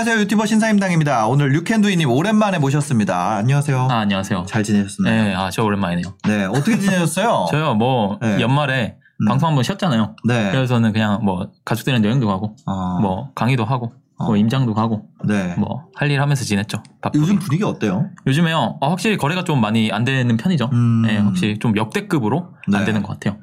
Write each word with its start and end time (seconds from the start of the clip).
안녕하세요. 0.00 0.22
유튜버 0.22 0.46
신사임당입니다. 0.46 1.26
오늘 1.26 1.50
류캔두이님 1.50 2.08
오랜만에 2.10 2.58
모셨습니다. 2.58 3.36
안녕하세요. 3.36 3.88
아, 3.90 3.98
안녕하세요. 3.98 4.46
잘 4.48 4.62
지내셨나요? 4.64 5.24
네, 5.24 5.34
아, 5.34 5.50
저 5.50 5.62
오랜만이네요. 5.62 6.14
네, 6.26 6.46
어떻게 6.46 6.78
지내셨어요? 6.78 7.44
저요, 7.52 7.74
뭐, 7.74 8.18
네. 8.22 8.40
연말에 8.40 8.96
음. 9.20 9.26
방송 9.26 9.48
한번 9.50 9.62
쉬었잖아요. 9.62 10.16
네. 10.24 10.52
그래서는 10.52 10.94
그냥 10.94 11.22
뭐, 11.22 11.50
가족들이랑 11.66 12.02
여행도 12.02 12.26
가고, 12.28 12.56
어, 12.64 12.98
뭐, 13.02 13.30
강의도 13.34 13.66
하고, 13.66 13.92
어. 14.16 14.24
뭐, 14.24 14.36
임장도 14.38 14.72
가고, 14.72 15.02
네. 15.24 15.54
뭐, 15.58 15.84
할 15.94 16.10
일 16.10 16.22
하면서 16.22 16.46
지냈죠. 16.46 16.82
바쁘게. 17.02 17.20
요즘 17.22 17.38
분위기 17.38 17.62
어때요? 17.62 18.06
요즘에요, 18.26 18.78
어, 18.80 18.88
확실히 18.88 19.18
거래가 19.18 19.44
좀 19.44 19.60
많이 19.60 19.92
안 19.92 20.04
되는 20.06 20.34
편이죠. 20.38 20.70
음. 20.72 21.02
네, 21.02 21.18
확실히 21.18 21.58
좀 21.58 21.76
역대급으로 21.76 22.48
네. 22.68 22.78
안 22.78 22.86
되는 22.86 23.02
것 23.02 23.20
같아요. 23.20 23.38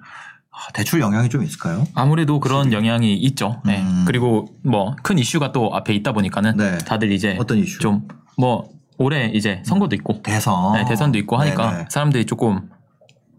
아, 0.57 0.71
대출 0.73 0.99
영향이 1.01 1.29
좀 1.29 1.43
있을까요? 1.43 1.85
아무래도 1.93 2.39
그런 2.39 2.73
영향이 2.73 3.13
있죠. 3.15 3.61
네. 3.63 3.81
음. 3.81 4.05
그리고 4.07 4.47
뭐, 4.63 4.95
큰 5.03 5.19
이슈가 5.19 5.51
또 5.51 5.69
앞에 5.75 5.93
있다 5.93 6.13
보니까는 6.13 6.57
네. 6.57 6.77
다들 6.79 7.11
이제 7.11 7.37
어떤 7.39 7.59
이슈? 7.59 7.77
좀, 7.79 8.07
뭐, 8.37 8.67
올해 8.97 9.27
이제 9.27 9.61
선거도 9.65 9.95
있고, 9.95 10.23
대선. 10.23 10.73
네, 10.73 10.85
대선도 10.85 11.19
있고 11.19 11.37
하니까 11.37 11.71
네네. 11.71 11.85
사람들이 11.89 12.25
조금 12.25 12.69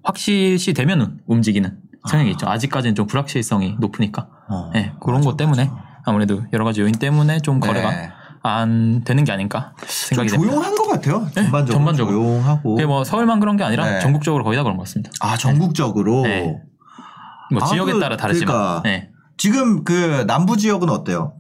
확실시 0.05 0.73
되면은 0.73 1.19
움직이는 1.27 1.79
성향이 2.09 2.29
아. 2.29 2.33
있죠. 2.33 2.49
아직까지는 2.49 2.95
좀 2.95 3.09
불확실성이 3.09 3.75
높으니까. 3.81 4.29
어, 4.49 4.71
네, 4.73 4.93
그런 5.01 5.17
맞아, 5.19 5.31
것 5.31 5.37
때문에 5.37 5.65
맞아. 5.65 5.85
아무래도 6.05 6.43
여러 6.53 6.65
가지 6.65 6.81
요인 6.83 6.93
때문에 6.93 7.41
좀 7.41 7.59
거래가 7.59 7.91
네. 7.91 8.11
안 8.43 9.03
되는 9.05 9.25
게 9.25 9.33
아닐까 9.33 9.73
좀 9.81 9.89
생각이 9.89 10.31
됩니다. 10.31 10.53
조용한 10.53 10.75
것 10.77 10.87
같아요. 10.87 11.29
전반적으로, 11.35 11.67
전반적으로. 11.67 12.17
조용하고. 12.19 12.75
그게 12.77 12.87
뭐 12.87 13.03
서울만 13.03 13.41
그런 13.41 13.57
게 13.57 13.65
아니라 13.65 13.85
네. 13.85 14.01
전국적으로 14.01 14.45
거의 14.45 14.57
다 14.57 14.63
그런 14.63 14.77
것 14.77 14.85
같습니다. 14.85 15.11
아 15.21 15.37
전국적으로. 15.37 16.23
네. 17.51 17.59
뭐 17.59 17.63
아, 17.63 17.67
지역에 17.67 17.93
그, 17.93 18.01
따라 18.01 18.17
다르지만 18.17 18.55
그러니까. 18.55 18.83
네. 18.85 19.11
지금 19.37 19.85
그 19.85 20.25
남부 20.27 20.57
지역은 20.57 20.91
어때요? 20.91 21.35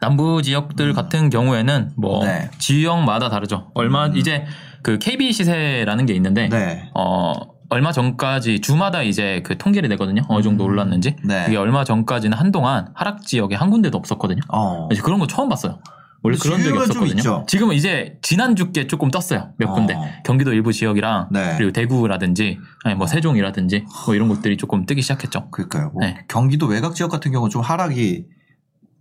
남부 0.00 0.42
지역들 0.42 0.92
같은 0.92 1.30
경우에는 1.30 1.92
뭐 1.96 2.24
네. 2.24 2.50
지역마다 2.58 3.28
다르죠. 3.28 3.70
얼마 3.74 4.06
음. 4.06 4.16
이제 4.16 4.44
그 4.82 4.98
KB 4.98 5.32
시세라는 5.32 6.06
게 6.06 6.14
있는데 6.14 6.48
네. 6.48 6.90
어 6.94 7.32
얼마 7.70 7.92
전까지 7.92 8.60
주마다 8.60 9.02
이제 9.02 9.42
그 9.44 9.56
통계를 9.56 9.88
내거든요. 9.90 10.22
어느 10.28 10.42
정도 10.42 10.64
음. 10.64 10.70
올랐는지. 10.70 11.16
네. 11.24 11.44
그게 11.44 11.56
얼마 11.56 11.84
전까지는 11.84 12.36
한동안 12.36 12.88
하락 12.94 13.22
지역에 13.22 13.54
한 13.54 13.70
군데도 13.70 13.96
없었거든요. 13.98 14.40
어. 14.48 14.88
이제 14.92 15.00
그런 15.02 15.18
거 15.18 15.26
처음 15.26 15.48
봤어요. 15.48 15.78
원래 16.24 16.36
그런 16.38 16.62
적이 16.62 16.78
없었거든요. 16.78 17.44
지금은 17.46 17.76
이제 17.76 18.18
지난주께 18.22 18.88
조금 18.88 19.10
떴어요. 19.10 19.52
몇 19.58 19.68
어. 19.70 19.74
군데. 19.74 19.94
경기도 20.24 20.52
일부 20.52 20.72
지역이랑 20.72 21.28
네. 21.30 21.54
그리고 21.56 21.70
대구라든지 21.72 22.58
아니 22.82 22.96
뭐 22.96 23.06
세종이라든지 23.06 23.84
뭐 24.06 24.14
이런 24.16 24.28
곳들이 24.28 24.56
조금 24.56 24.86
뜨기 24.86 25.02
시작했죠. 25.02 25.50
그러니까요. 25.50 25.90
뭐 25.90 26.00
네. 26.02 26.24
경기도 26.26 26.66
외곽 26.66 26.96
지역 26.96 27.10
같은 27.10 27.30
경우 27.30 27.48
좀 27.48 27.62
하락이 27.62 28.24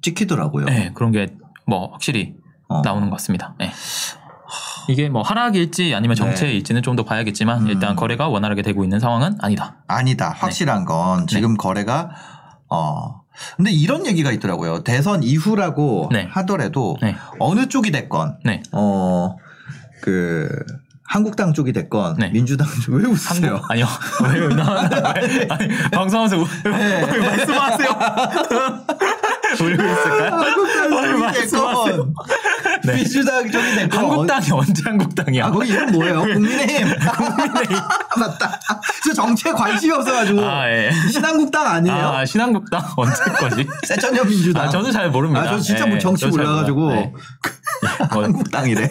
찍히더라고요. 0.02 0.66
네, 0.66 0.92
그런 0.94 1.12
게 1.12 1.28
뭐 1.66 1.92
확실히 1.92 2.36
어. 2.68 2.82
나오는 2.82 3.10
것 3.10 3.18
같습니다. 3.18 3.56
네. 3.60 3.72
이게 4.90 5.10
뭐 5.10 5.22
하락일지 5.22 5.96
아니면 5.96 6.16
정체일지는 6.16 6.82
좀더 6.82 7.04
봐야겠지만 7.04 7.64
음. 7.64 7.68
일단 7.68 7.96
거래가 7.96 8.28
원활하게 8.28 8.62
되고 8.62 8.84
있는 8.84 9.00
상황은 9.00 9.38
아니다. 9.40 9.78
아니다. 9.88 10.30
확실한 10.30 10.86
건 10.86 11.28
지금 11.28 11.56
거래가 11.56 12.12
어. 12.70 13.23
근데 13.58 13.72
이런 13.72 14.06
얘기가 14.06 14.32
있더라고요. 14.32 14.84
대선 14.84 15.24
이후라고 15.24 16.10
네. 16.12 16.28
하더라도 16.32 16.98
네. 17.02 17.16
어느 17.40 17.68
쪽이 17.68 17.92
됐건 17.92 18.38
네. 18.46 18.62
어, 18.72 19.36
그, 20.02 20.50
한국당 21.06 21.54
쪽이 21.54 21.74
됐건, 21.74 22.16
네. 22.18 22.30
민주당 22.30 22.68
쪽, 22.82 22.94
왜 22.96 23.06
웃으세요? 23.06 23.56
한국 23.56 23.72
아니요. 23.72 23.86
왜요? 24.24 24.50
나 24.50 24.90
왜- 25.16 25.48
아니, 25.50 25.68
방송하면서 25.92 26.38
우- 26.38 26.48
네. 26.64 27.04
왜 27.12 27.20
말씀하세요? 27.20 27.90
울고 29.62 29.84
있을까요? 29.84 30.34
한국당 30.34 30.92
왜 31.04 31.14
쪽이? 31.14 31.86
됐건, 31.92 32.14
네. 32.86 32.96
민주당 32.96 33.50
쪽이 33.50 33.76
됐건. 33.76 34.00
한국당이 34.00 34.52
언제 34.52 34.84
한국당이야? 34.86 35.46
아, 35.46 35.52
거기 35.52 35.70
이름 35.70 35.92
뭐예요? 35.92 36.22
국민의힘. 36.34 36.96
국민의힘. 36.98 37.78
맞다. 38.20 38.60
저 39.06 39.14
정치에 39.14 39.52
관심이 39.52 39.94
없어가지고. 39.94 40.42
아, 40.46 40.70
예. 40.70 40.92
신한국당 41.12 41.66
아니에요? 41.66 41.96
아, 41.96 42.26
신한국당 42.26 42.84
언제 42.98 43.24
거지? 43.40 43.68
새천년 43.88 44.28
민주당. 44.28 44.64
아, 44.66 44.70
저도 44.70 44.92
잘 44.92 45.10
모릅니다. 45.10 45.42
아, 45.44 45.48
저 45.50 45.60
진짜 45.60 45.86
뭐 45.86 45.96
예, 45.96 46.00
정치 46.00 46.22
잘 46.22 46.32
몰라가지고. 46.32 46.92
네. 46.92 47.14
뭐, 48.14 48.24
한국당이래. 48.24 48.90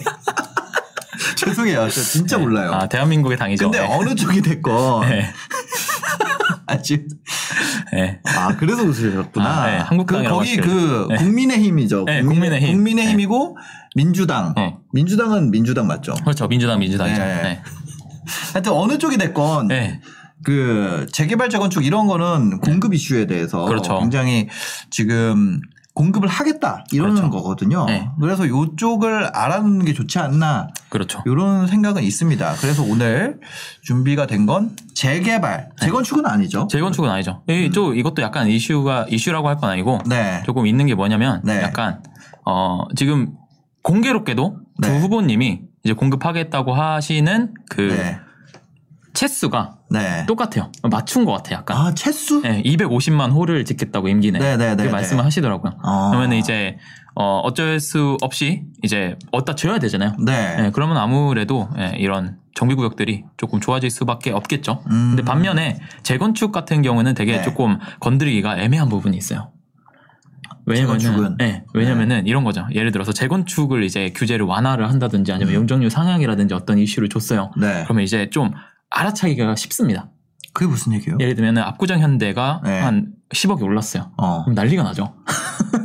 죄송해요. 1.35 1.89
저 1.89 2.01
진짜 2.01 2.37
몰라요. 2.37 2.71
아, 2.73 2.87
대한민국의 2.87 3.37
당이죠. 3.37 3.69
근데 3.69 3.85
네. 3.85 3.95
어느 3.95 4.15
쪽이 4.15 4.41
됐건. 4.41 5.07
네. 5.09 5.31
아, 6.65 6.81
지금. 6.81 7.07
네. 7.91 8.19
아, 8.25 8.55
그래서 8.57 8.83
웃으셨구나. 8.83 9.45
아, 9.45 9.67
네. 9.67 9.77
한국당이라고 9.77 10.39
그, 10.39 10.45
거기. 10.45 10.57
그 10.57 11.07
네. 11.09 11.15
국민의힘이죠. 11.17 12.05
네, 12.05 12.21
국민의힘. 12.23 12.73
국민의힘이고 12.73 13.57
민주당. 13.95 14.53
네. 14.55 14.75
민주당은 14.91 15.51
민주당 15.51 15.87
맞죠? 15.87 16.13
그렇죠. 16.15 16.47
민주당, 16.47 16.79
민주당이죠. 16.79 17.21
네. 17.21 17.41
네. 17.41 17.61
하여튼 18.53 18.71
어느 18.73 18.97
쪽이 18.97 19.17
됐건 19.17 19.67
네. 19.67 20.01
그 20.43 21.05
재개발 21.11 21.49
재건축 21.49 21.85
이런 21.85 22.07
거는 22.07 22.59
공급 22.59 22.93
이슈에 22.93 23.27
대해서 23.27 23.65
그렇죠. 23.65 23.99
굉장히 23.99 24.49
지금 24.89 25.61
공급을 25.93 26.27
하겠다 26.27 26.83
이러는 26.91 27.15
그렇죠. 27.15 27.29
거거든요. 27.29 27.85
네. 27.85 28.09
그래서 28.19 28.45
이쪽을 28.47 29.27
알아놓는 29.27 29.85
게 29.85 29.93
좋지 29.93 30.17
않나 30.17 30.67
그렇죠. 30.89 31.21
이런 31.27 31.67
생각은 31.67 32.01
있습니다. 32.03 32.55
그래서 32.59 32.81
오늘 32.83 33.39
준비가 33.83 34.25
된 34.25 34.47
건 34.47 34.75
재개발, 34.95 35.69
재건축은 35.79 36.25
아니죠. 36.25 36.67
재건축은 36.69 37.09
아니죠. 37.09 37.43
이, 37.47 37.69
또 37.73 37.93
이것도 37.93 38.21
약간 38.23 38.47
이슈가, 38.47 39.05
이슈라고 39.09 39.47
할 39.49 39.57
건 39.57 39.69
아니고 39.69 39.99
네. 40.07 40.41
조금 40.45 40.65
있는 40.65 40.87
게 40.87 40.95
뭐냐면 40.95 41.41
네. 41.43 41.61
약간, 41.61 42.01
어, 42.45 42.85
지금 42.95 43.33
공개롭게도 43.83 44.57
두 44.81 44.89
네. 44.89 44.99
후보님이 44.99 45.61
이제 45.83 45.93
공급하겠다고 45.93 46.73
하시는 46.73 47.53
그 47.69 47.81
네. 47.81 48.19
채수가 49.13 49.77
네. 49.91 50.25
똑같아요. 50.25 50.71
맞춘 50.89 51.23
것 51.23 51.33
같아, 51.33 51.53
약간. 51.53 51.77
아 51.77 51.93
채수? 51.93 52.41
네, 52.41 52.63
250만 52.63 53.31
호를 53.31 53.63
짓겠다고 53.63 54.07
임기내. 54.07 54.39
네, 54.39 54.57
네, 54.57 54.69
네, 54.69 54.75
그 54.75 54.81
네. 54.83 54.89
말씀을 54.89 55.23
하시더라고요. 55.23 55.73
어. 55.83 56.09
그러면 56.09 56.33
이제 56.33 56.77
어, 57.15 57.39
어쩔 57.43 57.79
수 57.79 58.17
없이 58.21 58.63
이제 58.81 59.15
어디다 59.31 59.55
줘야 59.55 59.77
되잖아요. 59.77 60.15
네. 60.19 60.55
네, 60.55 60.71
그러면 60.73 60.97
아무래도 60.97 61.69
예, 61.77 61.93
이런 61.97 62.37
정비구역들이 62.55 63.25
조금 63.37 63.59
좋아질 63.59 63.91
수밖에 63.91 64.31
없겠죠. 64.31 64.83
음. 64.87 65.09
근데 65.15 65.23
반면에 65.23 65.79
재건축 66.01 66.51
같은 66.51 66.81
경우는 66.81 67.13
되게 67.13 67.37
네. 67.37 67.41
조금 67.43 67.77
건드리기가 67.99 68.57
애매한 68.57 68.89
부분이 68.89 69.15
있어요. 69.15 69.52
왜냐면은, 70.65 70.99
재건축은? 70.99 71.37
네, 71.37 71.63
왜냐면은 71.73 72.27
이런 72.27 72.43
거죠. 72.43 72.65
예를 72.73 72.91
들어서 72.91 73.11
재건축을 73.11 73.83
이제 73.83 74.11
규제를 74.15 74.45
완화를 74.45 74.89
한다든지 74.89 75.31
아니면 75.31 75.53
음. 75.53 75.59
용적률 75.59 75.89
상향이라든지 75.89 76.53
어떤 76.53 76.77
이슈를 76.77 77.09
줬어요. 77.09 77.51
네. 77.57 77.83
그러면 77.83 78.03
이제 78.03 78.29
좀 78.29 78.51
알아차기가 78.89 79.55
쉽습니다. 79.55 80.09
그게 80.53 80.67
무슨 80.69 80.93
얘기예요? 80.93 81.17
예를 81.19 81.35
들면 81.35 81.57
압구정 81.57 81.99
현대가 81.99 82.61
네. 82.63 82.79
한 82.79 83.07
10억이 83.33 83.63
올랐어요. 83.63 84.11
어. 84.17 84.43
그럼 84.43 84.53
난리가 84.53 84.83
나죠. 84.83 85.15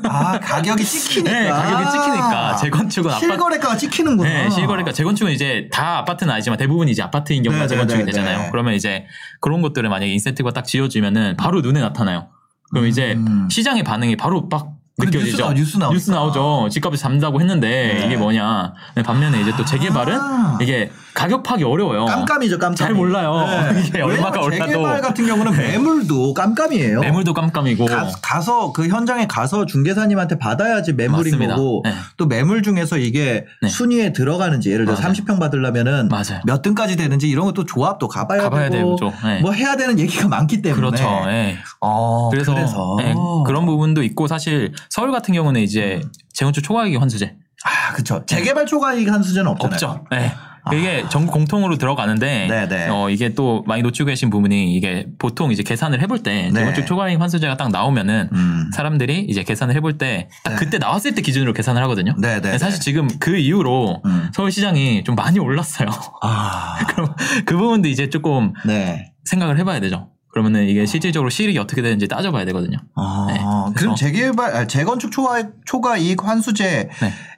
아 0.04 0.38
가격이 0.38 0.84
찍히니까. 0.84 1.32
네, 1.32 1.48
가격이 1.48 1.90
찍히니까 1.90 2.56
재건축은 2.56 3.10
아파트 3.10 3.26
실거래가가 3.26 3.76
찍히는구나. 3.78 4.28
네, 4.28 4.50
실거래가 4.50 4.92
재건축은 4.92 5.32
이제 5.32 5.68
다 5.72 5.98
아파트는 5.98 6.32
아니지만 6.32 6.58
대부분 6.58 6.88
이제 6.88 7.02
아파트인 7.02 7.42
경우가 7.42 7.62
네, 7.64 7.68
재건축이 7.68 7.98
네, 8.00 8.04
네, 8.04 8.10
되잖아요. 8.12 8.38
네. 8.42 8.48
그러면 8.50 8.74
이제 8.74 9.06
그런 9.40 9.62
것들을 9.62 9.88
만약에 9.88 10.12
인센티브가 10.12 10.52
딱 10.52 10.64
지어지면은 10.66 11.36
바로 11.38 11.62
눈에 11.62 11.80
나타나요. 11.80 12.28
그럼 12.70 12.86
이제 12.86 13.14
음. 13.14 13.48
시장의 13.50 13.82
반응이 13.82 14.16
바로 14.16 14.48
빡 14.48 14.77
느껴지죠. 14.98 15.52
뉴스 15.54 15.76
나오- 15.78 15.92
뉴스. 15.92 16.10
나오죠. 16.10 16.68
집값이 16.70 17.00
잠다고 17.00 17.40
했는데 17.40 17.68
네. 17.68 18.06
이게 18.06 18.16
뭐냐. 18.16 18.72
근데 18.94 19.06
반면에 19.06 19.40
이제 19.40 19.52
또 19.56 19.64
재개발은 19.64 20.18
아. 20.18 20.58
이게 20.60 20.90
가격 21.14 21.42
파기 21.42 21.64
어려워요. 21.64 22.04
깜깜이죠, 22.06 22.58
깜깜이. 22.58 22.76
잘 22.76 22.94
몰라요. 22.94 23.44
이게 23.86 24.00
얼마가 24.00 24.40
올라도. 24.40 24.66
재개발 24.66 25.00
같은 25.00 25.26
경우는 25.26 25.56
매물도 25.56 26.34
깜깜이에요. 26.34 27.00
매물도 27.00 27.34
깜깜이고 27.34 27.86
가, 28.22 28.40
서그 28.40 28.88
현장에 28.88 29.26
가서 29.26 29.66
중개사님한테 29.66 30.38
받아야지 30.38 30.92
매물인 30.92 31.32
맞습니다. 31.32 31.56
거고 31.56 31.82
네. 31.84 31.92
또 32.16 32.26
매물 32.26 32.62
중에서 32.62 32.98
이게 32.98 33.44
네. 33.62 33.68
순위에 33.68 34.12
들어가는지 34.12 34.70
예를 34.70 34.84
들어 34.86 34.96
맞아요. 34.98 35.12
30평 35.12 35.38
받으려면은 35.40 36.08
맞아요. 36.08 36.40
몇 36.44 36.62
등까지 36.62 36.96
되는지 36.96 37.28
이런 37.28 37.46
것도 37.46 37.64
조합도 37.64 38.08
가봐야, 38.08 38.42
가봐야 38.42 38.70
되고 38.70 38.96
되죠. 38.96 39.12
네. 39.24 39.40
뭐 39.40 39.52
해야 39.52 39.76
되는 39.76 39.98
얘기가 39.98 40.28
많기 40.28 40.62
때문에 40.62 40.80
그렇죠. 40.80 41.04
예. 41.28 41.56
어, 41.80 42.28
그래서, 42.30 42.54
그래서. 42.54 42.96
예, 43.02 43.14
그런 43.46 43.66
부분도 43.66 44.02
있고 44.02 44.26
사실 44.26 44.72
서울 44.90 45.12
같은 45.12 45.34
경우는 45.34 45.60
이제 45.60 46.00
재건축 46.32 46.62
초과이기 46.64 46.96
환수제 46.96 47.36
아, 47.64 47.92
그쵸. 47.92 48.24
재개발 48.26 48.66
초과이익 48.66 49.10
한 49.10 49.22
수준은 49.22 49.50
없잖아요. 49.52 49.74
없죠. 49.74 50.04
네. 50.10 50.32
이게 50.74 51.02
전국 51.08 51.32
공통으로 51.32 51.78
들어가는데 51.78 52.46
네네. 52.46 52.88
어 52.90 53.08
이게 53.08 53.32
또 53.32 53.64
많이 53.66 53.80
놓치고 53.80 54.06
계신 54.06 54.28
부분이 54.28 54.74
이게 54.76 55.06
보통 55.18 55.50
이제 55.50 55.62
계산을 55.62 56.02
해볼 56.02 56.22
때 56.22 56.50
네. 56.52 56.60
재건축 56.60 56.86
초과이익 56.86 57.18
환수제가 57.20 57.56
딱 57.56 57.70
나오면은 57.70 58.28
음. 58.32 58.70
사람들이 58.74 59.20
이제 59.30 59.44
계산을 59.44 59.74
해볼 59.76 59.96
때 59.96 60.28
딱 60.44 60.56
그때 60.56 60.76
나왔을 60.76 61.14
때 61.14 61.22
기준으로 61.22 61.54
계산을 61.54 61.82
하거든요. 61.84 62.14
네네. 62.20 62.58
사실 62.58 62.80
지금 62.80 63.08
그 63.18 63.36
이후로 63.38 64.02
음. 64.04 64.30
서울시장이 64.34 65.04
좀 65.04 65.14
많이 65.14 65.38
올랐어요. 65.38 65.88
아. 66.20 66.76
그럼 66.88 67.14
그 67.46 67.56
부분도 67.56 67.88
이제 67.88 68.10
조금 68.10 68.52
네. 68.66 69.12
생각을 69.24 69.58
해봐야 69.58 69.80
되죠. 69.80 70.10
그러면은 70.30 70.68
이게 70.68 70.84
실질적으로 70.84 71.30
실익이 71.30 71.58
어떻게 71.58 71.80
되는지 71.80 72.06
따져봐야 72.06 72.44
되거든요. 72.44 72.76
아, 72.94 73.26
네, 73.30 73.40
그럼 73.74 73.94
재개발, 73.96 74.54
아, 74.56 74.66
재건축 74.66 75.10
초과, 75.12 75.42
초과 75.64 75.96
이익 75.96 76.24
환수제의 76.24 76.88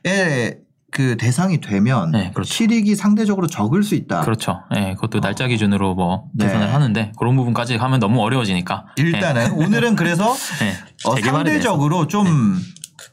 네. 0.04 0.58
그 0.92 1.16
대상이 1.16 1.60
되면 1.60 2.10
네, 2.10 2.32
그렇죠. 2.34 2.52
실익이 2.52 2.96
상대적으로 2.96 3.46
적을 3.46 3.84
수 3.84 3.94
있다. 3.94 4.22
그렇죠. 4.22 4.62
예, 4.74 4.94
그것도 4.94 5.20
날짜 5.20 5.46
기준으로 5.46 5.94
뭐 5.94 6.24
아. 6.24 6.30
네. 6.34 6.46
계산을 6.46 6.74
하는데 6.74 7.12
그런 7.16 7.36
부분까지 7.36 7.76
하면 7.76 8.00
너무 8.00 8.20
어려워지니까. 8.22 8.86
일단은 8.96 9.52
오늘은 9.52 9.94
그래서 9.94 10.34
예, 10.62 10.66
예, 10.66 10.72
어, 11.04 11.14
대해서. 11.14 11.30
상대적으로 11.30 12.08
좀 12.08 12.58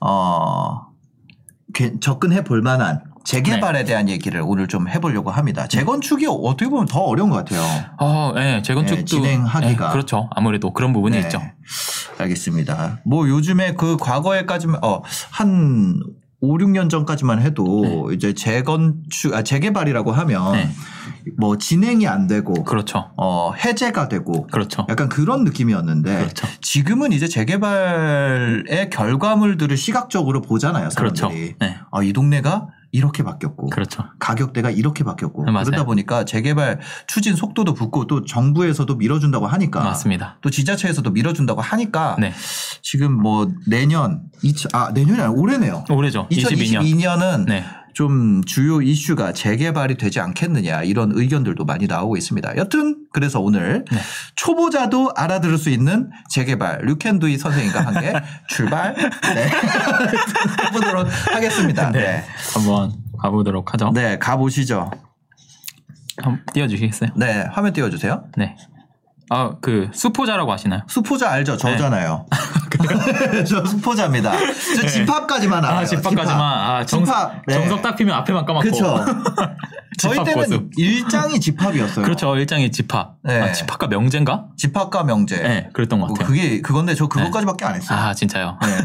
어, 0.02 0.88
게- 1.74 2.00
접근해 2.00 2.44
볼 2.44 2.62
만한 2.64 3.02
재개발에 3.28 3.84
대한 3.84 4.08
얘기를 4.08 4.42
오늘 4.42 4.68
좀 4.68 4.88
해보려고 4.88 5.32
합니다. 5.32 5.68
재건축이 5.68 6.26
어떻게 6.28 6.70
보면 6.70 6.86
더 6.86 7.02
어려운 7.02 7.30
것 7.30 7.36
같아요. 7.36 7.62
어, 8.00 8.34
예, 8.38 8.62
재건축도 8.64 9.02
네, 9.02 9.06
진행하기가. 9.06 9.88
예, 9.88 9.92
그렇죠. 9.92 10.30
아무래도 10.34 10.72
그런 10.72 10.94
부분이 10.94 11.18
네. 11.18 11.24
있죠. 11.24 11.42
알겠습니다. 12.18 13.00
뭐 13.06 13.28
요즘에 13.28 13.74
그 13.74 13.98
과거에까지만 13.98 14.80
어한 14.82 16.00
5, 16.40 16.58
6년 16.58 16.90
전까지만 16.90 17.42
해도 17.42 18.12
이제 18.14 18.34
재건축 18.34 19.34
아 19.34 19.44
재개발이라고 19.44 20.14
하면 20.14 20.54
네. 20.54 20.70
뭐 21.38 21.58
진행이 21.58 22.08
안 22.08 22.28
되고 22.28 22.64
그렇죠. 22.64 23.10
어 23.18 23.52
해제가 23.54 24.08
되고 24.08 24.48
그렇죠. 24.48 24.86
약간 24.88 25.10
그런 25.10 25.44
느낌이었는데 25.44 26.16
그렇죠. 26.16 26.48
지금은 26.62 27.12
이제 27.12 27.28
재개발의 27.28 28.90
결과물들을 28.90 29.76
시각적으로 29.76 30.42
보잖아요, 30.42 30.90
그렇죠. 30.96 31.28
사람들이. 31.28 31.56
네. 31.60 31.76
아, 31.92 32.04
이 32.04 32.14
동네가 32.14 32.68
이렇게 32.92 33.24
바뀌었고 33.24 33.70
그렇죠. 33.70 34.04
가격대가 34.20 34.70
이렇게 34.70 35.04
바뀌었고 35.04 35.46
네. 35.46 35.52
그러다 35.52 35.84
보니까 35.86 36.26
재개발 36.26 36.80
추진 37.08 37.36
속도도 37.36 37.74
붙고 37.74 38.08
또 38.08 38.24
정부에서도 38.26 38.94
밀어준다고 38.96 39.48
하니까 39.48 39.84
맞습니다. 39.84 40.38
또 40.42 40.50
지자체에서도 40.50 41.10
밀어준다고 41.12 41.62
하니까 41.62 42.16
네. 42.20 42.34
지금 42.82 43.12
뭐 43.12 43.52
내년 43.68 44.24
2000, 44.44 44.72
아 44.74 44.92
내년이 44.92 45.22
아니라 45.22 45.32
올해네요. 45.32 45.86
올해죠. 45.90 46.28
22년. 46.30 46.82
2022년은 46.82 47.46
네. 47.46 47.66
좀 47.98 48.44
주요 48.46 48.80
이슈가 48.80 49.34
재개발이 49.34 49.96
되지 49.96 50.20
않겠느냐 50.20 50.84
이런 50.84 51.12
의견들도 51.16 51.66
많이 51.66 51.88
나오고 51.88 52.16
있습니다. 52.16 52.56
여튼 52.58 53.08
그래서 53.12 53.40
오늘 53.40 53.86
네. 53.92 53.98
초보자도 54.36 55.14
알아들을 55.16 55.58
수 55.58 55.72
있는 55.72 56.12
재개발 56.30 56.82
류캔두이 56.84 57.40
선생님과 57.40 57.80
함께 57.88 58.14
출발 58.50 58.94
네. 58.94 59.50
해보도록 60.70 61.08
하겠습니다. 61.34 61.92
네. 61.92 62.00
네. 62.00 62.24
한번 62.54 62.94
가보도록 63.20 63.74
하죠. 63.74 63.90
네, 63.96 64.20
가보시죠. 64.20 64.92
한번 66.22 66.44
띄워주시겠어요? 66.54 67.10
네, 67.16 67.48
화면 67.52 67.74
띄워주세요. 67.74 68.26
네. 68.38 68.56
아, 69.30 69.52
그 69.62 69.90
수포자라고 69.94 70.52
하시나요? 70.52 70.82
수포자 70.88 71.30
알죠? 71.30 71.58
저잖아요. 71.58 72.26
저 73.48 73.66
수포자입니다. 73.66 74.34
저 74.76 74.88
집합까지만 74.88 75.64
알아요. 75.66 75.80
아, 75.80 75.86
집합까지만. 75.86 76.40
아, 76.40 76.86
정, 76.86 77.04
집합. 77.04 77.42
네. 77.48 77.54
정석 77.54 77.82
딱 77.82 77.96
피면 77.96 78.16
앞에만 78.18 78.46
까맣고. 78.46 78.64
그렇죠. 78.64 79.06
저희 79.98 80.24
때는 80.24 80.34
고수. 80.34 80.70
일장이 80.78 81.40
집합이었어요. 81.40 82.06
그렇죠. 82.06 82.36
일장의 82.36 82.72
집합. 82.72 83.16
네. 83.24 83.42
아, 83.42 83.52
집합과 83.52 83.88
명제인가? 83.88 84.46
집합과 84.56 85.04
명제. 85.04 85.38
네, 85.38 85.70
그랬던 85.74 86.00
것뭐 86.00 86.14
같아요. 86.14 86.28
그게 86.28 86.62
그건데 86.62 86.94
저 86.94 87.08
그것까지밖에 87.08 87.66
안 87.66 87.76
했어요. 87.76 87.98
아, 87.98 88.14
진짜요. 88.14 88.60
네. 88.62 88.78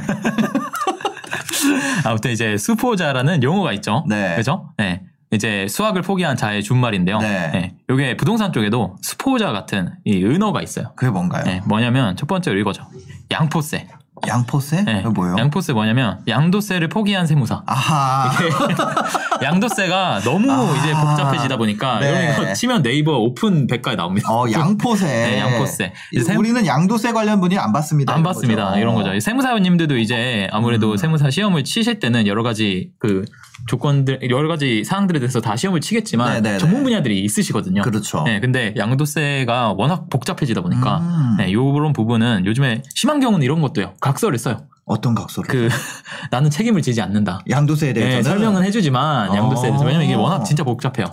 아무튼 2.04 2.30
이제 2.30 2.56
수포자라는 2.56 3.42
용어가 3.42 3.72
있죠. 3.74 4.04
네. 4.08 4.34
그죠? 4.36 4.70
네. 4.78 5.02
이제 5.32 5.66
수학을 5.66 6.02
포기한 6.02 6.36
자의 6.36 6.62
준말인데요. 6.62 7.18
네. 7.18 7.74
이게 7.90 8.16
부동산 8.16 8.52
쪽에도 8.52 8.96
수포자 9.02 9.50
같은 9.52 9.90
이 10.04 10.22
은어가 10.24 10.62
있어요. 10.62 10.92
그게 10.94 11.10
뭔가요? 11.10 11.44
네, 11.44 11.60
뭐냐면 11.66 12.16
첫 12.16 12.26
번째로 12.26 12.58
이거죠. 12.58 12.84
양포세. 13.30 13.88
양포세? 14.26 14.82
네. 14.82 15.02
뭐예요? 15.02 15.36
양포세 15.38 15.72
뭐냐면 15.72 16.20
양도세를 16.28 16.88
포기한 16.88 17.26
세무사. 17.26 17.62
아하. 17.66 18.30
양도세가 19.42 20.20
너무 20.24 20.50
아. 20.50 20.76
이제 20.76 20.92
복잡해지다 20.92 21.56
보니까 21.56 21.98
네. 22.00 22.10
이런 22.34 22.36
거 22.48 22.52
치면 22.52 22.82
네이버 22.82 23.18
오픈 23.18 23.66
백과에 23.66 23.96
나옵니다. 23.96 24.28
어, 24.32 24.44
양포세. 24.50 25.06
네, 25.06 25.38
양포세. 25.38 25.92
이- 26.12 26.20
세- 26.20 26.34
우리는 26.36 26.64
양도세 26.64 27.12
관련 27.12 27.40
분이 27.40 27.58
안 27.58 27.72
받습니다. 27.72 28.12
안 28.12 28.20
이런 28.20 28.24
받습니다. 28.24 28.64
거죠. 28.66 28.78
이런 28.80 28.94
거죠. 28.94 29.18
세무사님들도 29.20 29.96
이제 29.98 30.48
아무래도 30.52 30.92
음. 30.92 30.96
세무사 30.96 31.30
시험을 31.30 31.64
치실 31.64 31.98
때는 31.98 32.26
여러 32.26 32.42
가지 32.42 32.90
그 32.98 33.24
조건들, 33.66 34.30
여러 34.30 34.48
가지 34.48 34.82
사항들에 34.84 35.18
대해서 35.20 35.40
다 35.40 35.56
시험을 35.56 35.80
치겠지만 35.80 36.34
네네네. 36.34 36.58
전문 36.58 36.82
분야들이 36.82 37.20
있으시거든요. 37.24 37.82
그렇죠. 37.82 38.22
네, 38.24 38.40
근데 38.40 38.74
양도세가 38.76 39.74
워낙 39.76 40.08
복잡해지다 40.10 40.62
보니까 40.62 40.98
음. 40.98 41.36
네, 41.38 41.52
요런 41.52 41.92
부분은 41.92 42.46
요즘에 42.46 42.82
심한 42.94 43.20
경우는 43.20 43.44
이런 43.44 43.60
것도요. 43.62 43.94
각서를 44.12 44.38
써요. 44.38 44.66
어떤 44.84 45.14
각서를? 45.14 45.48
그 45.48 45.68
나는 46.30 46.50
책임을 46.50 46.82
지지 46.82 47.00
않는다. 47.00 47.40
양도세에 47.48 47.92
대해서는 47.92 48.18
네, 48.18 48.22
설명은 48.22 48.64
해주지만 48.64 49.34
양도세에 49.34 49.70
대해서 49.70 49.84
어. 49.84 49.86
왜냐면 49.86 50.06
이게 50.06 50.14
워낙 50.14 50.44
진짜 50.44 50.64
복잡해요. 50.64 51.06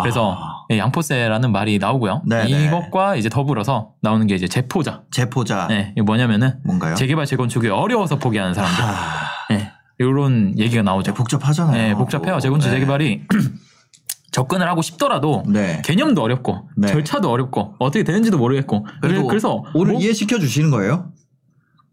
그래서 0.00 0.34
아. 0.38 0.66
예, 0.70 0.78
양포세라는 0.78 1.52
말이 1.52 1.78
나오고요. 1.78 2.22
네네. 2.26 2.66
이것과 2.66 3.16
이제 3.16 3.30
더불어서 3.30 3.92
나오는 4.02 4.26
게 4.26 4.34
이제 4.34 4.46
재포자. 4.46 5.02
재포자 5.10 5.68
네, 5.68 5.92
이게 5.92 6.02
뭐냐면은 6.02 6.58
뭔가요? 6.64 6.94
재개발 6.94 7.24
재건축이 7.24 7.68
어려워서 7.68 8.18
포기하는 8.18 8.52
사람들. 8.52 8.84
아, 8.84 9.30
네, 9.48 9.72
이런 9.98 10.58
얘기가 10.58 10.82
나오죠. 10.82 11.12
네, 11.12 11.16
복잡하잖아요. 11.16 11.72
네, 11.72 11.94
복잡해요. 11.94 12.38
재건축 12.40 12.68
네. 12.68 12.74
재개발이 12.74 13.22
접근을 14.32 14.68
하고 14.68 14.82
싶더라도 14.82 15.44
네. 15.46 15.80
개념도 15.82 16.22
어렵고 16.22 16.68
네. 16.76 16.88
절차도 16.88 17.30
어렵고 17.30 17.76
어떻게 17.78 18.04
되는지도 18.04 18.36
모르겠고 18.36 18.86
그래서 19.00 19.64
오늘 19.72 19.94
뭐 19.94 20.02
이해시켜 20.02 20.38
주시는 20.38 20.70
거예요? 20.70 21.10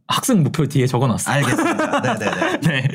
학생 0.07 0.43
목표 0.43 0.65
뒤에 0.67 0.85
적어놨어요. 0.85 1.35
알겠습니다. 1.35 1.99
네네네. 2.01 2.57
네. 2.67 2.87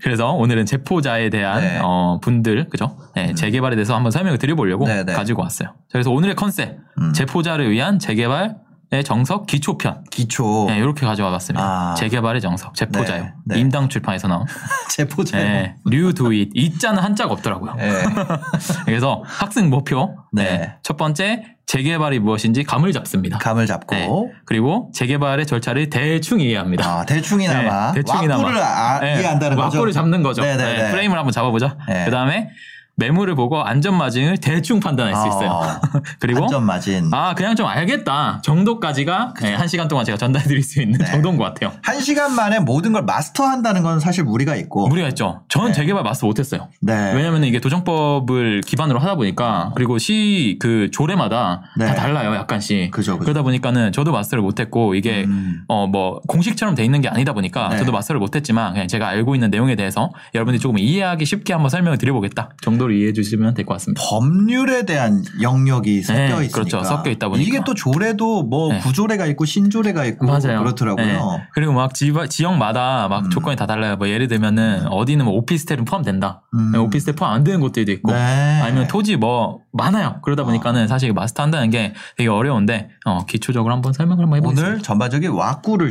그래서 0.00 0.30
오늘은 0.32 0.64
재포자에 0.64 1.28
대한 1.30 1.60
네. 1.60 1.80
어, 1.82 2.20
분들 2.22 2.68
그죠? 2.68 2.96
네, 3.14 3.34
재개발에 3.34 3.74
대해서 3.76 3.94
한번 3.94 4.12
설명을 4.12 4.38
드려보려고 4.38 4.86
네, 4.86 5.04
네. 5.04 5.12
가지고 5.12 5.42
왔어요. 5.42 5.74
그래서 5.90 6.10
오늘의 6.10 6.36
컨셉 6.36 6.78
음. 6.98 7.12
재포자를 7.12 7.70
위한 7.70 7.98
재개발의 7.98 8.54
정석 9.02 9.46
기초편 9.46 10.04
기초 10.10 10.66
네, 10.68 10.78
이렇게 10.78 11.06
가져와 11.06 11.30
봤습니다. 11.32 11.64
아. 11.64 11.94
재개발의 11.94 12.40
정석 12.40 12.74
재포자요. 12.74 13.22
네, 13.24 13.32
네. 13.46 13.58
임당 13.60 13.88
출판에서 13.88 14.28
나온 14.28 14.44
재포자. 14.90 15.38
네, 15.38 15.76
류두잇 15.84 16.50
이자는 16.54 17.02
한자가 17.02 17.32
없더라고요. 17.32 17.74
네. 17.74 18.02
그래서 18.86 19.22
학생 19.26 19.70
목표 19.70 20.16
네. 20.32 20.44
네, 20.44 20.74
첫 20.82 20.96
번째 20.96 21.44
재개발이 21.66 22.18
무엇인지 22.18 22.62
감을 22.64 22.92
잡습니다. 22.92 23.38
감을 23.38 23.66
잡고 23.66 23.94
네. 23.94 24.08
그리고 24.44 24.90
재개발의 24.94 25.46
절차를 25.46 25.88
대충 25.88 26.40
이해합니다. 26.40 26.84
아, 26.86 27.04
대충이나마 27.06 27.92
네, 27.92 28.02
대충이나마. 28.02 28.42
왁구를 28.42 28.62
아, 28.62 29.00
네, 29.00 29.14
이해한다는 29.20 29.56
거죠. 29.56 29.78
왁구를 29.78 29.92
잡는 29.92 30.22
거죠. 30.22 30.42
네, 30.42 30.90
프레임을 30.90 31.16
한번 31.16 31.32
잡아보죠. 31.32 31.76
네. 31.88 32.04
그 32.04 32.10
다음에 32.10 32.50
매물을 32.96 33.34
보고 33.34 33.62
안전 33.62 33.96
마진을 33.96 34.38
대충 34.38 34.78
판단할 34.80 35.14
수 35.16 35.26
있어요. 35.28 35.50
어, 35.50 35.62
그리고 36.20 36.44
안전 36.44 36.64
마진. 36.64 37.10
아 37.12 37.34
그냥 37.34 37.56
좀 37.56 37.66
알겠다 37.66 38.40
정도까지가 38.42 39.34
네, 39.42 39.54
한 39.54 39.66
시간 39.68 39.88
동안 39.88 40.04
제가 40.04 40.16
전달드릴 40.16 40.62
수 40.62 40.80
있는 40.80 40.98
네. 40.98 41.04
정도인 41.06 41.36
것 41.36 41.44
같아요. 41.44 41.72
한 41.82 42.00
시간 42.00 42.34
만에 42.34 42.60
모든 42.60 42.92
걸 42.92 43.02
마스터한다는 43.02 43.82
건 43.82 44.00
사실 44.00 44.24
무리가 44.24 44.56
있고. 44.56 44.88
무리가 44.88 45.08
있죠. 45.08 45.42
저는 45.48 45.68
네. 45.68 45.72
재개발 45.74 46.02
마스터 46.04 46.26
못했어요. 46.26 46.68
네. 46.80 47.12
왜냐면 47.14 47.44
이게 47.44 47.60
도정법을 47.60 48.60
기반으로 48.62 48.98
하다 49.00 49.16
보니까 49.16 49.72
그리고 49.74 49.98
시 49.98 50.58
그 50.60 50.90
조례마다 50.92 51.62
네. 51.76 51.86
다 51.86 51.94
달라요 51.94 52.34
약간씩. 52.34 52.90
그죠, 52.90 53.12
그죠. 53.18 53.24
그러다 53.24 53.42
보니까는 53.42 53.92
저도 53.92 54.12
마스터를 54.12 54.40
못했고 54.42 54.94
이게 54.94 55.24
음. 55.24 55.62
어뭐 55.68 56.20
공식처럼 56.28 56.74
돼 56.74 56.84
있는 56.84 57.00
게 57.00 57.08
아니다 57.08 57.32
보니까 57.32 57.68
네. 57.70 57.78
저도 57.78 57.92
마스터를 57.92 58.20
못했지만 58.20 58.72
그냥 58.72 58.86
제가 58.88 59.08
알고 59.08 59.34
있는 59.34 59.50
내용에 59.50 59.74
대해서 59.74 60.10
여러분들이 60.34 60.60
조금 60.60 60.78
이해하기 60.78 61.24
쉽게 61.24 61.52
한번 61.52 61.70
설명을 61.70 61.98
드려보겠다 61.98 62.50
정도 62.62 62.83
로 62.86 62.92
이해해 62.94 63.12
주시면 63.12 63.54
될 63.54 63.64
것 63.64 63.74
같습니다. 63.74 64.02
법률에 64.08 64.84
대한 64.84 65.22
영역이 65.40 66.02
섞여 66.02 66.18
네, 66.18 66.26
있으니까. 66.46 66.52
그렇죠. 66.52 66.82
섞여 66.84 67.10
있다 67.10 67.28
보니까. 67.28 67.46
이게 67.48 67.60
또 67.64 67.74
조례도 67.74 68.44
뭐 68.44 68.72
네. 68.72 68.78
구조례가 68.80 69.26
있고 69.26 69.44
신조례가 69.44 70.04
있고 70.06 70.26
맞아요. 70.26 70.58
그렇더라고요. 70.60 71.04
네. 71.06 71.18
그리고 71.52 71.72
막 71.72 71.94
지, 71.94 72.12
지역마다 72.28 73.08
막 73.08 73.24
음. 73.26 73.30
조건이 73.30 73.56
다 73.56 73.66
달라요. 73.66 73.96
뭐 73.96 74.08
예를 74.08 74.28
들면은 74.28 74.86
어디는 74.88 75.24
뭐 75.24 75.34
오피스텔은 75.34 75.84
포함된다. 75.84 76.42
음. 76.54 76.72
네, 76.72 76.78
오피스텔 76.78 77.14
포함 77.14 77.32
안 77.34 77.44
되는 77.44 77.60
곳들도 77.60 77.90
있고. 77.92 78.12
네. 78.12 78.60
아니면 78.62 78.86
토지 78.86 79.16
뭐 79.16 79.60
많아요. 79.72 80.20
그러다 80.22 80.44
보니까는 80.44 80.88
사실 80.88 81.12
마스터 81.12 81.42
한다는 81.42 81.70
게 81.70 81.94
되게 82.16 82.28
어려운데 82.28 82.90
어, 83.04 83.24
기초적으로 83.26 83.74
한번 83.74 83.92
설명을 83.92 84.24
한번 84.24 84.36
해보겠습니다. 84.38 84.68
오늘 84.70 84.82
전반적인 84.82 85.30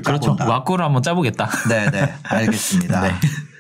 그렇죠. 0.02 0.22
짜본다. 0.36 0.48
왁구를 0.50 0.86
한번 0.86 1.02
짜보겠다. 1.04 1.50
네네 1.70 2.14
알겠습니다. 2.24 3.04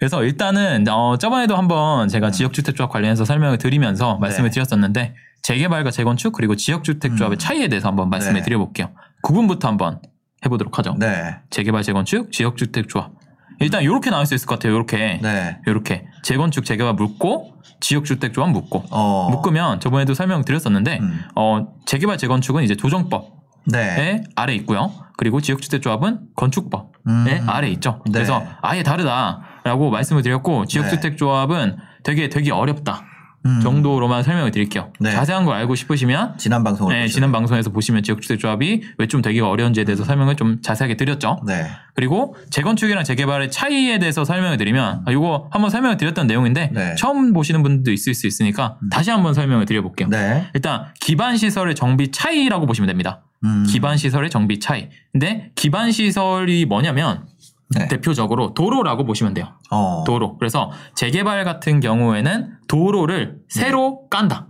네. 0.00 0.06
그래서 0.06 0.24
일단은 0.24 0.88
어, 0.88 1.18
저번에도 1.18 1.56
한번 1.56 2.08
제가 2.08 2.28
음. 2.28 2.32
지역주택조합 2.32 2.90
관련해서 2.90 3.26
설명을 3.26 3.58
드리면서 3.58 4.16
말씀을 4.16 4.48
네. 4.48 4.54
드렸었는데 4.54 5.14
재개발과 5.42 5.90
재건축 5.90 6.32
그리고 6.32 6.56
지역주택조합의 6.56 7.36
음. 7.36 7.38
차이에 7.38 7.68
대해서 7.68 7.88
한번 7.88 8.08
말씀을 8.08 8.40
네. 8.40 8.42
드려볼게요. 8.42 8.90
구분부터 9.22 9.68
한번 9.68 10.00
해보도록 10.44 10.78
하죠. 10.78 10.96
네. 10.98 11.36
재개발, 11.50 11.82
재건축, 11.82 12.32
지역주택조합. 12.32 13.12
일단 13.60 13.82
이렇게 13.82 14.08
나올 14.08 14.24
수 14.24 14.34
있을 14.34 14.46
것 14.46 14.58
같아요. 14.58 14.74
이렇게 14.74 15.20
네. 15.22 15.58
이렇게 15.66 16.06
재건축, 16.22 16.64
재개발 16.64 16.94
묶고 16.94 17.56
지역주택조합 17.80 18.50
묶고 18.50 18.84
어. 18.90 19.28
묶으면 19.30 19.80
저번에도 19.80 20.14
설명드렸었는데 20.14 20.98
음. 21.02 21.20
어, 21.36 21.66
재개발, 21.84 22.16
재건축은 22.16 22.62
이제 22.62 22.74
조정법의 22.74 23.30
네. 23.66 24.24
아래 24.34 24.54
있고요. 24.54 24.92
그리고 25.18 25.42
지역주택조합은 25.42 26.20
건축법의 26.36 26.90
음. 27.06 27.46
아래 27.46 27.68
있죠. 27.68 28.02
네. 28.06 28.12
그래서 28.12 28.42
아예 28.62 28.82
다르다 28.82 29.42
라고 29.64 29.90
말씀을 29.90 30.22
드렸고 30.22 30.66
지역주택조합은 30.66 31.76
되게 32.02 32.28
되게 32.28 32.50
어렵다 32.50 33.04
음. 33.46 33.60
정도로만 33.62 34.22
설명을 34.22 34.50
드릴게요. 34.50 34.92
네. 35.00 35.12
자세한 35.12 35.46
걸 35.46 35.56
알고 35.56 35.74
싶으시면 35.74 36.36
지난 36.36 36.62
방송을 36.62 36.92
네, 36.94 37.02
보시면. 37.04 37.08
지난 37.14 37.32
방송에서 37.32 37.70
보시면 37.70 38.02
지역주택조합이 38.02 38.82
왜 38.98 39.06
좀 39.06 39.22
되기가 39.22 39.48
어려운지에 39.48 39.84
대해서 39.84 40.04
설명을 40.04 40.36
좀 40.36 40.60
자세하게 40.60 40.98
드렸죠. 40.98 41.40
네. 41.46 41.66
그리고 41.94 42.36
재건축이랑 42.50 43.02
재개발의 43.02 43.50
차이에 43.50 43.98
대해서 43.98 44.26
설명을 44.26 44.58
드리면 44.58 45.04
아, 45.06 45.10
이거 45.10 45.48
한번 45.52 45.70
설명을 45.70 45.96
드렸던 45.96 46.26
내용인데 46.26 46.70
네. 46.74 46.94
처음 46.96 47.32
보시는 47.32 47.62
분들도 47.62 47.90
있을 47.92 48.12
수 48.12 48.26
있으니까 48.26 48.76
다시 48.90 49.10
한번 49.10 49.32
설명을 49.32 49.64
드려볼게요. 49.64 50.08
네. 50.08 50.46
일단 50.52 50.84
기반 51.00 51.38
시설의 51.38 51.74
정비 51.74 52.10
차이라고 52.10 52.66
보시면 52.66 52.88
됩니다. 52.88 53.22
음. 53.42 53.64
기반 53.66 53.96
시설의 53.96 54.28
정비 54.28 54.60
차이. 54.60 54.90
근데 55.12 55.50
기반 55.54 55.90
시설이 55.92 56.66
뭐냐면 56.66 57.24
네. 57.70 57.88
대표적으로 57.88 58.52
도로라고 58.54 59.04
보시면 59.04 59.34
돼요. 59.34 59.46
어. 59.70 60.02
도로. 60.06 60.36
그래서 60.38 60.70
재개발 60.94 61.44
같은 61.44 61.80
경우에는 61.80 62.52
도로를 62.68 63.38
새로 63.48 64.08
깐다. 64.08 64.48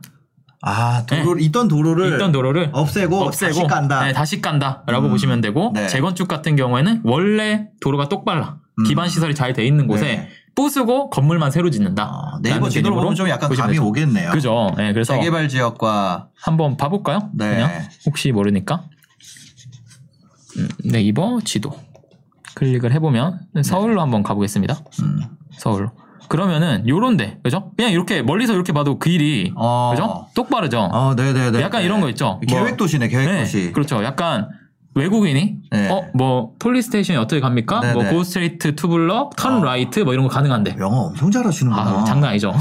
아, 0.62 1.05
도로 1.07 1.39
있던 1.39 1.69
도로를 1.69 2.11
네. 2.11 2.17
있던 2.17 2.33
도로를 2.33 2.71
없애고, 2.73 3.23
없애고 3.23 3.53
다시 3.55 3.67
깐다. 3.67 4.05
네, 4.05 4.12
다시 4.12 4.43
깐다라고 4.43 5.07
음. 5.07 5.11
보시면 5.11 5.41
되고 5.41 5.71
네. 5.75 5.87
재건축 5.87 6.29
같은 6.29 6.55
경우에는 6.57 7.00
원래 7.05 7.69
도로가 7.81 8.09
똑발라 8.11 8.59
음. 8.79 8.85
기반 8.85 9.09
시설이 9.09 9.35
잘 9.35 9.53
돼 9.55 9.65
있는 9.67 9.87
곳에 9.87 10.05
네. 10.05 10.29
부수고 10.55 11.09
건물만 11.11 11.50
새로 11.50 11.71
짓는다. 11.71 12.05
어, 12.07 12.39
네이버 12.43 12.69
지도로 12.69 12.97
보면 12.97 13.15
좀 13.15 13.29
약간 13.29 13.49
감이 13.50 13.73
되죠. 13.75 13.87
오겠네요. 13.87 14.31
그죠. 14.33 14.71
네, 14.77 14.93
그래서 14.93 15.15
재개발 15.15 15.49
지역과 15.49 16.29
한번 16.39 16.77
봐볼까요? 16.77 17.31
네. 17.33 17.49
그냥 17.50 17.71
혹시 18.07 18.33
모르니까 18.33 18.85
음, 20.59 20.69
네이버 20.85 21.41
지도 21.45 21.73
클릭을 22.54 22.92
해보면 22.92 23.40
서울로 23.62 24.00
한번 24.00 24.23
가보겠습니다. 24.23 24.78
음. 25.02 25.21
서울로. 25.52 25.90
그러면은 26.28 26.88
요런데 26.88 27.40
그죠? 27.42 27.73
그냥 27.76 27.90
이렇게 27.90 28.23
멀리서 28.23 28.52
이렇게 28.54 28.73
봐도 28.73 28.99
길이 29.00 29.53
어. 29.57 29.90
그죠? 29.90 30.26
똑바르죠. 30.35 30.78
어, 30.92 31.14
네, 31.16 31.33
네, 31.33 31.50
네. 31.50 31.61
약간 31.61 31.83
이런 31.83 32.00
거 32.00 32.09
있죠. 32.11 32.40
뭐- 32.49 32.62
계획 32.62 32.76
도시네, 32.76 33.09
계획 33.09 33.28
네, 33.28 33.40
도시. 33.40 33.73
그렇죠. 33.73 34.04
약간 34.04 34.49
외국인이 34.95 35.57
네. 35.71 35.89
어뭐 35.89 36.55
police 36.59 36.83
station이 36.83 37.17
어떻게 37.17 37.41
갑니까? 37.41 37.81
네, 37.81 37.93
뭐 37.93 38.03
네. 38.03 38.11
go 38.11 38.23
straight 38.23 38.75
two 38.75 38.95
block, 38.95 39.37
turn 39.37 39.59
어. 39.59 39.65
right 39.65 40.00
뭐 40.01 40.13
이런 40.13 40.27
거 40.27 40.33
가능한데. 40.35 40.77
영어 40.81 41.03
엄청 41.03 41.31
잘하시는구나. 41.31 41.83
아, 42.01 42.05
장난 42.05 42.31
아니죠. 42.31 42.53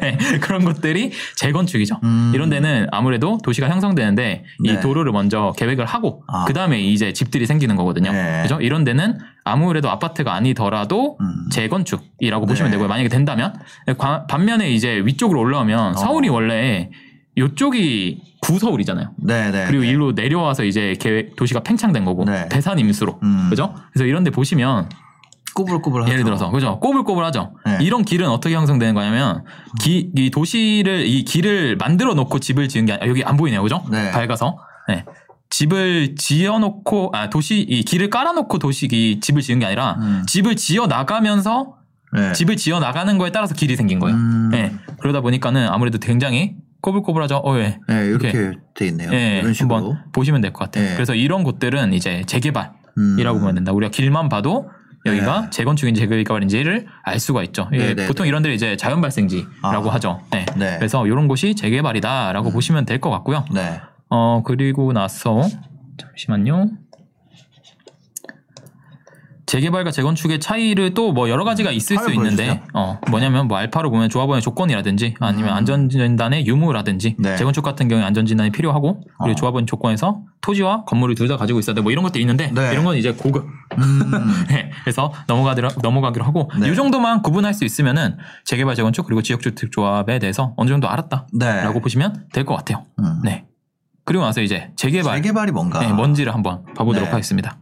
네, 0.00 0.18
그런 0.40 0.64
것들이 0.64 1.12
재건축이죠. 1.36 1.98
음. 2.04 2.32
이런 2.34 2.50
데는 2.50 2.88
아무래도 2.92 3.38
도시가 3.42 3.70
형성되는데 3.70 4.44
네. 4.64 4.70
이 4.72 4.80
도로를 4.80 5.12
먼저 5.12 5.54
계획을 5.56 5.86
하고 5.86 6.24
아. 6.28 6.44
그 6.44 6.52
다음에 6.52 6.80
이제 6.80 7.14
집들이 7.14 7.46
생기는 7.46 7.74
거거든요. 7.76 8.12
네. 8.12 8.42
그죠? 8.42 8.60
이런 8.60 8.84
데는 8.84 9.18
아무래도 9.44 9.88
아파트가 9.90 10.34
아니더라도 10.34 11.16
음. 11.22 11.48
재건축이라고 11.50 12.44
네. 12.46 12.50
보시면 12.50 12.70
되고요. 12.70 12.88
만약에 12.88 13.08
된다면 13.08 13.54
과- 13.96 14.26
반면에 14.26 14.70
이제 14.70 15.00
위쪽으로 15.04 15.40
올라오면 15.40 15.90
어. 15.90 15.94
서울이 15.94 16.28
원래 16.28 16.90
이쪽이 17.36 18.22
구서울이잖아요. 18.40 19.10
네, 19.16 19.50
네. 19.50 19.64
그리고 19.66 19.82
네. 19.82 19.90
일로 19.90 20.12
내려와서 20.12 20.64
이제 20.64 20.94
계획 21.00 21.36
도시가 21.36 21.60
팽창된 21.60 22.04
거고 22.04 22.24
네. 22.24 22.48
대산 22.48 22.78
임수로 22.78 23.18
음. 23.22 23.48
그죠? 23.50 23.74
그래서 23.92 24.04
이런데 24.06 24.30
보시면 24.30 24.88
꾸불꾸불하죠. 25.54 26.12
예를 26.12 26.24
들어서 26.24 26.50
그죠? 26.50 26.78
꼬불꼬불하죠. 26.80 27.52
네. 27.64 27.78
이런 27.80 28.04
길은 28.04 28.28
어떻게 28.28 28.54
형성되는 28.54 28.94
거냐면 28.94 29.44
기, 29.80 30.10
이 30.14 30.30
도시를 30.30 31.06
이 31.06 31.24
길을 31.24 31.76
만들어 31.76 32.14
놓고 32.14 32.40
집을 32.40 32.68
지은 32.68 32.86
게 32.86 32.92
아니, 32.92 33.08
여기 33.08 33.24
안 33.24 33.36
보이네요, 33.36 33.62
그죠? 33.62 33.84
네. 33.90 34.10
밝아서 34.10 34.58
네. 34.88 35.04
집을 35.50 36.16
지어 36.16 36.58
놓고 36.58 37.10
아 37.14 37.30
도시 37.30 37.60
이 37.60 37.84
길을 37.84 38.10
깔아 38.10 38.32
놓고 38.32 38.58
도시 38.58 38.88
이 38.90 39.20
집을 39.20 39.42
지은 39.42 39.60
게 39.60 39.66
아니라 39.66 39.96
음. 40.00 40.24
집을 40.26 40.56
지어 40.56 40.86
나가면서 40.86 41.76
네. 42.12 42.32
집을 42.32 42.56
지어 42.56 42.80
나가는 42.80 43.16
거에 43.18 43.30
따라서 43.30 43.54
길이 43.54 43.76
생긴 43.76 44.00
거예요. 44.00 44.16
음. 44.16 44.48
네. 44.50 44.72
그러다 45.00 45.20
보니까는 45.20 45.68
아무래도 45.68 45.98
굉장히 45.98 46.56
꼬불꼬불하죠. 46.84 47.38
어, 47.44 47.58
예. 47.58 47.78
네, 47.88 48.06
이렇게 48.06 48.28
이렇게. 48.30 48.58
돼 48.74 48.86
있네요. 48.88 49.10
예, 49.12 49.38
이런 49.40 49.54
식으로. 49.54 49.74
한번 49.76 49.98
보시면 50.12 50.42
될 50.42 50.52
것 50.52 50.64
같아요. 50.64 50.84
네. 50.90 50.94
그래서 50.94 51.14
이런 51.14 51.42
곳들은 51.42 51.94
이제 51.94 52.22
재개발이라고 52.26 52.76
음. 52.98 53.16
보면 53.40 53.54
된다. 53.54 53.72
우리가 53.72 53.90
길만 53.90 54.28
봐도 54.28 54.68
여기가 55.06 55.40
네. 55.42 55.50
재건축인지 55.50 56.00
재개발인지를 56.02 56.86
알 57.02 57.18
수가 57.18 57.42
있죠. 57.44 57.68
예, 57.72 57.78
네, 57.78 57.94
네, 57.94 58.06
보통 58.06 58.26
이런 58.26 58.42
데를 58.42 58.54
이제 58.54 58.76
자연 58.76 59.00
발생지라고 59.00 59.90
아. 59.90 59.94
하죠. 59.94 60.20
네. 60.30 60.44
네. 60.56 60.76
그래서 60.78 61.06
이런 61.06 61.26
곳이 61.28 61.54
재개발이다라고 61.54 62.50
보시면 62.50 62.84
될 62.84 63.00
것 63.00 63.10
같고요. 63.10 63.44
네. 63.54 63.80
어 64.10 64.42
그리고 64.44 64.92
나서 64.92 65.40
잠시만요. 65.96 66.70
재개발과 69.54 69.90
재건축의 69.90 70.40
차이를 70.40 70.94
또 70.94 71.12
뭐 71.14 71.28
여러 71.30 71.44
가지가 71.44 71.70
있을 71.70 71.96
수 71.98 72.10
있는데 72.12 72.46
보여주세요. 72.46 72.60
어 72.74 72.98
뭐냐면 73.10 73.46
뭐 73.46 73.56
알파로 73.58 73.90
보면 73.90 74.08
조합원의 74.08 74.42
조건이라든지 74.42 75.14
아니면 75.20 75.50
음. 75.50 75.54
안전진단의 75.54 76.46
유무라든지 76.46 77.16
네. 77.18 77.36
재건축 77.36 77.62
같은 77.62 77.86
경우에 77.88 78.04
안전진단이 78.04 78.50
필요하고 78.50 79.00
그리고 79.22 79.32
어. 79.32 79.34
조합원 79.34 79.66
조건에서 79.66 80.22
토지와 80.40 80.84
건물을 80.84 81.14
둘 81.14 81.28
다 81.28 81.36
가지고 81.36 81.58
있어야 81.60 81.74
돼 81.74 81.82
뭐 81.82 81.92
이런 81.92 82.02
것도 82.02 82.18
있는데 82.18 82.50
네. 82.52 82.72
이런 82.72 82.84
건 82.84 82.96
이제 82.96 83.12
고급 83.12 83.46
음. 83.78 84.44
네, 84.48 84.70
그래서 84.82 85.12
넘어가기로, 85.28 85.68
넘어가기로 85.82 86.24
하고 86.24 86.50
네. 86.58 86.70
이 86.70 86.74
정도만 86.74 87.22
구분할 87.22 87.54
수 87.54 87.64
있으면은 87.64 88.16
재개발 88.44 88.74
재건축 88.74 89.06
그리고 89.06 89.22
지역주택 89.22 89.70
조합에 89.72 90.18
대해서 90.18 90.52
어느 90.56 90.68
정도 90.68 90.88
알았다라고 90.88 91.28
네. 91.38 91.80
보시면 91.80 92.26
될 92.32 92.44
것 92.44 92.56
같아요. 92.56 92.84
음. 92.98 93.20
네. 93.24 93.44
그리고 94.04 94.24
나서 94.24 94.42
이제 94.42 94.70
재개발 94.76 95.16
재개발이 95.22 95.52
뭔가. 95.52 95.78
네, 95.80 95.92
뭔지를 95.92 96.34
한번 96.34 96.64
봐보도록 96.74 97.06
네. 97.08 97.10
하겠습니다. 97.12 97.58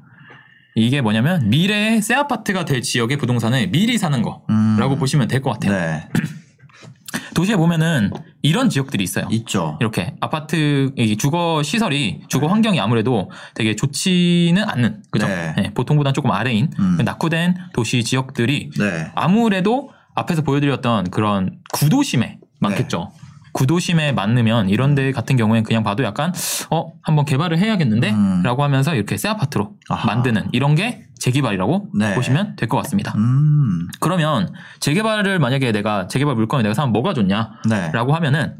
이게 0.74 1.00
뭐냐면 1.00 1.48
미래의 1.50 2.02
새 2.02 2.14
아파트가 2.14 2.64
될 2.64 2.82
지역의 2.82 3.18
부동산을 3.18 3.70
미리 3.70 3.98
사는 3.98 4.22
거라고 4.22 4.94
음. 4.94 4.98
보시면 4.98 5.28
될 5.28 5.42
것 5.42 5.52
같아요. 5.52 5.72
네. 5.72 6.08
도시에 7.34 7.56
보면은 7.56 8.10
이런 8.40 8.70
지역들이 8.70 9.04
있어요. 9.04 9.26
있죠. 9.30 9.76
이렇게 9.80 10.14
아파트 10.20 10.92
이 10.96 11.16
주거 11.16 11.62
시설이 11.62 12.22
주거 12.28 12.46
환경이 12.46 12.80
아무래도 12.80 13.30
되게 13.54 13.76
좋지는 13.76 14.62
않는 14.64 15.02
그죠? 15.10 15.26
네. 15.26 15.54
네, 15.56 15.74
보통보다 15.74 16.12
조금 16.12 16.30
아래인 16.30 16.70
음. 16.78 16.98
낙후된 17.04 17.54
도시 17.74 18.02
지역들이 18.04 18.70
네. 18.78 19.10
아무래도 19.14 19.90
앞에서 20.14 20.42
보여드렸던 20.42 21.10
그런 21.10 21.58
구도심에 21.72 22.38
많겠죠. 22.60 23.10
네. 23.52 23.58
구도심에 23.62 24.12
맞으면 24.12 24.68
이런 24.70 24.94
데 24.94 25.12
같은 25.12 25.36
경우엔 25.36 25.62
그냥 25.64 25.82
봐도 25.82 26.02
약간 26.04 26.32
어 26.70 26.92
한번 27.02 27.24
개발을 27.24 27.58
해야겠는데 27.58 28.10
음. 28.10 28.42
라고 28.42 28.64
하면서 28.64 28.94
이렇게 28.94 29.16
새 29.16 29.28
아파트로 29.28 29.74
아하. 29.88 30.06
만드는 30.06 30.48
이런 30.52 30.74
게 30.74 31.04
재개발이라고 31.18 31.90
네. 31.98 32.14
보시면 32.14 32.56
될 32.56 32.68
것 32.68 32.78
같습니다. 32.78 33.12
음. 33.16 33.86
그러면 34.00 34.52
재개발을 34.80 35.38
만약에 35.38 35.70
내가 35.72 36.08
재개발 36.08 36.34
물건을 36.34 36.62
내가 36.62 36.74
사면 36.74 36.92
뭐가 36.92 37.14
좋냐라고 37.14 37.60
네. 37.68 37.90
하면은 37.92 38.56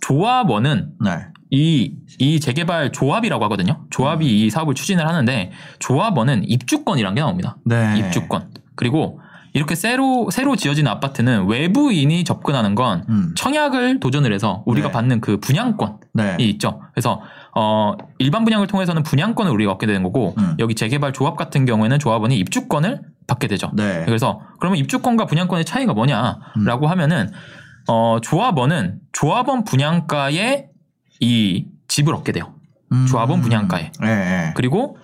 조합원은 0.00 0.90
네. 1.02 1.10
이, 1.50 1.94
이 2.18 2.40
재개발 2.40 2.90
조합이라고 2.92 3.44
하거든요. 3.44 3.86
조합이 3.90 4.26
이 4.26 4.50
사업을 4.50 4.74
추진을 4.74 5.06
하는데 5.06 5.52
조합원은 5.78 6.48
입주권이란 6.48 7.14
게 7.14 7.20
나옵니다. 7.20 7.56
네. 7.64 7.98
입주권. 7.98 8.50
그리고 8.76 9.20
이렇게 9.54 9.76
새로 9.76 10.28
새로 10.30 10.56
지어진 10.56 10.88
아파트는 10.88 11.46
외부인이 11.46 12.24
접근하는 12.24 12.74
건 12.74 13.04
음. 13.08 13.34
청약을 13.36 14.00
도전을 14.00 14.32
해서 14.32 14.64
우리가 14.66 14.88
네. 14.88 14.92
받는 14.92 15.20
그 15.20 15.38
분양권이 15.38 15.94
네. 16.12 16.36
있죠. 16.40 16.82
그래서 16.92 17.20
어 17.54 17.94
일반 18.18 18.44
분양을 18.44 18.66
통해서는 18.66 19.04
분양권을 19.04 19.52
우리가 19.52 19.70
얻게 19.70 19.86
되는 19.86 20.02
거고 20.02 20.34
음. 20.38 20.56
여기 20.58 20.74
재개발 20.74 21.12
조합 21.12 21.36
같은 21.36 21.66
경우에는 21.66 22.00
조합원이 22.00 22.36
입주권을 22.36 23.02
받게 23.28 23.46
되죠. 23.46 23.70
네. 23.74 24.02
그래서 24.04 24.40
그러면 24.58 24.76
입주권과 24.78 25.26
분양권의 25.26 25.64
차이가 25.64 25.92
음. 25.92 25.94
뭐냐라고 25.94 26.88
하면은 26.88 27.30
어 27.88 28.18
조합원은 28.20 28.98
조합원 29.12 29.62
분양가에 29.62 30.66
이 31.20 31.66
집을 31.86 32.12
얻게 32.12 32.32
돼요. 32.32 32.54
음. 32.90 33.06
조합원 33.06 33.40
분양가에. 33.40 33.92
네. 34.00 34.06
네. 34.06 34.52
그리고 34.56 34.98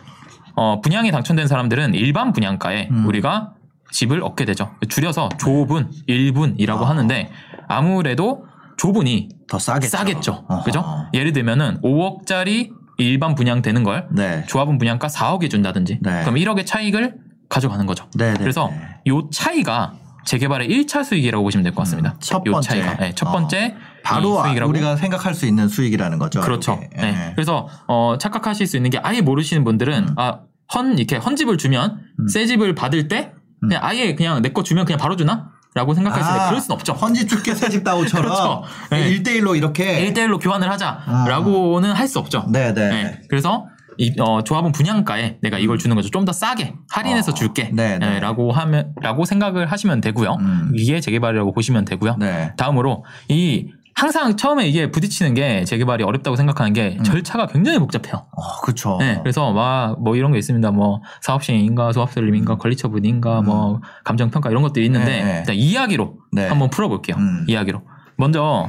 어 0.57 0.81
분양에 0.81 1.13
당첨된 1.13 1.47
사람들은 1.47 1.95
일반 1.95 2.33
분양가에 2.33 2.89
음. 2.91 3.07
우리가 3.07 3.53
집을 3.93 4.23
얻게 4.23 4.45
되죠. 4.45 4.71
줄여서 4.89 5.31
조분, 5.39 5.91
일분이라고 6.07 6.85
아. 6.85 6.91
하는데 6.91 7.31
아무래도 7.69 8.45
조분이 8.77 9.29
더 9.49 9.59
싸겠죠. 9.59 9.97
싸겠죠. 9.97 10.47
그죠? 10.65 10.85
예를 11.13 11.33
들면은 11.33 11.81
5억짜리 11.83 12.71
일반 12.99 13.35
분양되는 13.35 13.83
걸 13.83 14.09
네. 14.11 14.45
조합원 14.47 14.79
분양가 14.79 15.09
4억에 15.09 15.51
준다든지 15.51 15.99
네. 16.03 16.21
그럼 16.23 16.35
1억의 16.37 16.67
차익을 16.67 17.17
가져가는 17.49 17.85
거죠. 17.87 18.07
네. 18.15 18.33
네. 18.33 18.39
그래서 18.39 18.69
네. 18.71 18.81
요 19.09 19.29
차이가 19.31 19.95
재개발의 20.27 20.69
1차 20.69 21.03
수익이라고 21.05 21.43
보시면 21.43 21.65
될 21.65 21.73
것 21.73 21.83
같습니다. 21.83 22.11
음, 22.13 22.21
첫요 22.21 22.45
번째. 22.45 22.69
차이가. 22.69 22.97
네, 22.99 23.13
첫 23.15 23.29
어. 23.29 23.33
번째 23.33 23.75
바로 24.05 24.39
이 24.39 24.43
수익이라고 24.45 24.71
우리가 24.71 24.97
생각할 24.97 25.35
수 25.35 25.47
있는 25.47 25.67
수익이라는 25.69 26.19
거죠. 26.19 26.41
그렇죠. 26.41 26.79
네. 26.97 27.09
예. 27.29 27.33
그래서 27.35 27.69
어, 27.89 28.17
착각하실 28.19 28.67
수 28.67 28.77
있는 28.77 28.91
게 28.91 28.99
아예 29.03 29.23
모르시는 29.23 29.65
분들은 29.65 30.09
음. 30.11 30.15
아, 30.17 30.41
헌 30.75 30.99
이렇게 30.99 31.17
헌 31.17 31.37
집을 31.37 31.57
주면 31.59 32.01
음. 32.21 32.29
새 32.29 32.47
집을 32.47 32.75
받을 32.75 33.09
때 33.09 33.33
그냥 33.61 33.81
아예 33.85 34.15
그냥 34.15 34.43
내 34.43 34.51
거 34.53 34.63
주면 34.63 34.85
그냥 34.85 34.99
바로 34.99 35.17
주나? 35.17 35.51
라고 35.73 35.95
생각할 35.95 36.21
수 36.21 36.29
있는데 36.29 36.45
아, 36.45 36.49
그럴 36.49 36.61
순 36.61 36.73
없죠. 36.73 36.93
헌집 36.95 37.29
죽게 37.29 37.55
새집 37.55 37.85
다오처럼 37.85 38.25
그렇죠. 38.27 38.65
네. 38.91 39.09
1대1로 39.23 39.57
이렇게 39.57 40.11
1대1로 40.13 40.41
교환을 40.43 40.69
하자라고는 40.69 41.93
할수 41.93 42.19
없죠. 42.19 42.47
네, 42.51 42.75
네. 42.75 42.89
네. 42.89 43.21
그래서 43.29 43.67
이 43.97 44.13
어, 44.19 44.43
조합은 44.43 44.73
분양가에 44.73 45.39
내가 45.43 45.59
이걸 45.59 45.79
주는 45.79 45.95
거죠. 45.95 46.09
좀 46.11 46.25
더 46.25 46.33
싸게 46.33 46.75
할인해서 46.91 47.33
어, 47.33 47.35
줄게. 47.35 47.71
네, 47.73 47.99
라고 47.99 48.51
하면 48.51 48.93
라고 49.01 49.25
생각을 49.25 49.67
하시면 49.71 50.01
되고요. 50.01 50.37
음. 50.41 50.73
이게 50.75 51.01
재개발이라고 51.01 51.53
보시면 51.53 51.85
되고요. 51.85 52.17
네. 52.19 52.53
다음으로 52.57 53.05
이 53.29 53.67
항상 53.95 54.37
처음에 54.37 54.67
이게 54.67 54.91
부딪히는 54.91 55.35
게 55.35 55.65
재개발이 55.65 56.05
어렵다고 56.05 56.37
생각하는 56.37 56.73
게 56.73 56.97
음. 56.99 57.03
절차가 57.03 57.47
굉장히 57.47 57.79
복잡해요. 57.79 58.27
어, 58.33 58.61
그렇죠. 58.63 58.97
네, 58.99 59.19
그래서 59.23 59.53
막 59.53 59.97
뭐 60.01 60.17
이런 60.17 60.33
게 60.33 60.39
있습니다. 60.39 60.71
뭐 60.71 61.03
사업시행인가, 61.21 61.93
조합설립인가, 61.93 62.55
음. 62.55 62.59
권리처분인가, 62.59 63.41
음. 63.41 63.45
뭐 63.45 63.81
감정평가 64.05 64.51
이런 64.51 64.63
것들이 64.63 64.87
있는데 64.87 65.05
네, 65.05 65.25
네. 65.25 65.39
일단 65.41 65.55
이야기로 65.57 66.15
네. 66.33 66.47
한번 66.49 66.71
풀어볼게요. 66.71 67.17
음. 67.17 67.45
이야기로. 67.49 67.83
먼저 68.17 68.69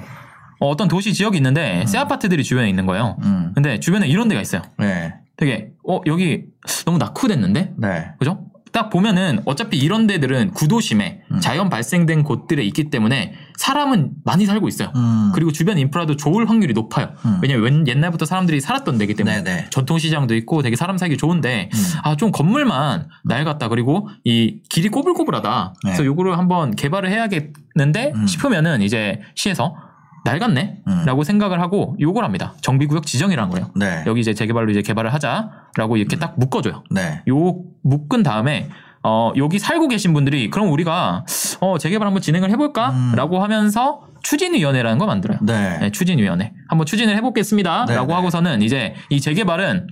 어, 0.60 0.70
어떤 0.70 0.88
도시 0.88 1.14
지역이 1.14 1.38
있는데 1.38 1.86
새 1.88 1.98
아파트들이 1.98 2.44
주변에 2.44 2.70
있는 2.70 2.86
거예요. 2.86 3.18
음. 3.24 3.52
근데 3.56 3.80
주변에 3.80 4.08
이런 4.08 4.28
데가 4.28 4.42
있어요. 4.42 4.62
네. 4.78 5.14
되게 5.38 5.72
어 5.88 6.02
여기 6.06 6.44
너무 6.86 6.98
낙후됐는데, 7.00 7.74
네. 7.78 8.12
그죠? 8.20 8.46
딱 8.72 8.90
보면은 8.90 9.40
어차피 9.46 9.78
이런 9.78 10.08
데들은 10.08 10.52
구도심에 10.52 11.22
음. 11.32 11.40
자연 11.42 11.70
발생된 11.70 12.24
곳들에 12.24 12.64
있기 12.64 12.90
때문에 12.90 13.34
사람은 13.58 14.12
많이 14.24 14.46
살고 14.46 14.68
있어요. 14.68 14.92
음. 14.96 15.32
그리고 15.36 15.52
주변 15.52 15.78
인프라도 15.78 16.16
좋을 16.16 16.50
확률이 16.50 16.74
높아요. 16.74 17.10
음. 17.26 17.40
왜냐면 17.42 17.64
웬- 17.64 17.88
옛날부터 17.88 18.26
사람들이 18.26 18.62
살았던 18.62 18.98
데기 18.98 19.14
때문에 19.14 19.44
네네. 19.44 19.66
전통시장도 19.72 20.36
있고 20.36 20.62
되게 20.62 20.76
사람 20.76 20.98
살기 20.98 21.18
좋은데 21.18 21.70
음. 21.74 21.80
아좀 22.04 22.32
건물만 22.32 23.08
낡았다 23.26 23.68
그리고 23.68 24.08
이 24.24 24.60
길이 24.70 24.90
꼬불꼬불하다. 24.90 25.74
네. 25.84 25.90
그래서 25.92 26.06
요거를 26.06 26.38
한번 26.38 26.76
개발을 26.76 27.10
해야겠는데 27.12 28.14
음. 28.16 28.28
싶으면은 28.28 28.82
이제 28.82 29.22
시에서 29.36 29.76
낡았네 30.24 30.82
음. 30.88 31.04
라고 31.06 31.24
생각을 31.24 31.60
하고 31.62 31.96
요걸 32.00 32.24
합니다. 32.24 32.54
정비구역 32.62 33.06
지정이라는 33.06 33.50
거예요. 33.52 33.72
네. 33.76 34.04
여기 34.06 34.22
이제 34.22 34.34
재개발로 34.34 34.72
이제 34.72 34.82
개발을 34.82 35.14
하자라고 35.14 35.98
이렇게 35.98 36.18
딱 36.18 36.36
묶어줘요. 36.38 36.84
네. 36.92 37.24
요 37.28 37.64
묶은 37.84 38.24
다음에 38.24 38.70
어 39.04 39.32
여기 39.36 39.58
살고 39.58 39.88
계신 39.88 40.14
분들이 40.14 40.50
그럼 40.52 40.72
우리가 40.72 41.26
어 41.60 41.78
재개발 41.80 42.06
한번 42.06 42.22
진행을 42.22 42.52
해볼까라고 42.52 43.42
하면서 43.42 44.02
추진위원회라는 44.22 45.00
걸 45.00 45.08
만들어요. 45.08 45.40
음. 45.42 45.46
네. 45.48 45.80
네, 45.80 45.92
추진위원회 45.92 46.54
한번 46.68 46.86
추진을 46.86 47.16
해보겠습니다라고 47.18 47.92
네, 47.92 48.08
네. 48.08 48.14
하고서는 48.14 48.62
이제 48.62 48.94
이 49.10 49.20
재개발은 49.20 49.88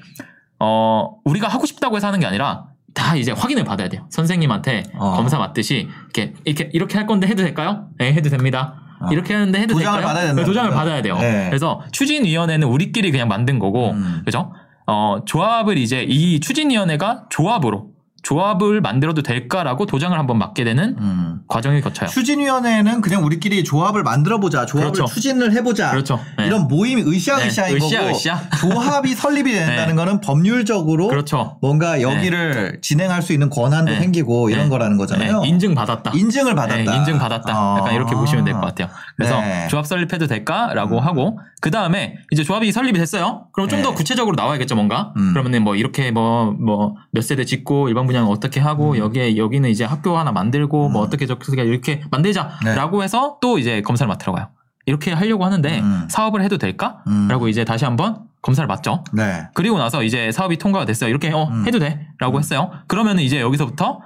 어 0.59 1.15
우리가 1.23 1.47
하고 1.47 1.65
싶다고 1.65 1.95
해서 1.95 2.07
하는 2.07 2.19
게 2.19 2.27
아니라 2.27 2.65
다 2.93 3.15
이제 3.15 3.31
확인을 3.31 3.63
받아야 3.63 3.87
돼요. 3.89 4.05
선생님한테 4.09 4.83
어. 4.93 5.15
검사 5.15 5.37
맞듯이 5.37 5.87
이렇게 6.03 6.33
이렇게 6.43 6.69
이렇게 6.73 6.97
할 6.97 7.07
건데 7.07 7.27
해도 7.27 7.43
될까요? 7.43 7.87
네, 7.97 8.13
해도 8.13 8.29
됩니다. 8.29 8.78
어. 9.01 9.07
이렇게 9.11 9.33
하는데 9.33 9.59
해도 9.59 9.73
도장을 9.75 9.99
될까요? 9.99 10.07
받아야 10.07 10.27
된다는 10.27 10.43
네, 10.43 10.45
도장을? 10.45 10.71
받아야 10.71 11.01
돼요. 11.01 11.17
네. 11.17 11.45
그래서 11.49 11.81
추진위원회는 11.91 12.67
우리끼리 12.67 13.11
그냥 13.11 13.27
만든 13.27 13.59
거고, 13.59 13.91
음. 13.91 14.21
그죠? 14.25 14.53
어, 14.87 15.19
조합을 15.25 15.77
이제 15.77 16.03
이 16.07 16.39
추진위원회가 16.39 17.25
조합으로 17.29 17.89
조합을 18.23 18.81
만들어도 18.81 19.21
될까라고 19.23 19.85
도장을 19.85 20.17
한번 20.17 20.37
맞게 20.37 20.63
되는 20.63 20.95
음. 20.99 21.39
과정을 21.47 21.81
거쳐요. 21.81 22.09
추진위원회는 22.09 23.01
그냥 23.01 23.23
우리끼리 23.23 23.63
조합을 23.63 24.03
만들어보자, 24.03 24.65
조합을 24.65 24.91
그렇죠. 24.93 25.13
추진을 25.13 25.53
해보자. 25.53 25.91
그렇죠. 25.91 26.19
네. 26.37 26.45
이런 26.47 26.67
모임이 26.67 27.01
으쌰으쌰인 27.03 27.77
네, 27.77 27.79
거고 27.79 28.09
으쌰. 28.11 28.39
조합이 28.59 29.13
설립이 29.15 29.51
된다는 29.51 29.95
거는 29.95 30.21
법률적으로 30.21 31.07
그렇죠. 31.07 31.57
뭔가 31.61 32.01
여기를 32.01 32.79
진행할 32.81 33.21
수 33.21 33.33
있는 33.33 33.49
권한도 33.49 33.91
네. 33.93 33.99
생기고 33.99 34.49
이런 34.49 34.65
네. 34.65 34.69
거라는 34.69 34.97
거잖아요. 34.97 35.41
네, 35.41 35.47
인증 35.49 35.73
받았다. 35.75 36.11
인증을 36.13 36.55
받았다. 36.55 36.91
네, 36.91 36.97
인증 36.97 37.17
받았다. 37.17 37.49
약간 37.49 37.87
아. 37.87 37.91
이렇게 37.91 38.15
보시면 38.15 38.45
될 38.45 38.53
것 38.59 38.61
같아요. 38.61 38.89
그래서 39.15 39.39
네. 39.41 39.67
조합 39.69 39.85
설립해도 39.87 40.27
될까라고 40.27 40.97
음. 40.97 41.03
하고 41.03 41.39
그 41.61 41.71
다음에 41.71 42.15
이제 42.31 42.43
조합이 42.43 42.71
설립이 42.71 42.97
됐어요. 42.97 43.47
그럼 43.51 43.67
좀 43.69 43.79
네. 43.79 43.83
더 43.83 43.93
구체적으로 43.93 44.35
나와야겠죠, 44.35 44.75
뭔가. 44.75 45.13
음. 45.17 45.31
그러면은 45.33 45.63
뭐 45.63 45.75
이렇게 45.75 46.11
뭐 46.11 46.53
뭐 46.59 46.95
몇 47.11 47.21
세대 47.23 47.43
짓고 47.45 47.89
일반 47.89 48.05
분양은 48.05 48.29
어떻게 48.29 48.59
하고 48.59 48.97
여기에 48.97 49.35
여기는 49.37 49.69
이제 49.69 49.83
학교 49.83 50.17
하나 50.17 50.31
만들고 50.31 50.89
뭐 50.89 51.01
음. 51.01 51.07
어떻게 51.07 51.25
저렇게 51.25 51.63
이렇게 51.63 52.01
만들자라고 52.11 53.03
해서 53.03 53.37
또 53.41 53.57
이제 53.57 53.81
검사를 53.81 54.07
맡으러 54.07 54.33
가요. 54.33 54.47
이렇게 54.85 55.11
하려고 55.11 55.45
하는데 55.45 55.79
음. 55.81 56.07
사업을 56.09 56.41
해도 56.41 56.57
될까? 56.57 57.03
음. 57.07 57.27
라고 57.29 57.47
이제 57.47 57.63
다시 57.65 57.85
한번 57.85 58.23
검사를 58.41 58.65
맡죠. 58.67 59.03
네. 59.13 59.47
그리고 59.53 59.77
나서 59.77 60.01
이제 60.03 60.31
사업이 60.31 60.57
통과가 60.57 60.85
됐어요. 60.85 61.09
이렇게 61.09 61.31
어 61.31 61.43
음. 61.51 61.67
해도 61.67 61.77
돼라고 61.79 62.39
했어요. 62.39 62.71
그러면은 62.87 63.21
이제 63.23 63.41
여기서부터 63.41 64.01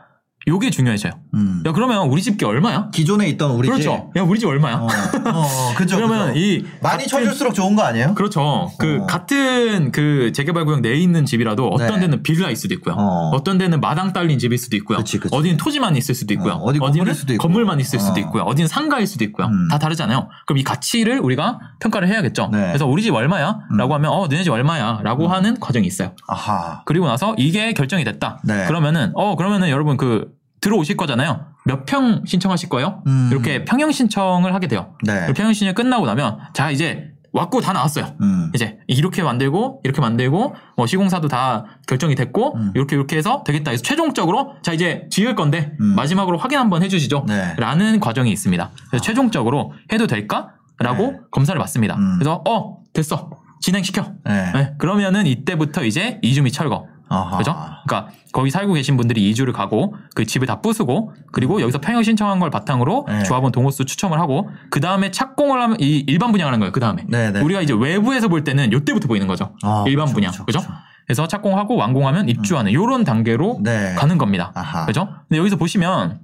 요게 0.47 0.71
중요해져요. 0.71 1.13
음. 1.35 1.63
야 1.65 1.71
그러면 1.71 2.07
우리 2.09 2.21
집게 2.21 2.45
얼마야? 2.45 2.89
기존에 2.91 3.27
있던 3.29 3.51
우리 3.51 3.69
그렇죠. 3.69 4.11
야 4.17 4.21
우리 4.23 4.39
집 4.39 4.47
얼마야? 4.47 4.75
어, 4.75 4.87
어, 4.87 5.73
그죠. 5.77 5.95
그러면 5.95 6.33
그죠. 6.33 6.39
이 6.39 6.65
많이 6.81 7.03
같은- 7.05 7.07
쳐줄수록 7.07 7.53
좋은 7.53 7.75
거 7.77 7.83
아니에요? 7.83 8.13
그렇죠. 8.13 8.69
그 8.77 8.99
어. 9.01 9.05
같은 9.05 9.91
그 9.93 10.33
재개발 10.33 10.65
구역 10.65 10.81
내에 10.81 10.95
있는 10.95 11.25
집이라도 11.25 11.69
어떤 11.69 11.95
네. 11.95 11.99
데는 12.01 12.23
빌라일 12.23 12.57
수도 12.57 12.73
있고요. 12.73 12.95
어. 12.95 13.31
어. 13.33 13.43
떤 13.43 13.57
데는 13.57 13.79
마당 13.79 14.11
딸린 14.11 14.37
집일 14.37 14.57
수도 14.57 14.75
있고요. 14.77 14.97
그치, 14.97 15.17
그치. 15.17 15.33
어디는 15.33 15.55
토지만 15.57 15.95
있을 15.95 16.13
수도 16.13 16.33
있고요. 16.33 16.53
어, 16.55 16.73
디는 16.73 16.85
건물일 16.85 17.15
수도 17.15 17.33
있고. 17.33 17.41
건물만 17.41 17.79
있을 17.79 17.99
수도 17.99 18.15
어. 18.15 18.19
있고요. 18.19 18.43
어디는 18.43 18.67
상가일 18.67 19.07
수도 19.07 19.23
있고요. 19.23 19.47
음. 19.47 19.69
다 19.69 19.79
다르잖아요. 19.79 20.27
그럼 20.45 20.57
이 20.57 20.63
가치를 20.63 21.19
우리가 21.19 21.59
평가를 21.79 22.09
해야겠죠. 22.09 22.49
네. 22.51 22.67
그래서 22.67 22.85
우리 22.85 23.01
집 23.01 23.13
얼마야? 23.13 23.59
음. 23.71 23.77
라고 23.77 23.93
하면 23.93 24.11
어 24.11 24.27
너네 24.27 24.43
집 24.43 24.51
얼마야? 24.51 24.99
라고 25.03 25.29
하는 25.29 25.57
과정이 25.61 25.87
있어요. 25.87 26.11
아하. 26.27 26.81
그리고 26.85 27.07
나서 27.07 27.33
이게 27.37 27.71
결정이 27.73 28.03
됐다. 28.03 28.41
네. 28.43 28.65
그러면은 28.67 29.11
어 29.15 29.37
그러면은 29.37 29.69
여러분 29.69 29.95
그 29.95 30.32
들어오실 30.63 30.95
거잖아요. 30.97 31.45
몇 31.65 31.85
평 31.85 32.23
신청하실 32.25 32.69
거예요? 32.69 33.03
음. 33.07 33.29
이렇게 33.31 33.65
평형 33.65 33.91
신청을 33.91 34.53
하게 34.53 34.67
돼요. 34.67 34.95
네. 35.03 35.25
그 35.27 35.33
평형 35.33 35.53
신청 35.53 35.75
끝나고 35.75 36.05
나면 36.05 36.39
자 36.53 36.71
이제 36.71 37.09
왔고 37.33 37.61
다 37.61 37.73
나왔어요. 37.73 38.15
음. 38.21 38.51
이제 38.53 38.77
이렇게 38.87 39.23
만들고 39.23 39.81
이렇게 39.83 39.99
만들고 40.01 40.55
뭐 40.77 40.85
시공사도 40.87 41.27
다 41.27 41.65
결정이 41.87 42.15
됐고 42.15 42.55
음. 42.55 42.71
이렇게 42.75 42.95
이렇게 42.95 43.17
해서 43.17 43.43
되겠다. 43.45 43.71
그래서 43.71 43.83
최종적으로 43.83 44.53
자 44.61 44.71
이제 44.71 45.07
지을 45.09 45.35
건데 45.35 45.73
음. 45.81 45.95
마지막으로 45.95 46.37
확인 46.37 46.59
한번 46.59 46.83
해주시죠. 46.83 47.25
네. 47.27 47.55
라는 47.57 47.99
과정이 47.99 48.31
있습니다. 48.31 48.69
그래서 48.89 49.03
최종적으로 49.03 49.73
해도 49.91 50.05
될까?라고 50.07 51.11
네. 51.11 51.17
검사를 51.31 51.57
받습니다. 51.59 51.95
음. 51.95 52.15
그래서 52.19 52.41
어 52.47 52.77
됐어 52.93 53.29
진행시켜. 53.61 54.05
네. 54.25 54.51
네, 54.53 54.73
그러면은 54.77 55.25
이때부터 55.25 55.85
이제 55.85 56.19
이주미 56.21 56.51
철거. 56.51 56.85
아하. 57.09 57.37
그죠? 57.37 57.53
그러니까 57.85 58.11
거기 58.31 58.49
살고 58.49 58.73
계신 58.73 58.97
분들이 58.97 59.29
이주를 59.29 59.53
가고 59.53 59.95
그 60.15 60.25
집을 60.25 60.47
다 60.47 60.61
부수고 60.61 61.13
그리고 61.31 61.61
여기서 61.61 61.79
평형 61.79 62.03
신청한 62.03 62.39
걸 62.39 62.49
바탕으로 62.49 63.05
네. 63.07 63.23
조합원 63.23 63.51
동호수 63.51 63.85
추첨을 63.85 64.19
하고 64.19 64.49
그 64.71 64.79
다음에 64.79 65.11
착공을 65.11 65.61
하면 65.61 65.77
이 65.79 66.03
일반 66.07 66.31
분양을 66.31 66.51
하는 66.51 66.59
거예요. 66.59 66.71
그 66.71 66.79
다음에 66.79 67.05
네, 67.07 67.31
네. 67.31 67.41
우리가 67.41 67.61
이제 67.61 67.73
외부에서 67.73 68.27
볼 68.27 68.43
때는 68.43 68.71
요때부터 68.71 69.07
보이는 69.07 69.27
거죠. 69.27 69.55
아, 69.61 69.83
일반 69.87 70.05
그렇죠, 70.07 70.13
분양 70.13 70.45
그죠? 70.45 70.59
그래서 71.05 71.27
착공하고 71.27 71.75
완공하면 71.75 72.29
입주하는 72.29 72.71
이런 72.71 73.03
단계로 73.03 73.59
네. 73.61 73.93
가는 73.95 74.17
겁니다. 74.17 74.51
아하. 74.55 74.85
그죠? 74.85 75.09
근데 75.27 75.37
여기서 75.37 75.57
보시면 75.57 76.21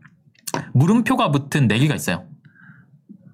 물음표가 0.73 1.31
붙은 1.31 1.67
네 1.67 1.77
개가 1.79 1.95
있어요. 1.95 2.23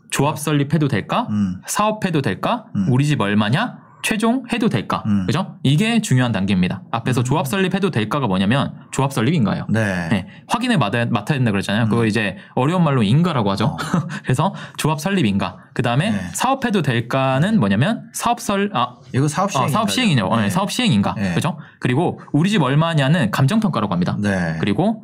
조합 0.10 0.40
설립해도 0.40 0.88
될까? 0.88 1.28
음. 1.30 1.62
사업해도 1.68 2.22
될까? 2.22 2.66
음. 2.76 2.88
우리 2.90 3.06
집 3.06 3.22
얼마냐? 3.22 3.85
최종 4.06 4.44
해도 4.54 4.70
될까? 4.70 5.02
음. 5.08 5.26
그죠? 5.26 5.56
이게 5.64 6.00
중요한 6.00 6.32
단계입니다. 6.32 6.84
앞에서 6.92 7.24
조합 7.24 7.48
설립해도 7.48 7.90
될까가 7.90 8.28
뭐냐면 8.28 8.76
조합 8.92 9.12
설립인가요? 9.12 9.66
네. 9.68 10.10
네, 10.10 10.28
확인을 10.48 10.78
맡아야, 10.78 11.08
맡아야 11.08 11.40
된다 11.40 11.50
그랬잖아요. 11.50 11.86
음. 11.86 11.90
그거 11.90 12.06
이제 12.06 12.38
어려운 12.54 12.84
말로 12.84 13.02
인가라고 13.02 13.50
하죠. 13.50 13.66
어. 13.66 13.78
그래서 14.22 14.54
조합 14.78 15.00
설립인가. 15.00 15.58
그 15.74 15.82
다음에 15.82 16.12
네. 16.12 16.20
사업해도 16.34 16.84
될까는 16.84 17.60
뭐냐면 17.60 18.04
사업 18.14 18.40
설, 18.42 18.70
아, 18.76 18.94
이거 19.12 19.28
사업 19.28 19.52
시행. 19.52 19.66
어, 19.66 19.70
사업 19.70 19.90
시행이죠. 19.90 20.28
어, 20.28 20.40
네, 20.40 20.52
사업 20.52 20.72
시행인가. 20.72 21.16
네. 21.18 21.34
그죠? 21.34 21.58
그리고 21.80 22.20
우리 22.32 22.52
집 22.52 22.62
얼마냐는 22.62 23.32
감정평가라고 23.32 23.92
합니다. 23.92 24.18
네. 24.20 24.58
그리고 24.60 25.04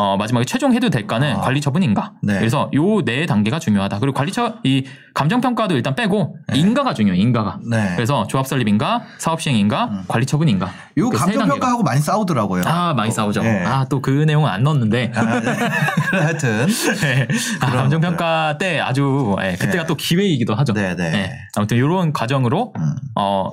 어, 0.00 0.16
마지막에 0.16 0.46
최종 0.46 0.72
해도 0.72 0.88
될까는 0.88 1.36
아. 1.36 1.40
관리 1.40 1.60
처분인가. 1.60 2.14
네. 2.22 2.38
그래서 2.38 2.70
요 2.72 3.02
네 3.04 3.26
단계가 3.26 3.58
중요하다. 3.58 3.98
그리고 3.98 4.14
관리 4.14 4.32
처, 4.32 4.54
이 4.64 4.86
감정 5.12 5.42
평가도 5.42 5.74
일단 5.76 5.94
빼고 5.94 6.36
네. 6.48 6.58
인가가 6.58 6.94
중요해요. 6.94 7.20
인가가. 7.20 7.58
네. 7.70 7.92
그래서 7.96 8.26
조합 8.26 8.46
설립인가, 8.46 9.02
사업 9.18 9.42
시행인가, 9.42 9.84
음. 9.92 10.04
관리 10.08 10.24
처분인가. 10.24 10.70
요 10.96 11.10
그세 11.10 11.24
단계가. 11.24 11.40
감정 11.40 11.48
평가하고 11.58 11.82
많이 11.82 12.00
싸우더라고요. 12.00 12.62
아, 12.64 12.94
많이 12.94 13.10
싸우죠. 13.10 13.42
네. 13.42 13.62
아, 13.66 13.84
또 13.90 14.00
그 14.00 14.10
내용은 14.10 14.48
안 14.50 14.62
넣었는데. 14.62 15.12
아, 15.14 15.40
네. 15.40 15.52
하여튼. 16.18 16.66
네. 17.02 17.28
아, 17.60 17.66
그런 17.66 17.82
감정 17.82 18.00
평가 18.00 18.56
때 18.58 18.80
아주, 18.80 19.36
예, 19.42 19.52
그때가 19.52 19.82
네. 19.82 19.86
또 19.86 19.94
기회이기도 19.96 20.54
하죠. 20.54 20.72
네, 20.72 20.96
네. 20.96 21.12
예, 21.14 21.30
아무튼 21.56 21.76
이런 21.76 22.14
과정으로, 22.14 22.72
음. 22.78 22.94
어, 23.16 23.52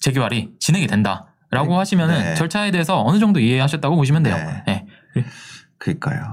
재개발이 0.00 0.50
진행이 0.60 0.86
된다. 0.86 1.26
라고 1.50 1.72
네. 1.72 1.76
하시면은 1.78 2.18
네. 2.22 2.34
절차에 2.34 2.70
대해서 2.70 3.02
어느 3.04 3.18
정도 3.18 3.38
이해하셨다고 3.40 3.96
보시면 3.96 4.22
돼요. 4.22 4.36
네. 4.66 4.86
예. 5.88 5.94
그러니까요. 5.94 6.30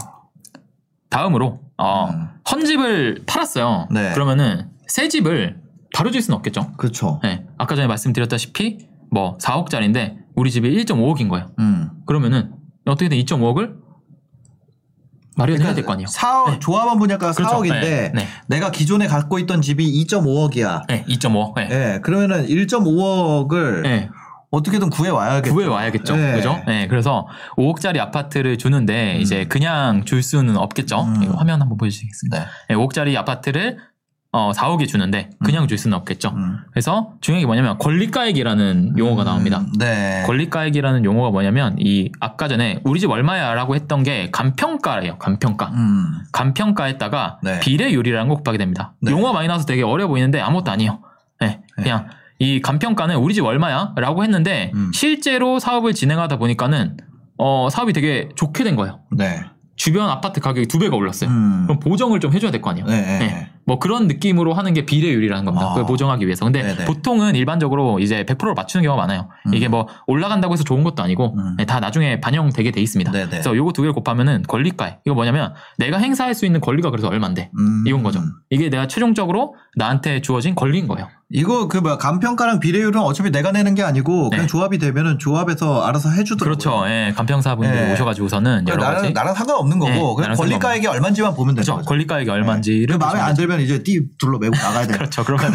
다음으로 1.09 1.59
어, 1.77 2.09
음. 2.09 2.27
헌 2.51 2.65
집을 2.65 3.23
팔았어요. 3.25 3.87
네. 3.91 4.11
그러면은 4.13 4.69
새 4.87 5.07
집을 5.07 5.61
질 6.11 6.21
수는 6.21 6.37
없겠죠. 6.37 6.73
그렇죠. 6.77 7.19
네. 7.23 7.45
아까 7.57 7.75
전에 7.75 7.87
말씀드렸다시피 7.87 8.87
뭐 9.11 9.37
4억짜리인데 9.39 10.17
우리 10.35 10.51
집이 10.51 10.69
1.5억인 10.85 11.29
거예요. 11.29 11.47
음. 11.59 11.89
그러면은 12.05 12.53
어떻게든 12.85 13.17
2.5억을 13.17 13.79
마련해야 15.35 15.73
될 15.73 15.85
거 15.85 15.93
아니에요. 15.93 16.07
사억 16.07 16.51
네. 16.51 16.59
조합원 16.59 16.99
분야가 16.99 17.31
그렇죠. 17.31 17.55
4억인데 17.55 17.81
네, 17.81 18.11
네. 18.13 18.27
내가 18.47 18.71
기존에 18.71 19.07
갖고 19.07 19.39
있던 19.39 19.61
집이 19.61 20.03
2.5억이야. 20.05 20.83
네, 20.87 21.05
2.5억. 21.05 21.55
네. 21.55 21.67
예, 21.95 21.99
그러면은 22.01 22.45
1.5억을 22.47 23.81
네. 23.81 24.09
어떻게든 24.51 24.89
구해 24.89 25.09
와야겠죠. 25.09 25.53
구해 25.53 25.67
와야겠죠. 25.67 26.15
네. 26.15 26.33
그죠? 26.33 26.61
네. 26.65 26.87
그래서 26.87 27.27
5억짜리 27.57 27.99
아파트를 27.99 28.57
주는데 28.57 29.17
이제 29.19 29.45
그냥 29.45 30.05
줄 30.05 30.23
수는 30.23 30.57
없겠죠. 30.57 31.03
음. 31.03 31.23
이거 31.23 31.33
화면 31.37 31.61
한번 31.61 31.77
보여주시겠습니다. 31.77 32.39
네. 32.39 32.45
네, 32.69 32.75
5억짜리 32.75 33.15
아파트를 33.15 33.77
어, 34.31 34.51
4억에 34.51 34.87
주는데 34.87 35.31
그냥 35.43 35.67
줄 35.67 35.77
수는 35.79 35.97
없겠죠. 35.97 36.29
음. 36.35 36.59
그래서 36.71 37.13
중요한 37.19 37.41
게 37.41 37.45
뭐냐면 37.47 37.79
권리가액이라는 37.79 38.95
용어가 38.99 39.23
나옵니다. 39.23 39.59
음, 39.59 39.71
네. 39.79 40.23
권리가액이라는 40.27 41.03
용어가 41.03 41.31
뭐냐면 41.31 41.75
이 41.79 42.11
아까 42.19 42.47
전에 42.47 42.79
우리 42.83 42.99
집 42.99 43.09
얼마야라고 43.09 43.73
했던 43.73 44.03
게 44.03 44.29
간평가예요. 44.31 45.17
간평가. 45.17 45.69
음. 45.73 46.05
간평가에다가 46.31 47.39
네. 47.41 47.59
비례율이라는 47.59 48.29
거 48.29 48.35
곱하게 48.35 48.59
됩니다. 48.59 48.93
네. 49.01 49.11
용어 49.11 49.33
많이 49.33 49.47
나와서 49.47 49.65
되게 49.65 49.81
어려 49.81 50.07
보이는데 50.07 50.39
아무것도 50.39 50.71
아니에요. 50.71 50.99
네, 51.41 51.61
그냥 51.75 52.07
이 52.39 52.61
간평가는 52.61 53.15
우리 53.17 53.33
집 53.33 53.43
얼마야 53.45 53.93
라고 53.97 54.23
했는데 54.23 54.71
음. 54.73 54.91
실제로 54.93 55.59
사업을 55.59 55.93
진행하다 55.93 56.37
보니까는 56.37 56.97
어, 57.37 57.69
사업이 57.69 57.93
되게 57.93 58.29
좋게 58.35 58.63
된 58.63 58.75
거예요. 58.75 59.01
네. 59.11 59.41
주변 59.75 60.09
아파트 60.09 60.41
가격이 60.41 60.67
두 60.67 60.79
배가 60.79 60.95
올랐어요. 60.95 61.29
음. 61.29 61.63
그럼 61.67 61.79
보정을 61.79 62.19
좀 62.19 62.33
해줘야 62.33 62.51
될 62.51 62.61
거 62.61 62.69
아니에요. 62.69 62.87
네. 62.87 63.19
네. 63.19 63.49
네. 63.69 63.73
뭐 63.73 63.79
그런 63.79 64.07
느낌으로 64.07 64.53
하는 64.53 64.73
게 64.73 64.85
비례율이라는 64.85 65.45
겁니다. 65.45 65.67
아. 65.67 65.69
그걸 65.69 65.85
보정하기 65.85 66.25
위해서. 66.25 66.45
근데 66.45 66.63
네네. 66.63 66.85
보통은 66.85 67.35
일반적으로 67.35 67.99
이제 67.99 68.25
100%를 68.25 68.53
맞추는 68.55 68.83
경우가 68.83 69.01
많아요. 69.03 69.29
음. 69.47 69.53
이게 69.53 69.67
뭐 69.67 69.87
올라간다고 70.07 70.53
해서 70.53 70.63
좋은 70.63 70.83
것도 70.83 71.03
아니고 71.03 71.35
음. 71.37 71.55
네, 71.57 71.65
다 71.65 71.79
나중에 71.79 72.19
반영되게 72.19 72.71
돼 72.71 72.81
있습니다. 72.81 73.11
네네. 73.11 73.29
그래서 73.29 73.55
요거 73.55 73.73
두 73.73 73.81
개를 73.83 73.93
곱하면은 73.93 74.43
권리가액. 74.47 75.01
이거 75.05 75.13
뭐냐면 75.15 75.53
내가 75.77 75.97
행사할 75.97 76.33
수 76.33 76.45
있는 76.45 76.59
권리가 76.61 76.89
그래서 76.89 77.07
얼만데 77.07 77.51
음. 77.57 77.83
이건 77.87 78.03
거죠. 78.03 78.21
이게 78.49 78.69
내가 78.69 78.87
최종적으로 78.87 79.55
나한테 79.75 80.21
주어진 80.21 80.55
권리인 80.55 80.87
거예요. 80.87 81.07
이거 81.31 81.67
그 81.67 81.79
뭐 81.79 81.97
간평가랑 81.97 82.59
비례율은 82.59 82.99
어차피 82.99 83.29
내가 83.31 83.51
내는 83.51 83.73
게 83.75 83.83
아니고 83.83 84.31
그냥 84.31 84.45
네. 84.45 84.47
조합이 84.47 84.79
되면은 84.79 85.19
조합에서 85.19 85.83
알아서 85.83 86.09
해주더라고요. 86.09 86.57
그렇죠. 86.57 86.89
예, 86.89 87.13
간평사분들이 87.15 87.79
네. 87.79 87.93
오셔가지고서는 87.93 88.67
여러 88.67 88.83
나랑 88.83 89.01
가지 89.01 89.13
나랑 89.13 89.33
상관없는 89.35 89.79
거고 89.79 90.19
나랑 90.19 90.35
권리가액이 90.35 90.87
얼마인지만 90.87 91.35
보면 91.35 91.55
되는 91.55 91.63
그렇죠. 91.63 91.81
권리가액이 91.87 92.29
얼마인지를 92.29 92.97
그 92.97 93.03
마음에 93.03 93.29
보시면 93.29 93.58
들면 93.59 93.65
이제 93.65 93.83
띠 93.83 94.01
둘러 94.17 94.37
매고 94.39 94.55
나가야 94.55 94.87
돼. 94.87 94.93
그렇죠. 94.97 95.23
그러면 95.23 95.51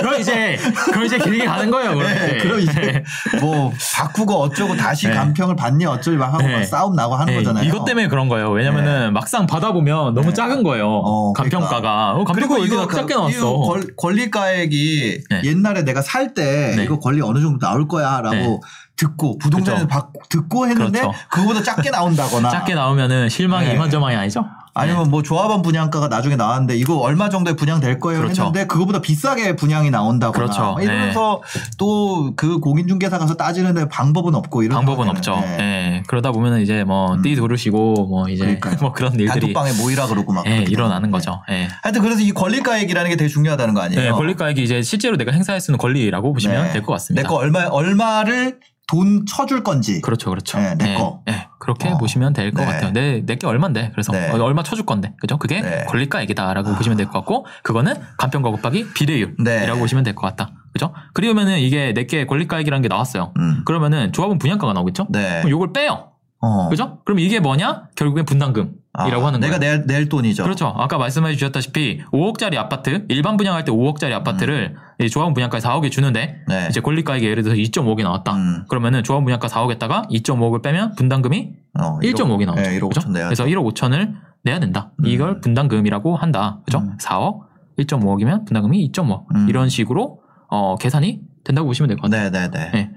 그럼 0.00 0.20
이제 0.20 0.58
그럼 0.90 1.04
이제 1.04 1.18
길게 1.18 1.44
가는 1.44 1.70
거예요. 1.70 1.94
그럼 1.94 2.08
네, 2.12 2.14
이제. 2.26 2.38
그럼 2.38 2.60
이제 2.60 3.04
뭐 3.40 3.72
바꾸고 3.96 4.34
어쩌고 4.34 4.76
다시 4.76 5.08
네. 5.08 5.14
간평을 5.14 5.56
받니 5.56 5.84
어쩌고 5.86 6.16
막 6.16 6.32
하고 6.34 6.46
네. 6.46 6.56
막 6.58 6.64
싸움 6.64 6.94
나고 6.96 7.14
하는 7.14 7.32
네, 7.32 7.38
거잖아요. 7.38 7.64
이것 7.64 7.84
때문에 7.84 8.08
그런 8.08 8.28
거예요. 8.28 8.50
왜냐면은 8.50 9.12
막상 9.12 9.46
받아보면 9.46 10.14
너무 10.14 10.28
네. 10.28 10.32
작은 10.34 10.62
거예요. 10.62 10.86
어, 10.88 11.32
간평가가. 11.32 12.12
어, 12.12 12.24
간평가 12.24 12.32
그리고 12.34 12.64
이거 12.64 12.86
작게 12.88 13.14
그- 13.14 13.18
나왔어. 13.20 13.54
권- 13.60 13.86
권리가액이 13.96 15.24
네. 15.30 15.40
옛날에 15.44 15.82
내가 15.84 16.02
살때 16.02 16.74
네. 16.76 16.84
이거 16.84 16.98
권리 16.98 17.20
어느 17.22 17.40
정도 17.40 17.58
나올 17.58 17.86
거야라고 17.88 18.34
네. 18.36 18.58
듣고 18.96 19.38
부동산에서 19.38 19.86
그렇죠. 19.86 19.88
받고 19.88 20.20
듣고 20.28 20.68
했는데 20.68 21.00
그렇죠. 21.00 21.18
그거보다 21.30 21.62
작게 21.62 21.90
나온다거나 21.90 22.50
작게 22.50 22.74
나오면은 22.74 23.28
실망이 23.28 23.66
네. 23.68 23.74
이만저만이 23.74 24.16
아니죠? 24.16 24.44
아니면 24.74 25.10
뭐 25.10 25.22
조합원 25.22 25.60
분양가가 25.62 26.08
나중에 26.08 26.36
나왔는데 26.36 26.76
이거 26.76 26.96
얼마 26.98 27.28
정도에 27.28 27.54
분양될 27.54 28.00
거예요 28.00 28.20
그렇죠. 28.22 28.42
했는데 28.44 28.66
그거보다 28.66 29.00
비싸게 29.00 29.56
분양이 29.56 29.90
나온다거나 29.90 30.32
그렇죠. 30.46 30.62
막 30.74 30.82
이러면서 30.82 31.42
또그 31.78 32.60
공인중개사 32.60 33.18
가서 33.18 33.34
따지는데 33.34 33.88
방법은 33.88 34.34
없고 34.34 34.62
이런 34.62 34.76
방법은. 34.84 35.08
없죠. 35.10 35.36
네. 35.40 35.56
예. 35.60 36.02
그러다 36.06 36.32
보면은 36.32 36.60
이제 36.62 36.84
뭐 36.84 37.14
음. 37.14 37.22
띠 37.22 37.34
두르시고 37.34 38.06
뭐 38.06 38.28
이제 38.28 38.44
그러니까요. 38.44 38.76
뭐 38.80 38.92
그런 38.92 39.12
일들이 39.12 39.52
단톡방에 39.52 39.72
모이라 39.82 40.06
그러고 40.06 40.32
막 40.32 40.46
예, 40.46 40.64
일어나는. 40.68 41.10
거죠. 41.10 41.42
예. 41.50 41.68
하여튼 41.82 42.00
그래서 42.02 42.20
이 42.22 42.32
권리가액이라는 42.32 43.10
게 43.10 43.16
되게 43.16 43.28
중요하다는 43.28 43.74
거 43.74 43.80
아니에요? 43.82 44.00
네, 44.02 44.10
권리가액이 44.10 44.62
이제 44.62 44.80
실제로 44.82 45.16
내가 45.16 45.32
행사할 45.32 45.60
수 45.60 45.70
있는 45.70 45.78
권리라고 45.78 46.32
보시면 46.32 46.64
네. 46.68 46.72
될것 46.72 46.86
같습니다. 46.94 47.22
내 47.22 47.28
거 47.28 47.34
얼마 47.36 47.66
얼마를 47.66 48.58
돈 48.88 49.24
쳐줄 49.26 49.62
건지. 49.62 50.00
그렇죠, 50.02 50.30
그렇죠. 50.30 50.58
네, 50.58 50.74
내 50.76 50.94
거. 50.94 51.22
예, 51.62 51.64
그렇게 51.64 51.88
어. 51.90 51.96
보시면 51.96 52.32
될것 52.32 52.66
네. 52.66 52.72
같아요. 52.72 52.92
내, 52.92 53.22
내게 53.24 53.46
얼만데. 53.46 53.90
그래서 53.92 54.12
네. 54.12 54.30
어, 54.30 54.42
얼마 54.42 54.62
쳐줄 54.62 54.84
건데. 54.84 55.14
그죠? 55.20 55.38
그게 55.38 55.60
네. 55.60 55.84
권리가 55.86 56.20
액이다라고 56.22 56.70
아. 56.70 56.76
보시면 56.76 56.96
될 56.96 57.06
것 57.06 57.12
같고, 57.12 57.46
그거는 57.62 57.94
간평가 58.18 58.50
곱하기 58.50 58.92
비례율이라고 58.94 59.42
네. 59.44 59.78
보시면 59.78 60.02
될 60.04 60.14
것 60.14 60.22
같다. 60.26 60.50
그죠? 60.72 60.92
그러면은 61.12 61.58
이게 61.58 61.92
내게 61.94 62.26
권리가액이라는 62.26 62.82
게 62.82 62.88
나왔어요. 62.88 63.32
음. 63.38 63.62
그러면은 63.64 64.12
조합은 64.12 64.38
분양가가 64.38 64.72
나오겠죠? 64.72 65.06
네. 65.10 65.38
그럼 65.40 65.50
요걸 65.50 65.72
빼요. 65.72 66.08
어. 66.40 66.68
그죠? 66.68 66.98
그럼 67.04 67.20
이게 67.20 67.38
뭐냐? 67.38 67.88
결국엔 67.94 68.24
분담금 68.24 68.72
이라고 69.06 69.24
아, 69.24 69.28
하는 69.28 69.40
거예요. 69.40 69.58
내가 69.58 69.58
낼, 69.58 69.86
낼 69.86 70.08
돈이죠. 70.10 70.42
그렇죠. 70.42 70.66
아까 70.76 70.98
말씀해 70.98 71.32
주셨다시피 71.34 72.02
5억짜리 72.12 72.56
아파트, 72.58 73.06
일반 73.08 73.38
분양할 73.38 73.64
때 73.64 73.72
5억짜리 73.72 74.12
아파트를 74.12 74.76
이 75.00 75.08
조합원 75.08 75.32
분양가에 75.32 75.60
4억에 75.60 75.90
주는데 75.90 76.40
음. 76.40 76.44
네. 76.48 76.66
이제 76.68 76.80
권리가액이 76.80 77.24
예를 77.26 77.42
들어서 77.42 77.58
2.5억이 77.58 78.02
나왔다. 78.02 78.34
음. 78.34 78.64
그러면은 78.68 79.02
조합원 79.02 79.24
분양가 79.24 79.48
4억에다가 79.48 80.08
2.5억을 80.10 80.62
빼면 80.62 80.94
분담금이 80.96 81.52
어, 81.80 81.98
1.5억이 82.00 82.44
나오죠. 82.44 82.62
네, 82.62 82.78
1억 82.78 82.88
그죠? 82.88 83.00
5천 83.00 83.12
내야 83.12 83.24
그래서 83.26 83.44
1억 83.46 83.72
5천을 83.74 84.12
내야 84.44 84.60
된다. 84.60 84.92
음. 85.00 85.06
이걸 85.06 85.40
분담금이라고 85.40 86.16
한다. 86.16 86.60
그죠? 86.66 86.78
음. 86.80 86.96
4억, 87.00 87.40
1.5억이면 87.78 88.44
분담금이 88.46 88.90
2.5억. 88.92 89.24
음. 89.34 89.46
이런 89.48 89.70
식으로 89.70 90.20
어, 90.50 90.76
계산이 90.76 91.20
된다고 91.44 91.66
보시면 91.68 91.88
될 91.88 91.96
것 91.96 92.10
같아요. 92.10 92.30
네, 92.30 92.48
네, 92.50 92.70
네. 92.70 92.90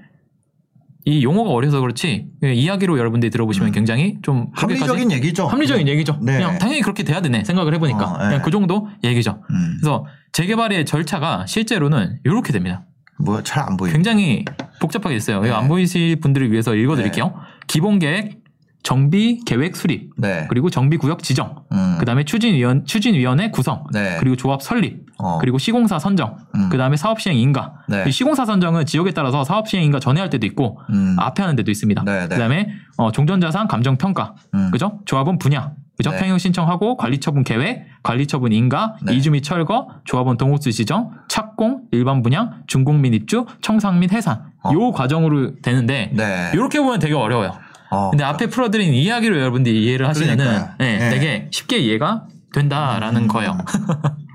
네. 1.06 1.12
이 1.12 1.22
용어가 1.22 1.50
어려서 1.50 1.80
그렇지 1.80 2.26
예, 2.42 2.52
이야기로 2.52 2.98
여러분들이 2.98 3.30
들어보시면 3.30 3.70
음. 3.70 3.72
굉장히 3.72 4.18
좀 4.22 4.48
합리적인 4.54 5.12
얘기죠. 5.12 5.46
합리적인 5.46 5.86
얘기죠. 5.88 6.18
네. 6.20 6.34
그냥 6.34 6.58
당연히 6.58 6.82
그렇게 6.82 7.04
돼야 7.04 7.20
되네 7.20 7.44
생각을 7.44 7.74
해보니까 7.74 8.04
어, 8.04 8.18
네. 8.18 8.24
그냥 8.24 8.42
그 8.42 8.50
정도 8.50 8.88
얘기죠. 9.04 9.40
음. 9.50 9.76
그래서 9.80 10.04
재개발의 10.32 10.84
절차가 10.84 11.46
실제로는 11.46 12.18
이렇게 12.24 12.52
됩니다. 12.52 12.84
뭐야, 13.18 13.42
잘안 13.42 13.76
보이네. 13.76 13.92
굉장히 13.92 14.44
복잡하게 14.80 15.16
있어요. 15.16 15.40
네. 15.40 15.50
안 15.50 15.68
보이실 15.68 16.16
분들을 16.16 16.50
위해서 16.52 16.74
읽어드릴게요. 16.74 17.34
기본 17.66 17.98
계획, 17.98 18.38
정비 18.86 19.40
계획 19.44 19.74
수립, 19.74 20.12
네. 20.16 20.46
그리고 20.48 20.70
정비 20.70 20.96
구역 20.96 21.20
지정, 21.24 21.64
음. 21.72 21.96
그다음에 21.98 22.22
추진위원 22.22 22.84
추진위원회 22.84 23.50
구성, 23.50 23.82
네. 23.92 24.16
그리고 24.20 24.36
조합 24.36 24.62
설립, 24.62 25.04
어. 25.18 25.38
그리고 25.38 25.58
시공사 25.58 25.98
선정, 25.98 26.36
음. 26.54 26.68
그다음에 26.68 26.96
사업 26.96 27.20
시행 27.20 27.36
인가. 27.36 27.74
네. 27.88 28.04
이 28.06 28.12
시공사 28.12 28.44
선정은 28.44 28.86
지역에 28.86 29.10
따라서 29.10 29.42
사업 29.42 29.66
시행 29.66 29.84
인가 29.84 29.98
전에 29.98 30.20
할 30.20 30.30
때도 30.30 30.46
있고 30.46 30.78
음. 30.90 31.16
앞에 31.18 31.42
하는 31.42 31.56
데도 31.56 31.72
있습니다. 31.72 32.04
네, 32.04 32.20
네. 32.20 32.28
그다음에 32.28 32.68
어, 32.96 33.10
종전자산 33.10 33.66
감정 33.66 33.96
평가, 33.96 34.36
음. 34.54 34.70
그죠? 34.70 35.00
조합원 35.04 35.38
분야, 35.38 35.72
그죠? 35.96 36.12
네. 36.12 36.18
평형 36.18 36.38
신청하고 36.38 36.96
관리처분 36.96 37.42
계획, 37.42 37.86
관리처분 38.04 38.52
인가, 38.52 38.94
네. 39.02 39.16
이주 39.16 39.32
및 39.32 39.42
철거, 39.42 39.88
조합원 40.04 40.36
동호수 40.36 40.70
지정, 40.70 41.10
착공, 41.26 41.86
일반 41.90 42.22
분양, 42.22 42.62
중공 42.68 43.00
및 43.00 43.14
입주, 43.14 43.46
청상 43.62 43.98
및 43.98 44.12
해산. 44.12 44.44
어. 44.62 44.72
요 44.72 44.92
과정으로 44.92 45.60
되는데 45.60 46.10
네. 46.12 46.50
이렇게 46.54 46.78
보면 46.78 47.00
되게 47.00 47.14
어려워요. 47.14 47.65
어. 47.90 48.10
근데 48.10 48.24
앞에 48.24 48.46
풀어드린 48.48 48.92
이야기로 48.94 49.38
여러분들이 49.38 49.84
이해를 49.84 50.08
하시면은. 50.08 50.66
네, 50.78 50.98
네. 50.98 51.10
되게 51.10 51.48
쉽게 51.50 51.78
이해가 51.78 52.26
된다라는 52.52 53.22
음. 53.22 53.28
거예요. 53.28 53.58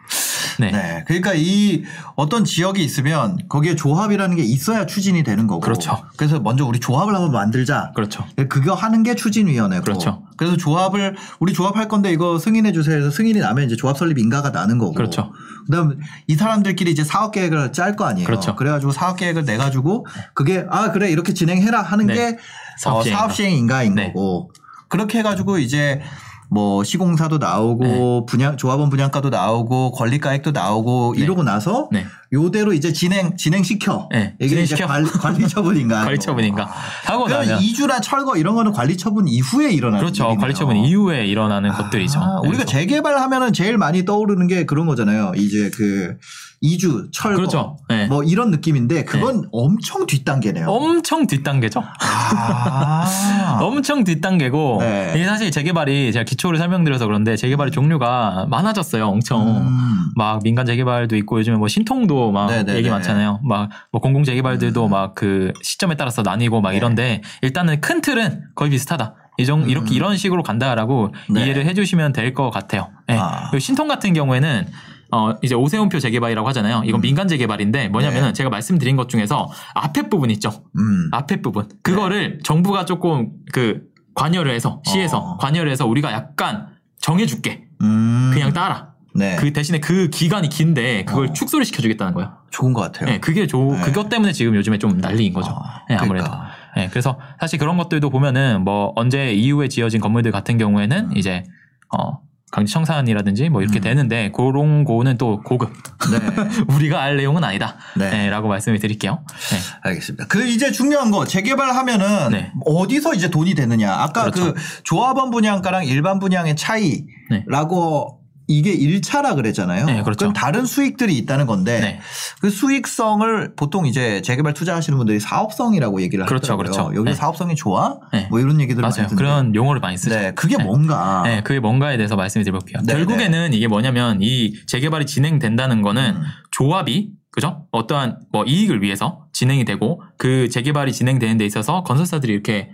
네. 0.60 0.72
네. 0.72 1.04
그러니까 1.08 1.34
이 1.36 1.84
어떤 2.16 2.46
지역이 2.46 2.84
있으면 2.84 3.38
거기에 3.50 3.76
조합이라는 3.76 4.36
게 4.36 4.44
있어야 4.44 4.86
추진이 4.86 5.24
되는 5.24 5.48
거고. 5.48 5.62
그렇죠. 5.62 6.04
그래서 6.18 6.40
먼저 6.40 6.66
우리 6.66 6.80
조합을 6.80 7.16
한번 7.16 7.32
만들자. 7.32 7.92
그렇죠. 7.96 8.26
그거 8.48 8.74
하는 8.74 9.02
게 9.02 9.16
추진위원회고. 9.16 9.84
그렇죠. 9.84 10.24
그래서 10.38 10.58
조합을 10.58 11.16
우리 11.40 11.54
조합할 11.54 11.88
건데 11.88 12.12
이거 12.12 12.38
승인해 12.38 12.74
주세요 12.74 12.98
해서 12.98 13.10
승인이 13.10 13.40
나면 13.40 13.66
이제 13.66 13.76
조합 13.76 13.98
설립 13.98 14.20
인가가 14.20 14.50
나는 14.50 14.78
거고. 14.78 14.94
그렇죠. 14.94 15.32
그다음 15.66 16.00
이 16.28 16.36
사람들끼리 16.36 16.92
이제 16.92 17.04
사업 17.04 17.32
계획을 17.32 17.72
짤 17.72 17.96
거 17.96 18.06
아니에요. 18.06 18.26
그렇죠. 18.26 18.56
그래가지고 18.56 18.92
사업 18.92 19.18
계획을 19.18 19.46
내 19.46 19.58
가지고 19.58 20.06
그게 20.34 20.66
아 20.70 20.92
그래 20.92 21.10
이렇게 21.10 21.34
진행해라 21.34 21.82
하는 21.82 22.08
네. 22.08 22.14
게 22.14 22.38
사업 22.82 22.98
어, 22.98 23.04
시행 23.04 23.16
사업 23.16 23.26
인가. 23.26 23.34
시행 23.36 23.52
인가인 23.58 23.96
네. 23.96 24.08
거고. 24.08 24.52
그렇게 24.90 25.20
해가지고 25.20 25.60
이제 25.60 26.02
뭐 26.50 26.84
시공사도 26.84 27.38
나오고 27.38 27.84
네. 27.86 28.26
분양 28.28 28.58
조합원 28.58 28.90
분양가도 28.90 29.30
나오고 29.30 29.92
권리가액도 29.92 30.52
나오고 30.52 31.14
네. 31.16 31.24
이러고 31.24 31.44
나서 31.44 31.88
네. 31.94 32.06
요대로 32.34 32.74
이제 32.74 32.92
진행 32.92 33.38
진행시켜. 33.38 34.10
네, 34.12 34.36
이게 34.40 34.62
이제 34.62 34.76
진행시켜. 34.76 34.88
관리, 34.88 35.10
관리 35.10 35.48
처분인가. 35.48 36.02
관리 36.04 36.20
처분인가. 36.20 36.70
하고 37.06 37.26
그럼 37.26 37.46
나면 37.46 37.62
이주나 37.62 38.02
철거 38.02 38.36
이런 38.36 38.56
거는 38.56 38.74
관리 38.74 38.98
처분 38.98 39.28
이후에 39.30 39.72
일어나는 39.72 40.00
그렇죠. 40.04 40.24
일이네요. 40.26 40.40
관리 40.42 40.54
처분 40.54 40.76
이후에 40.76 41.26
일어나는 41.26 41.72
것들이죠. 41.72 42.20
아, 42.20 42.42
우리가. 42.44 42.66
재개발하면은 42.66 43.54
제일 43.54 43.78
많이 43.78 44.04
떠오르는 44.04 44.48
게 44.48 44.66
그런 44.66 44.88
거잖아요. 44.88 45.32
이제 45.38 45.70
그 45.74 46.18
이주 46.64 47.10
철거 47.12 47.38
그렇죠. 47.38 47.78
네. 47.90 48.06
뭐 48.06 48.24
이런 48.24 48.52
느낌인데 48.52 49.04
그건 49.04 49.50
엄청 49.52 50.06
뒷단계네요. 50.06 50.68
엄청 50.70 51.26
뒷단계죠. 51.26 51.84
아. 52.00 53.58
엄청 53.62 54.04
뒷단계고 54.04 54.78
네. 54.80 55.14
이게 55.16 55.26
사실 55.26 55.50
재개발이 55.50 56.12
제가 56.14 56.24
기초를 56.24 56.60
설명드려서 56.60 57.08
그런데 57.08 57.36
재개발의 57.36 57.72
종류가 57.72 58.46
많아졌어요. 58.50 59.08
엄청. 59.08 59.48
음. 59.58 60.12
막 60.16 60.44
민간 60.44 60.66
재개발도 60.68 61.16
있고 61.18 61.40
요즘에 61.40 61.58
뭐 61.58 61.68
신통도 61.68 62.32
막 62.32 62.48
네네네. 62.48 62.78
얘기 62.78 62.90
많잖아요. 62.90 63.40
막 63.44 63.70
뭐 63.92 64.00
공공 64.02 64.24
재개발들도 64.24 64.86
음. 64.86 64.92
막그 64.92 65.54
시점에 65.64 65.96
따라서 65.96 66.22
나뉘고 66.22 66.62
막 66.62 66.72
네. 66.72 66.78
이런데 66.78 67.22
일단은 67.42 67.82
큰 67.82 68.02
틀은 68.02 68.44
거의 68.56 68.70
비슷하다. 68.72 69.16
이정 69.38 69.68
이렇게 69.70 69.92
음. 69.94 69.96
이런 69.96 70.18
식으로 70.18 70.44
간다라고 70.44 71.14
네. 71.30 71.44
이해를 71.46 71.66
해주시면 71.66 72.14
될 72.14 72.34
것 72.34 72.50
같아요. 72.52 72.90
예. 73.10 73.18
아. 73.18 73.50
신통 73.60 73.88
같은 73.88 74.14
경우에는 74.14 74.68
어 75.12 75.36
이제 75.42 75.56
오세훈표 75.56 76.00
재개발이라고 76.00 76.48
하잖아요. 76.50 76.84
이건 76.86 77.00
음. 77.00 77.02
민간 77.02 77.28
재개발인데 77.28 77.90
뭐냐면은 77.90 78.30
네. 78.30 78.34
제가 78.34 78.50
말씀드린 78.50 78.96
것 78.96 79.10
중에서 79.10 79.50
앞에 79.76 80.10
부분 80.10 80.32
있죠. 80.32 80.64
음. 80.78 81.10
앞에 81.12 81.42
부분 81.42 81.68
그거를 81.84 82.40
정부가 82.44 82.86
조금 82.86 83.32
그 83.52 83.82
관여를 84.16 84.54
해서 84.54 84.82
시에서 84.86 85.18
어. 85.18 85.38
관여를 85.38 85.72
해서 85.72 85.86
우리가 85.86 86.12
약간 86.12 86.68
정해줄게 87.00 87.66
음. 87.82 88.32
그냥 88.34 88.54
따라 88.54 88.92
네. 89.14 89.36
그 89.36 89.52
대신에 89.52 89.80
그 89.80 90.10
기간이 90.10 90.50
긴데 90.50 91.06
그걸 91.06 91.28
어. 91.28 91.34
축소를 91.34 91.66
시켜주겠다는 91.66 92.14
거예요. 92.14 92.34
좋은 92.50 92.74
것 92.74 92.82
같아요. 92.82 93.10
네, 93.10 93.20
그게 93.20 93.48
좋 93.48 93.76
네. 93.76 93.82
그것 93.82 94.10
때문에 94.10 94.32
지금 94.32 94.56
요즘에 94.56 94.78
좀 94.78 94.98
난리인 94.98 95.34
거죠. 95.34 95.52
아, 95.52 95.84
네, 95.90 95.96
아무래도. 95.96 96.30
그러니까. 96.30 96.52
네, 96.76 96.88
그래서 96.90 97.20
사실 97.40 97.60
그런 97.60 97.78
것들도 97.78 98.10
보면은 98.10 98.64
뭐 98.64 98.94
언제 98.96 99.34
이후에 99.34 99.68
지어진 99.68 100.00
건물들 100.00 100.32
같은 100.32 100.58
경우에는 100.58 101.12
음. 101.12 101.18
이제 101.18 101.44
어 101.90 102.20
강제 102.52 102.74
청산이라든지 102.74 103.50
뭐 103.50 103.62
이렇게 103.62 103.80
음. 103.80 103.82
되는데 103.82 104.32
그런 104.36 104.84
거는 104.84 105.18
또 105.18 105.42
고급 105.42 105.72
네. 106.12 106.20
우리가 106.76 107.02
알 107.02 107.16
내용은 107.16 107.44
아니다. 107.44 107.78
네. 107.96 108.10
네, 108.12 108.30
라고 108.30 108.50
말씀을 108.50 108.80
드릴게요. 108.80 109.24
네. 109.52 109.58
알겠습니다. 109.84 110.28
그 110.28 110.46
이제 110.46 110.72
중요한 110.72 111.12
거 111.12 111.26
재개발하면은 111.26 112.32
네. 112.32 112.52
어디서 112.66 113.14
이제 113.14 113.30
돈이 113.30 113.56
되느냐. 113.56 113.94
아까 113.94 114.24
그렇죠. 114.24 114.54
그 114.54 114.62
조합원 114.84 115.32
분양가랑 115.32 115.86
일반 115.86 116.20
분양의 116.20 116.58
차이라고 116.58 118.21
이게 118.58 118.76
1차라 118.76 119.36
그랬잖아요. 119.36 119.86
네, 119.86 120.04
그렇죠. 120.04 120.26
건 120.26 120.34
다른 120.34 120.66
수익들이 120.66 121.18
있다는 121.18 121.46
건데 121.46 121.80
네. 121.80 122.00
그 122.40 122.50
수익성을 122.50 123.56
보통 123.56 123.86
이제 123.86 124.22
재개발 124.22 124.54
투자하시는 124.54 124.98
분들이 124.98 125.20
사업성이라고 125.20 126.02
얘기를 126.02 126.26
그렇죠, 126.26 126.54
하더라고요. 126.54 126.72
그렇죠. 126.72 127.00
여기 127.00 127.12
네. 127.12 127.16
사업성이 127.16 127.56
좋아? 127.56 127.98
네. 128.14 128.28
뭐 128.30 128.40
이런 128.40 128.60
얘기들 128.62 128.82
많이 128.82 128.94
맞아요. 128.94 129.08
듣는데. 129.08 129.16
그런 129.16 129.56
용어를 129.56 129.82
많이 129.82 129.98
쓰죠. 129.98 130.16
네, 130.16 130.34
그게 130.36 130.58
네. 130.58 130.64
뭔가. 130.64 131.24
네, 131.26 131.42
그게 131.44 131.60
뭔가에 131.60 131.98
대해서 131.98 132.16
말씀을 132.16 132.44
드려 132.44 132.58
볼게요. 132.58 132.82
네, 132.86 132.94
결국에는 132.94 133.54
이게 133.54 133.68
뭐냐면 133.68 134.20
이 134.22 134.54
재개발이 134.68 135.06
진행된다는 135.06 135.82
거는 135.82 136.16
음. 136.16 136.22
조합이 136.52 137.12
그죠? 137.32 137.66
어떠한 137.72 138.20
뭐 138.32 138.44
이익을 138.44 138.82
위해서 138.82 139.26
진행이 139.32 139.64
되고 139.64 140.02
그 140.18 140.50
재개발이 140.50 140.92
진행되는 140.92 141.38
데 141.38 141.46
있어서 141.46 141.84
건설사들이 141.84 142.34
이렇게 142.34 142.72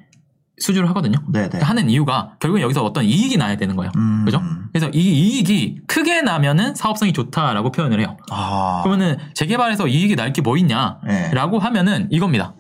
수주를 0.60 0.90
하거든요. 0.90 1.18
네, 1.32 1.50
네. 1.50 1.60
하는 1.60 1.90
이유가 1.90 2.34
결국엔 2.40 2.64
여기서 2.64 2.84
어떤 2.84 3.04
이익이 3.06 3.38
나야 3.38 3.58
되는 3.58 3.76
거예요. 3.76 3.92
음. 3.96 4.24
그죠? 4.26 4.42
그래서 4.74 4.90
이 4.94 5.00
이익이 5.00 5.82
크게 5.88 6.22
나면은 6.24 6.74
사업성이 6.76 7.14
좋다라고 7.14 7.72
표현을 7.72 8.00
해요. 8.00 8.18
아. 8.32 8.82
그러면은 8.84 9.18
재개발에서 9.36 9.88
이익이 9.88 10.16
날 10.16 10.34
게 10.34 10.42
뭐 10.42 10.58
있냐라고 10.58 11.60
네. 11.60 11.64
하면은 11.64 12.08
이겁니다. 12.12 12.56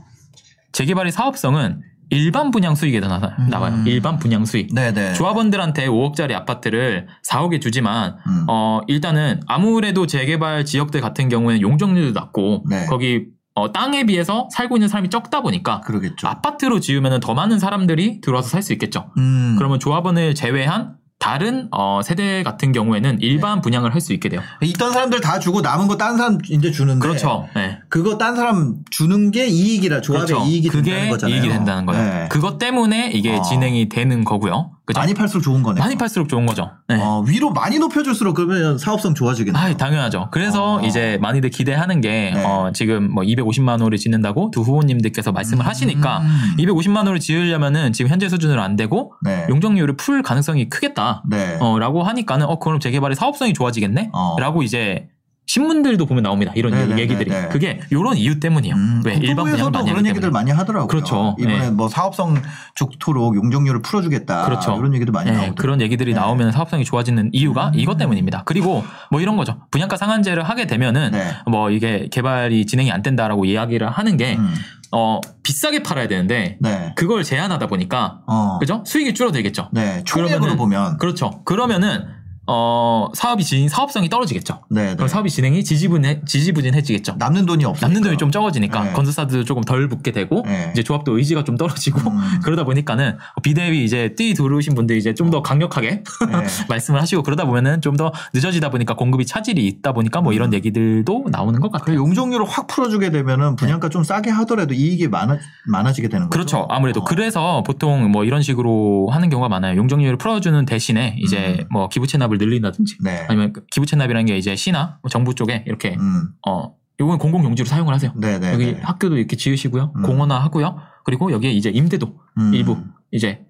재개발의 0.73 1.11
사업성은 1.11 1.81
일반 2.09 2.51
분양 2.51 2.73
수익에 2.75 2.99
나, 3.01 3.35
음. 3.39 3.49
나와요. 3.49 3.83
일반 3.85 4.17
분양 4.17 4.45
수익. 4.45 4.73
네, 4.73 4.93
네. 4.93 5.13
조합원들한테 5.13 5.87
5억짜리 5.87 6.33
아파트를 6.33 7.07
4억에 7.29 7.59
주지만 7.59 8.15
음. 8.27 8.45
어 8.47 8.79
일단은 8.87 9.41
아무래도 9.47 10.07
재개발 10.07 10.63
지역들 10.65 11.01
같은 11.01 11.27
경우에는 11.29 11.61
용적률도 11.61 12.17
낮고 12.17 12.63
네. 12.69 12.85
거기 12.85 13.25
어, 13.57 13.71
땅에 13.71 14.05
비해서 14.05 14.47
살고 14.51 14.77
있는 14.77 14.87
사람이 14.87 15.09
적다 15.09 15.41
보니까 15.41 15.81
그러겠죠. 15.81 16.27
아파트로 16.27 16.79
지으면 16.79 17.19
더 17.19 17.33
많은 17.33 17.57
사람들이 17.57 18.21
들어와서 18.21 18.49
살 18.49 18.61
수 18.61 18.71
있겠죠. 18.73 19.09
음. 19.17 19.55
그러면 19.57 19.79
조합원을 19.79 20.35
제외한 20.35 20.95
다른 21.19 21.67
어, 21.71 22.01
세대 22.03 22.43
같은 22.43 22.71
경우에는 22.71 23.17
일반 23.21 23.61
분양을 23.61 23.91
할 23.95 23.99
수 24.01 24.13
있게 24.13 24.29
돼요. 24.29 24.41
있던 24.61 24.93
사람들 24.93 25.21
다 25.21 25.39
주고 25.39 25.61
남은 25.61 25.87
거 25.87 25.97
딴 25.97 26.17
사람 26.17 26.37
이제 26.47 26.69
주는데 26.71 26.99
그렇죠. 26.99 27.49
네. 27.55 27.79
그거 27.89 28.19
딴 28.19 28.35
사람 28.35 28.75
주는 28.91 29.31
게 29.31 29.47
이익이라 29.47 30.01
조합의 30.01 30.27
그렇죠. 30.27 30.45
이익이 30.45 30.69
된다는 30.69 31.09
거잖아요. 31.09 31.35
이익이 31.35 31.49
된다는 31.49 31.85
거예요. 31.87 32.03
네. 32.03 32.27
그것 32.29 32.59
때문에 32.59 33.09
이게 33.11 33.37
어. 33.37 33.41
진행이 33.41 33.89
되는 33.89 34.23
거고요. 34.23 34.76
그죠? 34.87 35.01
많이 35.01 35.13
팔수록 35.13 35.43
좋은 35.43 35.63
거네요. 35.63 35.83
많이 35.83 35.97
팔수록 35.97 36.29
좋은 36.29 36.45
거죠. 36.45 36.71
네. 36.87 36.95
어, 36.97 37.21
위로 37.27 37.51
많이 37.51 37.77
높여줄수록 37.77 38.35
그러면 38.35 38.77
사업성 38.77 39.15
좋아지겠네요. 39.15 39.61
아, 39.61 39.75
당연하죠. 39.75 40.29
그래서 40.31 40.77
어. 40.77 40.81
이제 40.81 41.17
많이들 41.21 41.49
기대하는 41.49 41.99
게 41.99 42.31
네. 42.33 42.43
어, 42.45 42.71
지금 42.73 43.11
뭐 43.11 43.21
250만 43.23 43.81
호를 43.81 43.97
짓는다고 43.97 44.49
두 44.51 44.61
후보님들께서 44.61 45.33
말씀을 45.33 45.67
하시니까 45.67 46.19
음. 46.19 46.55
250만 46.59 47.05
호를 47.05 47.19
지으려면은 47.19 47.91
지금 47.91 48.09
현재 48.09 48.29
수준으로 48.29 48.61
안 48.61 48.77
되고 48.77 49.11
네. 49.23 49.45
용적률을 49.49 49.97
풀 49.97 50.23
가능성이 50.23 50.69
크겠다. 50.69 51.21
네. 51.29 51.57
어, 51.59 51.77
라고 51.79 52.03
하니까는 52.03 52.45
어 52.45 52.57
그럼 52.57 52.79
재개발의 52.79 53.17
사업성이 53.17 53.53
좋아지겠네? 53.53 54.11
어. 54.13 54.37
라고 54.39 54.63
이제 54.63 55.09
신문들도 55.47 56.05
보면 56.05 56.23
나옵니다. 56.23 56.51
이런 56.55 56.73
네네네네. 56.73 57.01
얘기들이. 57.01 57.31
그게 57.49 57.79
이런 57.89 58.17
이유 58.17 58.39
때문이에요. 58.39 58.75
음, 58.75 59.01
왜 59.05 59.13
일반 59.13 59.45
분양을 59.45 59.51
국토부에서도 59.53 59.71
많이 59.71 59.89
그런 59.89 60.05
얘기들 60.05 60.21
때문에. 60.21 60.33
많이 60.33 60.51
하더라고요. 60.51 60.87
그렇죠. 60.87 61.35
이번에 61.39 61.59
네. 61.59 61.71
뭐 61.71 61.87
사업성 61.87 62.41
좋도록 62.75 63.35
용적률을 63.35 63.81
풀어주겠다. 63.81 64.45
그렇죠. 64.45 64.75
이런 64.77 64.93
얘기도 64.93 65.13
많이 65.13 65.31
네, 65.31 65.37
나오고. 65.37 65.55
그런 65.55 65.79
얘기들이 65.81 66.13
네. 66.13 66.19
나오면 66.19 66.51
사업성이 66.51 66.83
좋아지는 66.83 67.29
이유가 67.31 67.69
음. 67.69 67.79
이것 67.79 67.97
때문입니다. 67.97 68.43
그리고 68.45 68.83
뭐 69.09 69.21
이런 69.21 69.37
거죠. 69.37 69.57
분양가 69.71 69.95
상한제를 69.95 70.43
하게 70.43 70.67
되면은 70.67 71.11
네. 71.11 71.31
뭐 71.49 71.71
이게 71.71 72.09
개발이 72.11 72.65
진행이 72.65 72.91
안 72.91 73.01
된다라고 73.01 73.45
이야기를 73.45 73.89
하는 73.89 74.17
게 74.17 74.35
음. 74.35 74.53
어, 74.91 75.21
비싸게 75.43 75.83
팔아야 75.83 76.09
되는데 76.09 76.57
네. 76.59 76.93
그걸 76.95 77.23
제한하다 77.23 77.67
보니까 77.67 78.19
어. 78.27 78.57
그죠? 78.59 78.83
수익이 78.85 79.13
줄어들겠죠. 79.13 79.69
네. 79.71 80.01
총액으로 80.05 80.57
보면. 80.57 80.97
그렇죠. 80.97 81.41
그러면은 81.45 82.16
어, 82.47 83.09
사업이 83.13 83.43
진 83.43 83.69
사업성이 83.69 84.09
떨어지겠죠. 84.09 84.63
네. 84.69 84.87
네. 84.87 84.95
그럼 84.95 85.07
사업이 85.07 85.29
진행이 85.29 85.63
지지부진해, 85.63 86.21
지지부진해지겠죠. 86.25 87.15
남는 87.19 87.45
돈이 87.45 87.65
없으니까. 87.65 87.87
남는 87.87 88.01
돈이 88.03 88.17
좀 88.17 88.31
적어지니까 88.31 88.83
네. 88.83 88.93
건설사들도 88.93 89.43
조금 89.43 89.63
덜 89.63 89.87
붙게 89.89 90.11
되고 90.11 90.43
네. 90.45 90.69
이제 90.73 90.81
조합도 90.83 91.17
의지가 91.17 91.43
좀 91.43 91.57
떨어지고 91.57 92.09
음. 92.09 92.17
그러다 92.43 92.63
보니까는 92.63 93.17
비대위 93.43 93.83
이제 93.83 94.15
뛰 94.15 94.33
들어오신 94.33 94.75
분들 94.75 94.97
이제 94.97 95.13
좀 95.13 95.27
더 95.27 95.41
강력하게 95.41 95.89
네. 95.89 96.03
말씀을 96.69 97.01
하시고 97.01 97.21
그러다 97.23 97.43
보면은 97.45 97.81
좀 97.81 97.97
더 97.97 98.13
늦어지다 98.33 98.69
보니까 98.69 98.93
공급이 98.95 99.25
차질이 99.25 99.65
있다 99.65 99.91
보니까 99.91 100.21
뭐 100.21 100.31
이런 100.31 100.53
얘기들도 100.53 101.25
나오는 101.31 101.59
것그 101.59 101.79
같아요. 101.79 101.97
용적률을 101.97 102.45
확 102.47 102.67
풀어주게 102.67 103.09
되면은 103.11 103.55
분양가 103.55 103.89
좀 103.89 104.03
싸게 104.03 104.29
하더라도 104.29 104.73
이익이 104.75 105.07
많아, 105.07 105.37
많아지게 105.65 106.07
되는 106.09 106.29
거죠. 106.29 106.29
그렇죠. 106.29 106.67
아무래도 106.69 107.01
어. 107.01 107.03
그래서 107.03 107.63
보통 107.63 108.11
뭐 108.11 108.23
이런 108.23 108.41
식으로 108.43 109.09
하는 109.11 109.29
경우가 109.29 109.49
많아요. 109.49 109.75
용적률을 109.77 110.17
풀어주는 110.17 110.63
대신에 110.65 111.15
이제 111.17 111.57
음. 111.61 111.65
뭐 111.71 111.89
기부 111.89 112.05
체납을 112.07 112.36
늘린다든지 112.37 112.97
네. 113.03 113.25
아니면 113.27 113.53
그 113.53 113.65
기부 113.71 113.85
체납이라는 113.85 114.25
게 114.25 114.37
이제 114.37 114.55
시나 114.55 114.99
정부 115.09 115.35
쪽에 115.35 115.63
이렇게 115.67 115.95
음. 115.99 116.29
어 116.47 116.75
요건 116.99 117.17
공공 117.17 117.43
용지로 117.43 117.67
사용을 117.67 117.93
하세요. 117.93 118.11
네네. 118.15 118.53
여기 118.53 118.73
학교도 118.81 119.17
이렇게 119.17 119.35
지으시고요. 119.35 119.93
음. 119.95 120.01
공원화 120.03 120.39
하고요. 120.39 120.77
그리고 121.03 121.31
여기에 121.31 121.51
이제 121.51 121.69
임대도 121.69 122.19
음. 122.39 122.53
일부 122.53 122.77
이제 123.11 123.45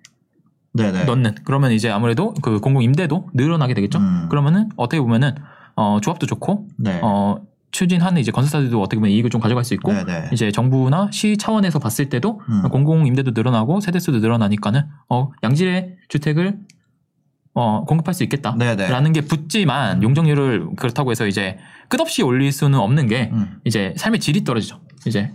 네네. 0.73 1.05
넣는 1.05 1.35
그러면 1.43 1.71
이제 1.71 1.89
아무래도 1.89 2.33
그 2.41 2.59
공공 2.59 2.83
임대도 2.83 3.29
늘어나게 3.33 3.73
되겠죠. 3.73 3.99
음. 3.99 4.27
그러면은 4.29 4.69
어떻게 4.75 4.99
보면은 4.99 5.35
어 5.75 5.99
조합도 6.01 6.25
좋고 6.25 6.67
네. 6.77 6.99
어 7.03 7.37
추진하는 7.71 8.21
이제 8.21 8.31
건설사들도 8.31 8.81
어떻게 8.81 8.97
보면 8.97 9.11
이익을 9.11 9.29
좀 9.29 9.41
가져갈 9.41 9.63
수 9.63 9.73
있고 9.73 9.91
네네. 9.91 10.29
이제 10.33 10.51
정부나 10.51 11.09
시 11.11 11.37
차원에서 11.37 11.79
봤을 11.79 12.09
때도 12.09 12.41
음. 12.49 12.69
공공 12.69 13.07
임대도 13.07 13.31
늘어나고 13.31 13.81
세대수도 13.81 14.19
늘어나니까는 14.19 14.83
어 15.09 15.31
양질의 15.43 15.97
주택을 16.09 16.59
어 17.59 17.83
공급할 17.85 18.13
수 18.13 18.23
있겠다라는 18.23 18.77
네네. 18.77 19.11
게 19.13 19.21
붙지만 19.21 20.03
용적률을 20.03 20.75
그렇다고 20.77 21.09
해서 21.09 21.25
이제 21.25 21.57
끝없이 21.89 22.21
올릴 22.21 22.51
수는 22.51 22.77
없는 22.77 23.07
게 23.07 23.31
음. 23.33 23.57
이제 23.65 23.95
삶의 23.97 24.19
질이 24.19 24.43
떨어지죠. 24.43 24.79
이제 25.07 25.31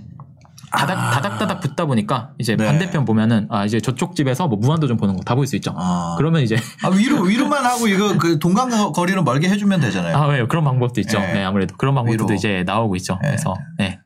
다닥 0.70 0.96
아. 0.96 1.11
다닥다닥 1.11 1.61
붙다 1.61 1.85
보니까 1.87 2.30
이제 2.38 2.54
네. 2.54 2.64
반대편 2.64 3.04
보면은 3.04 3.48
아 3.50 3.64
이제 3.64 3.80
저쪽 3.80 4.14
집에서 4.14 4.46
뭐 4.46 4.56
무한도전 4.58 4.98
보는 4.98 5.16
거 5.16 5.22
다 5.24 5.35
볼 5.35 5.48
수 5.48 5.56
있죠. 5.56 5.74
아. 5.76 6.14
그러면 6.16 6.42
이제 6.42 6.56
아, 6.85 6.90
위로 6.90 7.22
위로만 7.22 7.64
하고 7.64 7.88
이거 7.88 8.16
그 8.16 8.38
동강 8.38 8.70
거리는 8.92 9.22
멀게 9.24 9.48
해주면 9.48 9.80
되잖아요. 9.80 10.16
아 10.16 10.26
왜요 10.28 10.46
그런 10.46 10.62
방법도 10.62 11.00
있죠. 11.00 11.18
네. 11.18 11.32
네, 11.35 11.42
아무래도 11.44 11.76
그런 11.76 11.94
방법도 11.96 12.24
위로. 12.24 12.35
이제 12.35 12.62
나오고 12.64 12.94
있죠. 12.96 13.18
네. 13.20 13.30
그래서 13.30 13.54
네. 13.78 13.98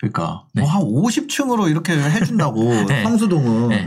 그러니까 0.00 0.44
네. 0.52 0.60
뭐 0.60 0.70
한 0.70 0.82
50층으로 0.82 1.70
이렇게 1.70 1.94
해준다고 1.94 2.62
네. 2.86 3.02
성수동은 3.04 3.68
네. 3.70 3.84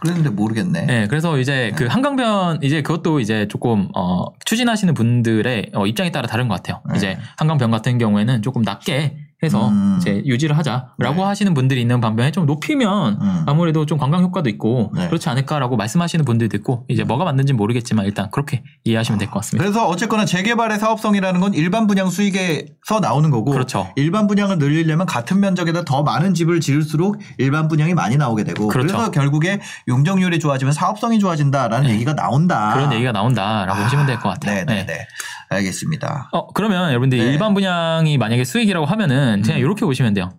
그랬는데 0.00 0.30
모르겠네. 0.30 0.86
네, 0.86 1.06
그래서 1.06 1.38
이제 1.38 1.72
그 1.76 1.86
한강변 1.86 2.60
이제 2.62 2.82
그것도 2.82 3.20
이제 3.20 3.46
조금 3.48 3.88
어 3.94 4.26
추진하시는 4.44 4.94
분들의 4.94 5.70
어, 5.74 5.86
입장에 5.86 6.10
따라 6.10 6.26
다른 6.26 6.48
것 6.48 6.54
같아요. 6.54 6.82
네. 6.88 6.96
이제 6.96 7.18
한강변 7.36 7.70
같은 7.70 7.98
경우에는 7.98 8.42
조금 8.42 8.62
낮게 8.62 9.16
해서 9.42 9.68
음. 9.68 9.96
이제 10.00 10.22
유지를 10.26 10.56
하자라고 10.58 11.14
네. 11.16 11.22
하시는 11.22 11.54
분들이 11.54 11.80
있는 11.80 12.00
반면에 12.00 12.30
좀 12.30 12.44
높이면 12.46 13.18
음. 13.20 13.44
아무래도 13.46 13.86
좀 13.86 13.96
관광 13.96 14.22
효과도 14.22 14.50
있고 14.50 14.92
네. 14.94 15.06
그렇지 15.08 15.28
않을까라고 15.30 15.76
말씀하시는 15.76 16.24
분들도 16.24 16.56
있고 16.58 16.84
이제 16.88 17.04
뭐가 17.04 17.24
맞는지 17.24 17.52
는 17.52 17.56
모르겠지만 17.56 18.04
일단 18.04 18.30
그렇게 18.30 18.62
이해하시면 18.84 19.18
될 19.18 19.28
것 19.30 19.40
같습니다. 19.40 19.64
그래서 19.64 19.86
어쨌거나 19.88 20.24
재개발의 20.26 20.78
사업성이라는 20.78 21.40
건 21.40 21.54
일반 21.54 21.86
분양 21.86 22.10
수익에서 22.10 23.00
나오는 23.00 23.30
거고 23.30 23.50
그렇죠. 23.52 23.88
일반 23.96 24.26
분양을 24.26 24.58
늘리려면 24.58 25.06
같은 25.06 25.40
면적에다 25.40 25.84
더 25.84 26.02
많은 26.02 26.34
집을 26.34 26.60
지을수록 26.60 27.18
일반 27.38 27.68
분양이 27.68 27.94
많이 27.94 28.16
나오게 28.16 28.44
되고 28.44 28.68
그 28.68 28.72
그렇죠. 28.74 28.94
래서 28.96 29.10
결국에 29.10 29.60
용적률이 29.88 30.38
좋아지면 30.38 30.72
사업성이 30.74 31.18
좋아진다라는 31.18 31.86
네. 31.88 31.94
얘기가 31.94 32.14
나온다. 32.14 32.74
그런 32.74 32.92
얘기가 32.92 33.12
나온다라고 33.12 33.80
아, 33.80 33.82
보시면 33.84 34.06
될 34.06 34.16
것 34.20 34.28
같아요. 34.28 34.64
네네네. 34.66 35.06
네. 35.50 35.56
알겠습니다. 35.56 36.30
어 36.32 36.46
그러면 36.52 36.90
여러분들 36.90 37.18
네. 37.18 37.24
일반 37.24 37.54
분양이 37.54 38.16
만약에 38.18 38.44
수익이라고 38.44 38.86
하면은 38.86 39.42
그냥 39.42 39.58
음. 39.58 39.60
이렇게 39.60 39.84
보시면 39.84 40.14
돼요. 40.14 40.32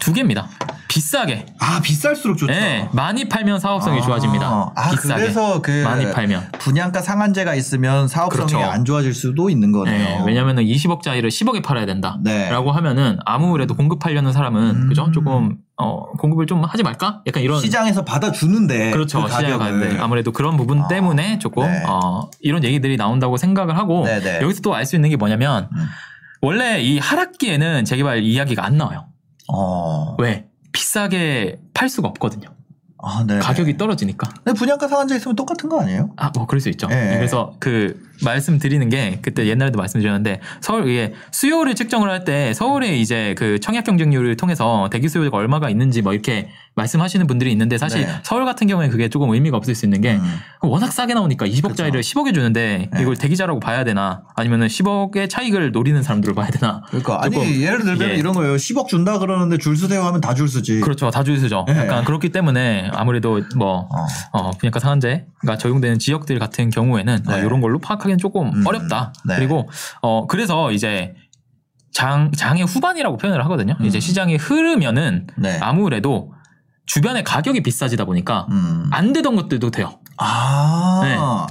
두 0.00 0.12
개입니다. 0.12 0.48
비싸게. 0.94 1.46
아 1.58 1.80
비쌀수록 1.82 2.38
좋죠. 2.38 2.52
네, 2.52 2.88
많이 2.92 3.28
팔면 3.28 3.58
사업성이 3.58 3.98
아, 3.98 4.02
좋아집니다. 4.02 4.72
아, 4.76 4.90
비싸게. 4.90 5.20
그래서 5.20 5.60
그 5.60 5.82
많이 5.82 6.08
팔면. 6.08 6.52
분양가 6.60 7.00
상한제가 7.02 7.56
있으면 7.56 8.06
사업성이 8.06 8.46
그렇죠. 8.46 8.60
안 8.60 8.84
좋아질 8.84 9.12
수도 9.12 9.50
있는 9.50 9.72
거네요. 9.72 9.98
네, 9.98 10.22
왜냐면은 10.24 10.62
20억짜리를 10.64 11.26
10억에 11.26 11.64
팔아야 11.64 11.84
된다. 11.84 12.18
네. 12.22 12.48
라고 12.48 12.70
하면은 12.70 13.18
아무래도 13.26 13.74
공급하려는 13.74 14.32
사람은 14.32 14.82
음. 14.82 14.88
그죠? 14.88 15.10
조금 15.12 15.56
어 15.76 16.12
공급을 16.12 16.46
좀 16.46 16.62
하지 16.62 16.84
말까? 16.84 17.22
약간 17.26 17.42
이런 17.42 17.60
시장에서 17.60 18.04
받아주는데 18.04 18.92
그렇죠. 18.92 19.20
그 19.24 19.32
시장에 19.32 19.98
아무래도 19.98 20.30
그런 20.30 20.56
부분 20.56 20.82
아, 20.82 20.86
때문에 20.86 21.40
조금 21.40 21.66
네. 21.66 21.82
어 21.88 22.30
이런 22.40 22.62
얘기들이 22.62 22.96
나온다고 22.96 23.36
생각을 23.36 23.76
하고 23.76 24.04
네네. 24.04 24.42
여기서 24.42 24.62
또 24.62 24.72
알 24.76 24.86
수 24.86 24.94
있는 24.94 25.10
게 25.10 25.16
뭐냐면 25.16 25.68
음. 25.72 25.86
원래 26.40 26.80
이 26.80 27.00
하락기에는 27.00 27.84
재개발 27.84 28.22
이야기가 28.22 28.64
안 28.64 28.76
나와요. 28.76 29.06
어. 29.52 30.14
왜? 30.20 30.46
비싸게 30.74 31.60
팔 31.72 31.88
수가 31.88 32.08
없거든요. 32.08 32.48
아, 33.06 33.22
네. 33.26 33.38
가격이 33.38 33.76
떨어지니까. 33.76 34.28
근데 34.42 34.58
분양가 34.58 34.88
상한제 34.88 35.16
있으면 35.16 35.36
똑같은 35.36 35.68
거 35.68 35.78
아니에요? 35.80 36.10
아, 36.16 36.30
뭐 36.34 36.46
그럴 36.46 36.58
수 36.60 36.70
있죠. 36.70 36.88
예. 36.90 37.16
그래서 37.16 37.54
그 37.60 38.02
말씀드리는 38.24 38.88
게 38.88 39.18
그때 39.20 39.46
옛날에도 39.46 39.76
말씀드렸는데 39.78 40.40
서울 40.62 40.88
이게 40.88 41.12
수요를 41.30 41.74
측정을 41.74 42.08
할 42.08 42.24
때 42.24 42.54
서울의 42.54 43.02
이제 43.02 43.34
그 43.36 43.60
청약 43.60 43.84
경쟁률을 43.84 44.36
통해서 44.36 44.88
대기 44.90 45.10
수요가 45.10 45.36
얼마가 45.36 45.68
있는지 45.68 46.00
뭐 46.00 46.14
이렇게 46.14 46.48
말씀하시는 46.76 47.26
분들이 47.26 47.52
있는데 47.52 47.78
사실 47.78 48.02
네. 48.02 48.08
서울 48.22 48.44
같은 48.44 48.66
경우에 48.66 48.88
그게 48.88 49.08
조금 49.08 49.30
의미가 49.30 49.56
없을 49.56 49.74
수 49.74 49.86
있는 49.86 50.00
게 50.00 50.14
음. 50.16 50.38
워낙 50.62 50.92
싸게 50.92 51.14
나오니까 51.14 51.46
20억짜리를 51.46 51.92
그렇죠. 51.92 52.20
10억에 52.20 52.34
주는데 52.34 52.88
네. 52.92 53.02
이걸 53.02 53.16
대기자라고 53.16 53.60
봐야 53.60 53.84
되나 53.84 54.22
아니면은 54.34 54.66
10억의 54.66 55.30
차익을 55.30 55.70
노리는 55.72 56.02
사람들을 56.02 56.34
봐야 56.34 56.48
되나 56.48 56.82
그러니까 56.88 57.22
아니 57.22 57.62
예를 57.62 57.84
들면 57.84 58.10
예. 58.10 58.14
이런 58.16 58.34
거예요. 58.34 58.56
10억 58.56 58.88
준다 58.88 59.18
그러는데 59.18 59.58
줄 59.58 59.76
서세요 59.76 60.02
하면 60.02 60.20
다줄 60.20 60.48
서지. 60.48 60.80
그렇죠 60.80 61.10
다주의수죠 61.10 61.64
네. 61.68 61.76
약간 61.78 62.04
그렇기 62.04 62.30
때문에 62.30 62.90
아무래도 62.92 63.40
뭐 63.56 63.88
어. 63.90 64.06
어, 64.32 64.50
분양가 64.52 64.80
상한제가 64.80 65.56
적용되는 65.58 65.98
지역들 65.98 66.38
같은 66.40 66.70
경우에는 66.70 67.22
네. 67.28 67.38
이런 67.40 67.60
걸로 67.60 67.78
파악하기는 67.78 68.18
조금 68.18 68.48
음, 68.52 68.66
어렵다. 68.66 69.12
네. 69.26 69.36
그리고 69.36 69.68
어 70.02 70.26
그래서 70.26 70.72
이제 70.72 71.14
장 71.92 72.32
장의 72.32 72.64
후반이라고 72.64 73.16
표현을 73.16 73.44
하거든요. 73.44 73.76
음. 73.80 73.86
이제 73.86 74.00
시장이 74.00 74.36
흐르면은 74.36 75.28
네. 75.36 75.58
아무래도 75.60 76.34
주변에 76.86 77.22
가격이 77.22 77.62
비싸지다 77.62 78.04
보니까 78.04 78.46
음. 78.50 78.88
안 78.90 79.12
되던 79.12 79.36
것들도 79.36 79.70
돼요. 79.70 79.98
아. 80.18 81.46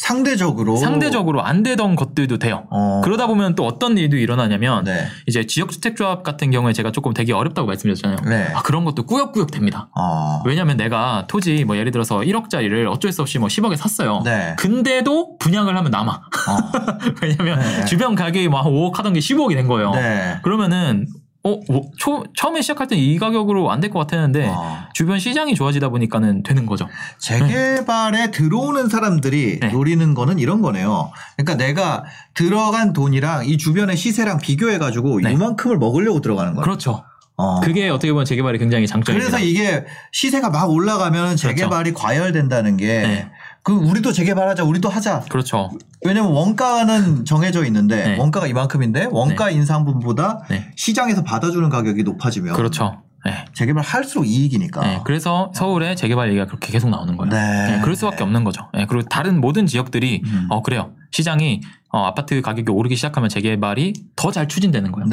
상대적으로 0.00 0.76
상대적으로 0.76 1.44
안 1.44 1.62
되던 1.62 1.94
것들도 1.94 2.38
돼요. 2.38 2.64
어. 2.70 3.02
그러다 3.04 3.26
보면 3.26 3.54
또 3.54 3.66
어떤 3.66 3.98
일도 3.98 4.16
일어나냐면 4.16 4.84
네. 4.84 5.06
이제 5.26 5.44
지역주택조합 5.46 6.22
같은 6.22 6.50
경우에 6.50 6.72
제가 6.72 6.90
조금 6.90 7.12
되게 7.12 7.34
어렵다고 7.34 7.66
말씀드렸잖아요. 7.68 8.16
네. 8.24 8.50
아, 8.54 8.62
그런 8.62 8.86
것도 8.86 9.04
꾸역꾸역 9.04 9.50
됩니다. 9.50 9.90
어. 9.94 10.42
왜냐면 10.46 10.78
내가 10.78 11.26
토지 11.28 11.66
뭐 11.66 11.76
예를 11.76 11.92
들어서 11.92 12.20
1억짜리를 12.20 12.90
어쩔 12.90 13.12
수 13.12 13.20
없이 13.20 13.38
뭐 13.38 13.48
10억에 13.48 13.76
샀어요. 13.76 14.22
네. 14.24 14.56
근데도 14.58 15.36
분양을 15.36 15.76
하면 15.76 15.90
남아. 15.90 16.12
어. 16.12 16.56
왜냐면 17.20 17.60
네. 17.60 17.84
주변 17.84 18.14
가격이 18.14 18.48
뭐한 18.48 18.72
5억 18.72 18.94
하던 18.94 19.12
게 19.12 19.20
15억이 19.20 19.54
된 19.54 19.66
거예요. 19.66 19.90
네. 19.90 20.38
그러면은 20.42 21.06
어, 21.42 21.58
뭐, 21.68 21.90
초, 21.96 22.22
처음에 22.36 22.60
시작할 22.60 22.86
때 22.86 22.96
이 22.96 23.18
가격으로 23.18 23.70
안 23.70 23.80
될 23.80 23.90
것 23.90 23.98
같았는데 24.00 24.46
어. 24.48 24.78
주변 24.92 25.18
시장이 25.18 25.54
좋아지다 25.54 25.88
보니까는 25.88 26.42
되는 26.42 26.66
거죠. 26.66 26.86
재개발에 27.18 28.30
들어오는 28.30 28.88
사람들이 28.88 29.58
네. 29.60 29.68
노리는 29.68 30.12
거는 30.14 30.38
이런 30.38 30.60
거네요. 30.60 31.10
그러니까 31.36 31.54
내가 31.56 32.04
들어간 32.34 32.92
돈이랑 32.92 33.46
이 33.46 33.56
주변의 33.56 33.96
시세랑 33.96 34.38
비교해 34.38 34.78
가지고 34.78 35.20
네. 35.20 35.32
이만큼을 35.32 35.78
먹으려고 35.78 36.20
들어가는 36.20 36.54
거예요. 36.54 36.62
그렇죠. 36.62 37.04
어. 37.36 37.60
그게 37.60 37.88
어떻게 37.88 38.12
보면 38.12 38.26
재개발이 38.26 38.58
굉장히 38.58 38.86
장점입니다. 38.86 39.30
그래서 39.30 39.42
이게 39.42 39.86
시세가 40.12 40.50
막 40.50 40.70
올라가면 40.70 41.36
재개발이 41.36 41.94
과열된다는 41.94 42.76
게 42.76 43.28
네. 43.60 43.62
그 43.62 43.72
우리도 43.72 44.12
재개발하자 44.12 44.64
우리도 44.64 44.88
하자 44.88 45.20
그렇죠. 45.28 45.70
왜냐면 46.04 46.32
원가는 46.32 47.24
정해져 47.24 47.64
있는데 47.66 48.04
네. 48.04 48.16
원가가 48.18 48.46
이만큼인데 48.46 49.08
원가 49.10 49.50
인상분보다 49.50 50.44
네. 50.48 50.70
시장에서 50.76 51.22
받아주는 51.22 51.68
가격이 51.68 52.02
높아지면 52.04 52.54
그렇죠. 52.54 53.02
네. 53.24 53.44
재개발 53.52 53.84
할수록 53.84 54.24
이익이니까 54.26 54.80
네, 54.80 55.00
그래서 55.04 55.52
서울에 55.54 55.94
재개발 55.94 56.28
얘기가 56.30 56.46
그렇게 56.46 56.72
계속 56.72 56.88
나오는 56.88 57.18
거예요. 57.18 57.30
네. 57.30 57.72
네, 57.76 57.80
그럴 57.82 57.94
수밖에 57.94 58.22
없는 58.22 58.44
거죠. 58.44 58.68
네, 58.72 58.86
그리고 58.86 59.06
다른 59.08 59.42
모든 59.42 59.66
지역들이 59.66 60.22
음. 60.24 60.46
어 60.48 60.62
그래요. 60.62 60.92
시장이 61.10 61.60
어, 61.92 62.04
아파트 62.04 62.40
가격이 62.40 62.70
오르기 62.70 62.96
시작하면 62.96 63.28
재개발이 63.28 63.92
더 64.16 64.30
잘 64.30 64.48
추진되는 64.48 64.90
거예요. 64.92 65.06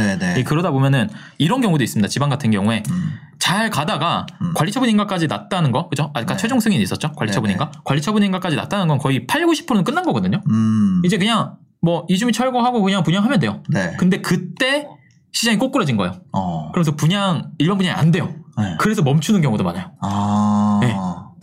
그러다 0.44 0.72
보면은 0.72 1.10
이런 1.38 1.60
경우도 1.60 1.84
있습니다. 1.84 2.08
지방 2.08 2.30
같은 2.30 2.52
경우에 2.52 2.84
음. 2.90 3.12
잘 3.48 3.70
가다가 3.70 4.26
음. 4.42 4.52
관리처분 4.54 4.90
인가까지 4.90 5.28
났다는 5.28 5.72
거, 5.72 5.88
그죠? 5.88 6.12
아까 6.14 6.26
네. 6.26 6.38
최종 6.38 6.60
승인이 6.60 6.84
있었죠? 6.84 7.14
관리처분 7.14 7.48
네네. 7.48 7.54
인가? 7.54 7.72
관리처분 7.86 8.22
인가까지 8.22 8.58
났다는 8.58 8.90
건 8.90 8.98
거의 8.98 9.26
8, 9.26 9.46
90%는 9.46 9.86
끝난 9.86 10.04
거거든요. 10.04 10.42
음. 10.50 11.02
이제 11.06 11.18
그냥 11.18 11.56
뭐 11.82 12.06
이주민 12.10 12.34
철거하고 12.34 12.82
그냥 12.82 13.04
분양하면 13.04 13.40
돼요. 13.40 13.64
네. 13.70 13.96
근데 13.98 14.20
그때 14.20 14.90
시장이 15.32 15.58
꼬꾸라진 15.60 15.96
거예요. 15.96 16.20
어. 16.34 16.72
그러면서 16.74 16.98
분양 16.98 17.52
일반 17.58 17.78
분양이 17.78 17.98
안 17.98 18.12
돼요. 18.12 18.34
네. 18.58 18.76
그래서 18.80 19.02
멈추는 19.02 19.40
경우도 19.40 19.64
많아요. 19.64 19.92
아. 20.02 20.80
네. 20.82 20.94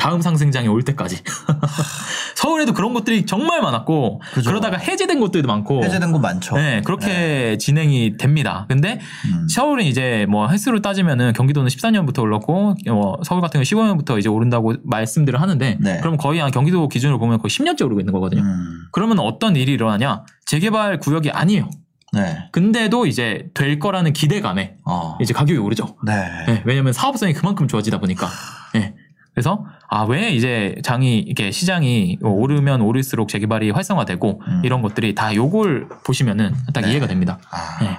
다음 0.05 0.21
상승장이 0.21 0.69
올 0.69 0.83
때까지. 0.83 1.23
서울에도 2.37 2.75
그런 2.75 2.93
것들이 2.93 3.25
정말 3.25 3.63
많았고 3.63 4.21
그죠. 4.35 4.51
그러다가 4.51 4.77
해제된 4.77 5.19
곳들도 5.19 5.49
많고 5.49 5.83
해제된 5.83 6.13
거 6.13 6.19
많죠. 6.19 6.57
네, 6.57 6.83
그렇게 6.85 7.57
진행이 7.57 8.19
됩니다. 8.19 8.67
근데 8.69 9.01
음. 9.25 9.49
서울은 9.49 9.87
이제 9.87 10.27
뭐 10.29 10.51
횟수로 10.51 10.83
따지면은 10.83 11.33
경기도는 11.33 11.71
14년부터 11.71 12.19
올랐고 12.21 12.75
어, 12.91 13.15
서울 13.25 13.41
같은 13.41 13.63
경우 13.63 13.65
15년부터 13.65 14.19
이제 14.19 14.29
오른다고 14.29 14.75
말씀들을 14.85 15.41
하는데 15.41 15.79
네. 15.81 16.01
그럼 16.01 16.19
거의 16.19 16.39
한 16.39 16.51
경기도 16.51 16.87
기준으로 16.87 17.19
보면 17.19 17.39
거의 17.39 17.49
10년째 17.49 17.87
오르고 17.87 17.99
있는 17.99 18.13
거거든요. 18.13 18.43
음. 18.43 18.89
그러면 18.93 19.21
어떤 19.21 19.57
일이 19.57 19.73
일어나냐? 19.73 20.25
재개발 20.45 20.99
구역이 20.99 21.31
아니에요. 21.31 21.71
네. 22.13 22.51
근데도 22.53 23.07
이제 23.07 23.49
될 23.55 23.79
거라는 23.79 24.13
기대감에 24.13 24.77
어. 24.85 25.17
이제 25.23 25.33
가격이 25.33 25.59
오르죠. 25.59 25.97
네. 26.05 26.29
네, 26.47 26.63
왜냐하면 26.67 26.93
사업성이 26.93 27.33
그만큼 27.33 27.69
좋아지다 27.69 28.01
보니까. 28.01 28.29
네. 28.75 28.95
그래서 29.35 29.65
아 29.89 30.05
왜 30.05 30.31
이제 30.31 30.77
장이 30.85 31.19
이렇게 31.19 31.51
시장이 31.51 32.19
오르면 32.23 32.81
오를수록 32.81 33.29
재개발이 33.29 33.71
활성화되고 33.71 34.43
음. 34.47 34.61
이런 34.65 34.81
것들이 34.83 35.15
다 35.15 35.35
요걸 35.35 35.89
보시면은 36.05 36.55
딱 36.73 36.83
네. 36.83 36.91
이해가 36.93 37.07
됩니다. 37.07 37.39
아. 37.51 37.79
네. 37.83 37.97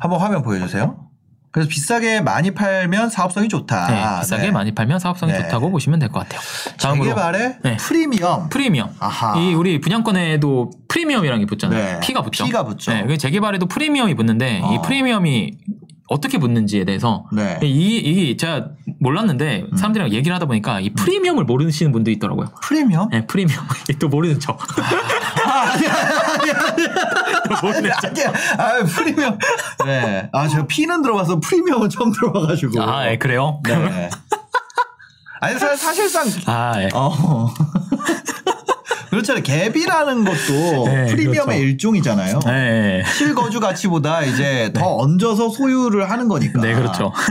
한번 0.00 0.20
화면 0.20 0.42
보여주세요. 0.42 1.04
그래서 1.50 1.68
비싸게 1.68 2.20
많이 2.20 2.50
팔면 2.52 3.08
사업성이 3.10 3.48
좋다. 3.48 3.86
네, 3.88 4.20
비싸게 4.20 4.42
네. 4.44 4.50
많이 4.50 4.74
팔면 4.74 4.98
사업성이 4.98 5.32
네. 5.32 5.38
좋다고 5.42 5.70
보시면 5.70 5.98
될 5.98 6.10
것 6.10 6.20
같아요. 6.20 6.40
다음으로 6.78 7.04
재개발의 7.04 7.58
네. 7.64 7.76
프리미엄. 7.78 8.48
프리미엄. 8.48 8.90
아하. 9.00 9.38
이 9.38 9.54
우리 9.54 9.80
분양권에도 9.80 10.70
프리미엄이라는 10.88 11.40
게 11.40 11.46
붙잖아요. 11.46 11.84
네. 11.94 12.00
P가 12.00 12.22
붙죠. 12.22 12.44
P가 12.44 12.64
붙죠. 12.64 12.92
네, 12.92 13.04
그 13.06 13.16
재개발에도 13.18 13.66
프리미엄이 13.66 14.14
붙는데 14.14 14.60
어. 14.62 14.72
이 14.74 14.78
프리미엄이 14.86 15.52
어떻게 16.08 16.38
붙는지에 16.38 16.84
대해서 16.84 17.26
네. 17.32 17.58
이, 17.62 17.96
이 17.96 18.36
제가 18.36 18.68
몰랐는데 19.00 19.66
음. 19.72 19.76
사람들이랑 19.76 20.12
얘기를 20.12 20.34
하다 20.34 20.46
보니까 20.46 20.80
이 20.80 20.90
프리미엄을 20.90 21.44
모르시는 21.44 21.92
분들이 21.92 22.16
있더라고요. 22.16 22.48
프리미엄? 22.62 23.08
네, 23.10 23.26
프리미엄. 23.26 23.64
또 24.00 24.08
모르는 24.08 24.40
척. 24.40 24.58
아, 25.46 25.72
아니야, 25.72 25.92
아니야, 25.92 26.54
아니야. 26.72 26.88
모르는 27.62 27.90
아니야, 27.92 27.98
아니야. 28.02 28.32
아, 28.58 28.84
프리미엄. 28.84 29.38
네. 29.86 30.28
아, 30.32 30.48
제가 30.48 30.66
P는 30.66 31.02
들어봐서 31.02 31.38
프리미엄은 31.40 31.88
처음 31.90 32.12
들어봐가지고. 32.12 32.82
아, 32.82 33.08
예, 33.10 33.18
그래요? 33.18 33.60
네. 33.64 34.10
아니, 35.40 35.58
사- 35.58 35.76
사실상. 35.76 36.26
아, 36.46 36.82
예. 36.82 36.88
어. 36.92 37.48
그렇잖아요. 39.10 39.42
갭이라는 39.42 40.24
것도 40.24 40.84
네, 40.88 41.06
프리미엄의 41.06 41.44
그렇죠. 41.44 41.62
일종이잖아요. 41.62 42.38
네. 42.44 43.02
실거주 43.16 43.60
가치보다 43.60 44.22
이제 44.22 44.70
더 44.76 44.96
얹어서 44.96 45.50
소유를 45.50 46.10
하는 46.10 46.28
거니까. 46.28 46.60
네, 46.60 46.74
그렇죠. 46.74 47.12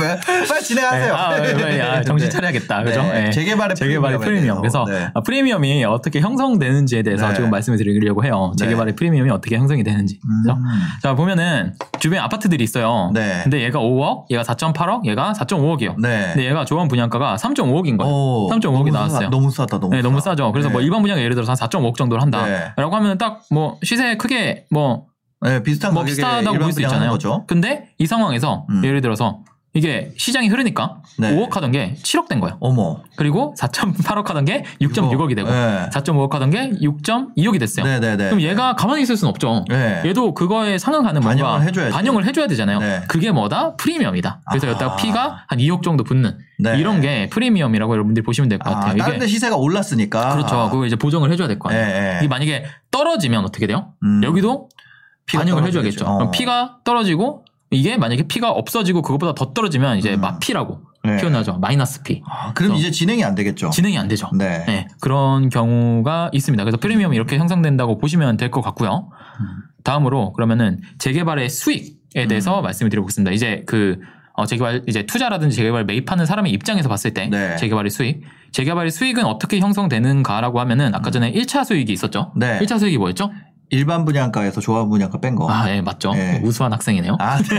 왜? 0.00 0.20
빨리 0.46 0.62
진행하세요. 0.62 1.04
네, 1.04 1.10
아, 1.10 1.28
빨리, 1.28 1.82
아, 1.82 2.02
정신 2.02 2.28
네. 2.28 2.30
차려야겠다. 2.30 2.82
그죠? 2.84 3.02
네, 3.02 3.24
네. 3.24 3.30
재개발의 3.30 3.76
재개발의 3.76 4.18
프리미엄. 4.18 4.58
그래서 4.58 4.84
네. 4.86 5.08
아, 5.14 5.20
프리미엄이 5.20 5.84
어떻게 5.84 6.20
형성되는지에 6.20 7.02
대해서 7.02 7.28
네. 7.28 7.34
지금 7.34 7.50
말씀을 7.50 7.78
드리려고 7.78 8.24
해요. 8.24 8.52
네. 8.58 8.64
재개발의 8.64 8.96
프리미엄이 8.96 9.30
어떻게 9.30 9.56
형성이 9.56 9.82
되는지. 9.82 10.20
그죠? 10.20 10.56
음. 10.56 10.64
자, 11.02 11.14
보면은 11.14 11.74
주변에 11.98 12.20
아파트들이 12.20 12.62
있어요. 12.62 13.10
네. 13.14 13.40
근데 13.42 13.62
얘가 13.62 13.78
5억, 13.80 14.26
얘가 14.30 14.42
4.8억, 14.42 15.06
얘가 15.06 15.32
4.5억이요. 15.32 16.00
네. 16.00 16.30
근데 16.34 16.46
얘가 16.46 16.64
조합 16.64 16.88
분양가가 16.88 17.36
3.5억인 17.36 17.96
거예요. 17.98 18.12
오, 18.12 18.48
3.5억이 18.50 18.60
너무 18.72 18.90
나왔어요. 18.90 19.20
싸, 19.22 19.30
너무 19.30 19.50
싸다, 19.50 19.77
너무 19.78 19.94
네, 19.94 20.02
너무 20.02 20.20
싸. 20.20 20.30
싸죠. 20.30 20.52
그래서 20.52 20.68
네. 20.68 20.72
뭐 20.72 20.82
일반 20.82 21.00
분양가 21.02 21.22
예를 21.22 21.34
들어서 21.34 21.52
한 21.52 21.56
4.5억 21.56 21.96
정도를 21.96 22.22
한다. 22.22 22.44
네. 22.46 22.72
라고 22.76 22.94
하면 22.96 23.18
딱 23.18 23.42
뭐 23.50 23.78
시세 23.82 24.16
크게 24.16 24.66
뭐, 24.70 25.06
네, 25.40 25.62
비슷한 25.62 25.94
뭐 25.94 26.04
비슷하다고 26.04 26.58
볼 26.58 26.72
수 26.72 26.82
있잖아요. 26.82 27.10
거죠. 27.10 27.44
근데 27.46 27.90
이 27.98 28.06
상황에서 28.06 28.66
음. 28.70 28.84
예를 28.84 29.00
들어서 29.00 29.40
이게 29.78 30.12
시장이 30.16 30.48
흐르니까 30.48 30.98
네. 31.18 31.32
5억 31.34 31.52
하던 31.52 31.70
게 31.72 31.94
7억 32.02 32.28
된 32.28 32.40
거예요. 32.40 32.56
어머. 32.60 33.02
그리고 33.16 33.54
4.8억 33.58 34.26
하던 34.26 34.44
게 34.44 34.64
6.6억이 34.82 35.34
되고 35.36 35.48
네. 35.48 35.88
4.5억 35.92 36.30
하던 36.32 36.50
게 36.50 36.70
6.2억이 36.82 37.58
됐어요. 37.60 37.84
네 37.86 38.00
네 38.00 38.16
네. 38.16 38.24
그럼 38.24 38.40
얘가 38.42 38.74
가만히 38.74 39.02
있을 39.02 39.16
수는 39.16 39.30
없죠. 39.30 39.64
네. 39.68 40.02
얘도 40.04 40.34
그거에 40.34 40.78
상응하는 40.78 41.22
뭔가 41.22 41.58
반영을. 41.58 41.90
반영을 41.90 42.26
해줘야 42.26 42.46
되잖아요. 42.48 42.80
네. 42.80 43.00
그게 43.08 43.30
뭐다? 43.30 43.76
프리미엄이다. 43.76 44.40
그래서 44.50 44.66
아. 44.66 44.70
여기다가 44.70 44.96
P가 44.96 45.44
한 45.46 45.58
2억 45.58 45.82
정도 45.82 46.04
붙는 46.04 46.38
네. 46.58 46.78
이런 46.78 47.00
게 47.00 47.28
프리미엄이라고 47.30 47.92
여러분들이 47.92 48.24
보시면 48.24 48.48
될것 48.48 48.66
아, 48.66 48.74
같아요. 48.80 48.96
다른 48.98 49.14
이게 49.14 49.20
데 49.20 49.26
시세가 49.28 49.56
올랐으니까. 49.56 50.34
그렇죠. 50.34 50.68
그거 50.70 50.84
이제 50.86 50.96
보정을 50.96 51.30
해줘야 51.30 51.46
될 51.48 51.58
거 51.58 51.68
아니에요. 51.70 51.86
네, 51.86 51.92
네. 52.00 52.16
이게 52.20 52.28
만약에 52.28 52.64
떨어지면 52.90 53.44
어떻게 53.44 53.66
돼요? 53.66 53.92
음. 54.02 54.22
여기도 54.24 54.68
반영을. 55.32 55.66
해줘야겠죠. 55.66 56.06
어. 56.06 56.16
그럼 56.18 56.30
피가 56.30 56.78
떨어지고 56.84 57.44
이게 57.70 57.96
만약에 57.96 58.24
피가 58.28 58.50
없어지고 58.50 59.02
그것보다 59.02 59.34
더 59.34 59.52
떨어지면 59.52 59.98
이제 59.98 60.14
음. 60.14 60.20
마피라고 60.20 60.80
네. 61.04 61.16
표현하죠. 61.18 61.58
마이너스 61.58 62.02
피. 62.02 62.22
아, 62.26 62.52
그럼 62.54 62.74
이제 62.76 62.90
진행이 62.90 63.22
안 63.24 63.34
되겠죠. 63.34 63.70
진행이 63.70 63.98
안 63.98 64.08
되죠. 64.08 64.30
네. 64.34 64.64
네, 64.66 64.88
그런 65.00 65.48
경우가 65.48 66.30
있습니다. 66.32 66.64
그래서 66.64 66.76
프리미엄이 66.78 67.14
이렇게 67.16 67.38
형성된다고 67.38 67.98
보시면 67.98 68.36
될 68.36 68.50
것 68.50 68.62
같고요. 68.62 69.10
음. 69.40 69.46
다음으로 69.84 70.32
그러면은 70.32 70.80
재개발의 70.98 71.50
수익에 71.50 72.26
대해서 72.28 72.60
말씀을 72.62 72.90
드려보겠습니다. 72.90 73.30
이제 73.32 73.62
그 73.66 73.98
어, 74.34 74.46
재개발 74.46 74.84
이제 74.86 75.04
투자라든지 75.04 75.56
재개발 75.56 75.84
매입하는 75.84 76.24
사람의 76.24 76.52
입장에서 76.52 76.88
봤을 76.88 77.12
때 77.12 77.28
네. 77.28 77.56
재개발의 77.56 77.90
수익, 77.90 78.22
재개발의 78.52 78.90
수익은 78.92 79.24
어떻게 79.24 79.58
형성되는가라고 79.58 80.60
하면은 80.60 80.94
아까 80.94 81.10
전에 81.10 81.32
1차 81.32 81.64
수익이 81.64 81.92
있었죠. 81.92 82.32
음. 82.36 82.38
네. 82.40 82.58
1차 82.60 82.78
수익이 82.78 82.98
뭐였죠? 82.98 83.30
일반 83.70 84.04
분양가에서 84.04 84.60
조합 84.60 84.88
분양가 84.88 85.20
뺀 85.20 85.34
거. 85.34 85.48
아, 85.50 85.66
네, 85.66 85.80
맞죠. 85.82 86.12
네. 86.12 86.40
우수한 86.42 86.72
학생이네요. 86.72 87.16
아, 87.20 87.38
네. 87.38 87.58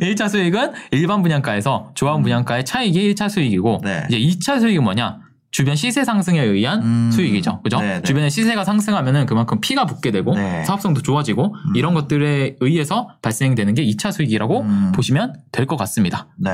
1차 0.14 0.28
수익은 0.28 0.72
일반 0.90 1.22
분양가에서 1.22 1.92
조합 1.94 2.22
분양가의 2.22 2.64
차익이 2.64 3.14
1차 3.14 3.28
수익이고 3.30 3.80
네. 3.82 4.06
이제 4.10 4.18
2차 4.18 4.60
수익은 4.60 4.82
뭐냐? 4.84 5.20
주변 5.50 5.76
시세 5.76 6.04
상승에 6.04 6.40
의한 6.42 6.82
음. 6.82 7.10
수익이죠. 7.12 7.62
그죠? 7.62 7.78
네, 7.80 7.94
네. 7.96 8.02
주변에 8.02 8.28
시세가 8.28 8.64
상승하면은 8.64 9.24
그만큼 9.26 9.60
피가 9.60 9.86
붙게 9.86 10.10
되고 10.10 10.34
네. 10.34 10.64
사업성도 10.64 11.00
좋아지고 11.00 11.54
이런 11.76 11.94
것들에 11.94 12.56
의해서 12.60 13.08
발생되는 13.22 13.74
게 13.74 13.84
2차 13.86 14.10
수익이라고 14.10 14.62
음. 14.62 14.92
보시면 14.94 15.34
될 15.52 15.66
것 15.66 15.76
같습니다. 15.76 16.26
네. 16.36 16.50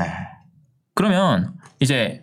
그러면 0.93 1.53
이제 1.79 2.20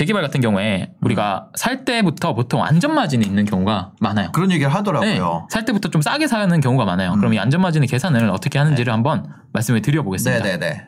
재개발 0.00 0.22
같은 0.22 0.40
경우에 0.40 0.92
우리가 1.02 1.48
살 1.56 1.84
때부터 1.84 2.34
보통 2.34 2.64
안전마진이 2.64 3.22
있는 3.26 3.44
경우가 3.44 3.92
많아요. 4.00 4.32
그런 4.32 4.50
얘기를 4.50 4.70
네, 4.70 4.74
하더라고요. 4.74 5.46
살 5.50 5.66
때부터 5.66 5.90
좀 5.90 6.00
싸게 6.00 6.26
사는 6.26 6.58
경우가 6.58 6.86
많아요. 6.86 7.12
음. 7.12 7.18
그럼 7.18 7.34
이 7.34 7.38
안전마진의 7.38 7.86
계산을 7.86 8.30
어떻게 8.30 8.58
하는지를 8.58 8.94
한번 8.94 9.26
말씀을 9.52 9.82
드려보겠습니다. 9.82 10.42
네네네. 10.42 10.86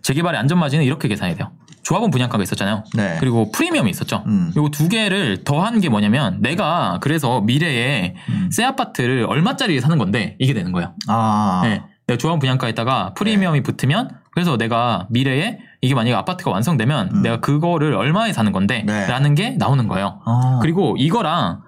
재개발의 0.00 0.40
안전마진은 0.40 0.86
이렇게 0.86 1.06
계산이 1.06 1.36
돼요. 1.36 1.50
조합원 1.82 2.10
분양가가 2.10 2.42
있었잖아요. 2.42 2.84
네. 2.94 3.18
그리고 3.20 3.52
프리미엄이 3.52 3.90
있었죠. 3.90 4.24
음. 4.26 4.52
이거 4.56 4.70
두 4.70 4.88
개를 4.88 5.44
더한 5.44 5.80
게 5.80 5.90
뭐냐면 5.90 6.40
내가 6.40 7.00
그래서 7.02 7.42
미래에 7.42 8.14
음. 8.30 8.48
새 8.50 8.64
아파트를 8.64 9.26
얼마짜리 9.28 9.78
사는 9.82 9.98
건데 9.98 10.34
이게 10.38 10.54
되는 10.54 10.72
거예요. 10.72 10.94
아. 11.08 11.60
네. 11.62 11.82
내가 12.06 12.16
조합원 12.16 12.38
분양가에다가 12.38 13.12
프리미엄이 13.12 13.62
붙으면 13.62 14.08
그래서 14.32 14.56
내가 14.56 15.06
미래에 15.10 15.58
이게 15.80 15.94
만약에 15.94 16.14
아파트가 16.14 16.50
완성되면 16.50 17.10
음. 17.14 17.22
내가 17.22 17.40
그거를 17.40 17.94
얼마에 17.94 18.32
사는 18.32 18.50
건데 18.52 18.82
네. 18.86 19.06
라는 19.06 19.34
게 19.34 19.50
나오는 19.50 19.86
거예요. 19.88 20.20
어. 20.26 20.58
그리고 20.60 20.96
이거랑 20.98 21.60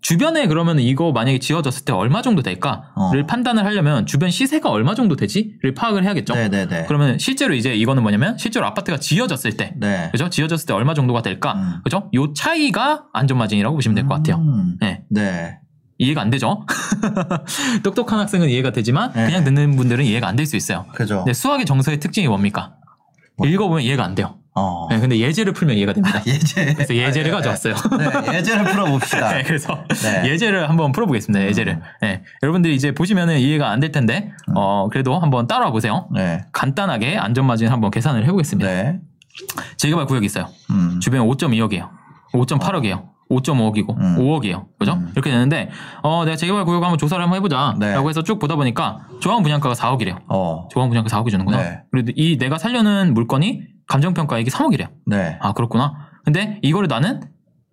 주변에 0.00 0.46
그러면 0.46 0.78
이거 0.78 1.10
만약에 1.12 1.38
지어졌을 1.40 1.84
때 1.84 1.92
얼마 1.92 2.22
정도 2.22 2.42
될까를 2.42 2.82
어. 2.94 3.10
판단을 3.28 3.64
하려면 3.64 4.06
주변 4.06 4.30
시세가 4.30 4.70
얼마 4.70 4.94
정도 4.94 5.16
되지를 5.16 5.74
파악을 5.74 6.04
해야겠죠. 6.04 6.34
네네네. 6.34 6.84
그러면 6.86 7.18
실제로 7.18 7.52
이제 7.54 7.74
이거는 7.74 8.02
뭐냐면 8.02 8.38
실제로 8.38 8.64
아파트가 8.66 8.98
지어졌을 8.98 9.56
때 9.56 9.74
네. 9.76 10.08
그죠? 10.12 10.28
지어졌을 10.30 10.66
때 10.66 10.72
얼마 10.72 10.94
정도가 10.94 11.22
될까? 11.22 11.54
음. 11.54 11.74
그죠? 11.84 12.10
요 12.14 12.32
차이가 12.32 13.04
안전마진이라고 13.12 13.74
보시면 13.76 13.94
될 13.96 14.06
것 14.06 14.14
같아요. 14.14 14.36
음. 14.36 14.76
네. 14.80 15.02
네. 15.10 15.58
이해가 16.00 16.20
안 16.20 16.30
되죠? 16.30 16.64
똑똑한 17.82 18.20
학생은 18.20 18.48
이해가 18.50 18.70
되지만 18.70 19.12
네. 19.12 19.26
그냥 19.26 19.42
듣는 19.44 19.74
분들은 19.76 20.04
이해가 20.04 20.28
안 20.28 20.36
될 20.36 20.46
수 20.46 20.56
있어요. 20.56 20.86
그죠. 20.94 21.18
근데 21.18 21.32
수학의 21.32 21.66
정서의 21.66 21.98
특징이 21.98 22.28
뭡니까? 22.28 22.74
읽어보면 23.46 23.82
이해가 23.82 24.04
안 24.04 24.14
돼요. 24.14 24.34
어. 24.54 24.88
네, 24.90 24.98
근데 24.98 25.18
예제를 25.18 25.52
풀면 25.52 25.76
이해가 25.76 25.92
됩니다. 25.92 26.20
예제. 26.26 26.74
그래서 26.74 26.94
예제를 26.94 27.30
가져왔어요. 27.30 27.74
네, 27.74 28.38
예제를 28.38 28.64
풀어봅시다. 28.64 29.28
네, 29.36 29.42
그래서 29.44 29.84
네. 30.02 30.28
예제를 30.30 30.68
한번 30.68 30.90
풀어보겠습니다. 30.90 31.44
예제를. 31.46 31.80
네, 32.00 32.22
여러분들이 32.42 32.74
이제 32.74 32.92
보시면은 32.92 33.38
이해가 33.38 33.70
안 33.70 33.78
될 33.78 33.92
텐데, 33.92 34.32
어, 34.56 34.88
그래도 34.90 35.18
한번 35.20 35.46
따라와 35.46 35.70
보세요. 35.70 36.08
네. 36.12 36.40
간단하게 36.52 37.16
안전마진 37.18 37.68
한번 37.68 37.92
계산을 37.92 38.24
해보겠습니다. 38.26 38.68
네. 38.68 38.98
재개발 39.76 40.06
구역이 40.06 40.26
있어요. 40.26 40.48
음. 40.70 40.98
주변 41.00 41.20
5.2억이에요. 41.28 41.88
5.8억이에요. 42.34 43.04
5.5억이고 43.30 43.96
음. 43.98 44.16
5억이에요. 44.18 44.66
그죠? 44.78 44.94
음. 44.94 45.10
이렇게 45.12 45.30
되는데 45.30 45.70
어 46.02 46.24
내가 46.24 46.36
재개발 46.36 46.64
구역 46.64 46.82
한번 46.82 46.98
조사를 46.98 47.22
한번 47.22 47.36
해보자. 47.36 47.74
네. 47.78 47.92
라고 47.92 48.08
해서 48.08 48.22
쭉 48.22 48.38
보다 48.38 48.56
보니까 48.56 48.98
조합 49.20 49.42
분양가가 49.42 49.74
4억이래요. 49.74 50.22
어. 50.28 50.68
조합 50.70 50.88
분양가 50.88 51.08
4억이 51.08 51.30
주는구나. 51.30 51.58
네. 51.58 51.82
그리고 51.90 52.12
이 52.16 52.38
내가 52.38 52.58
살려는 52.58 53.14
물건이 53.14 53.62
감정평가액이 53.86 54.50
3억이래요. 54.50 54.88
네. 55.06 55.38
아 55.40 55.52
그렇구나. 55.52 56.08
근데 56.24 56.58
이거를 56.62 56.88
나는 56.88 57.20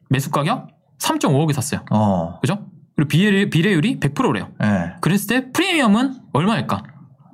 매수 0.10 0.32
가격 0.32 0.68
3.5억에 0.99 1.53
샀어요. 1.53 1.82
어. 1.91 2.39
그죠? 2.41 2.60
그리고 2.95 3.10
비례, 3.10 3.49
비례율이 3.49 3.99
100%래요. 3.99 4.49
네. 4.60 4.93
그랬을 5.01 5.28
때 5.28 5.51
프리미엄은 5.51 6.16
얼마일까? 6.32 6.84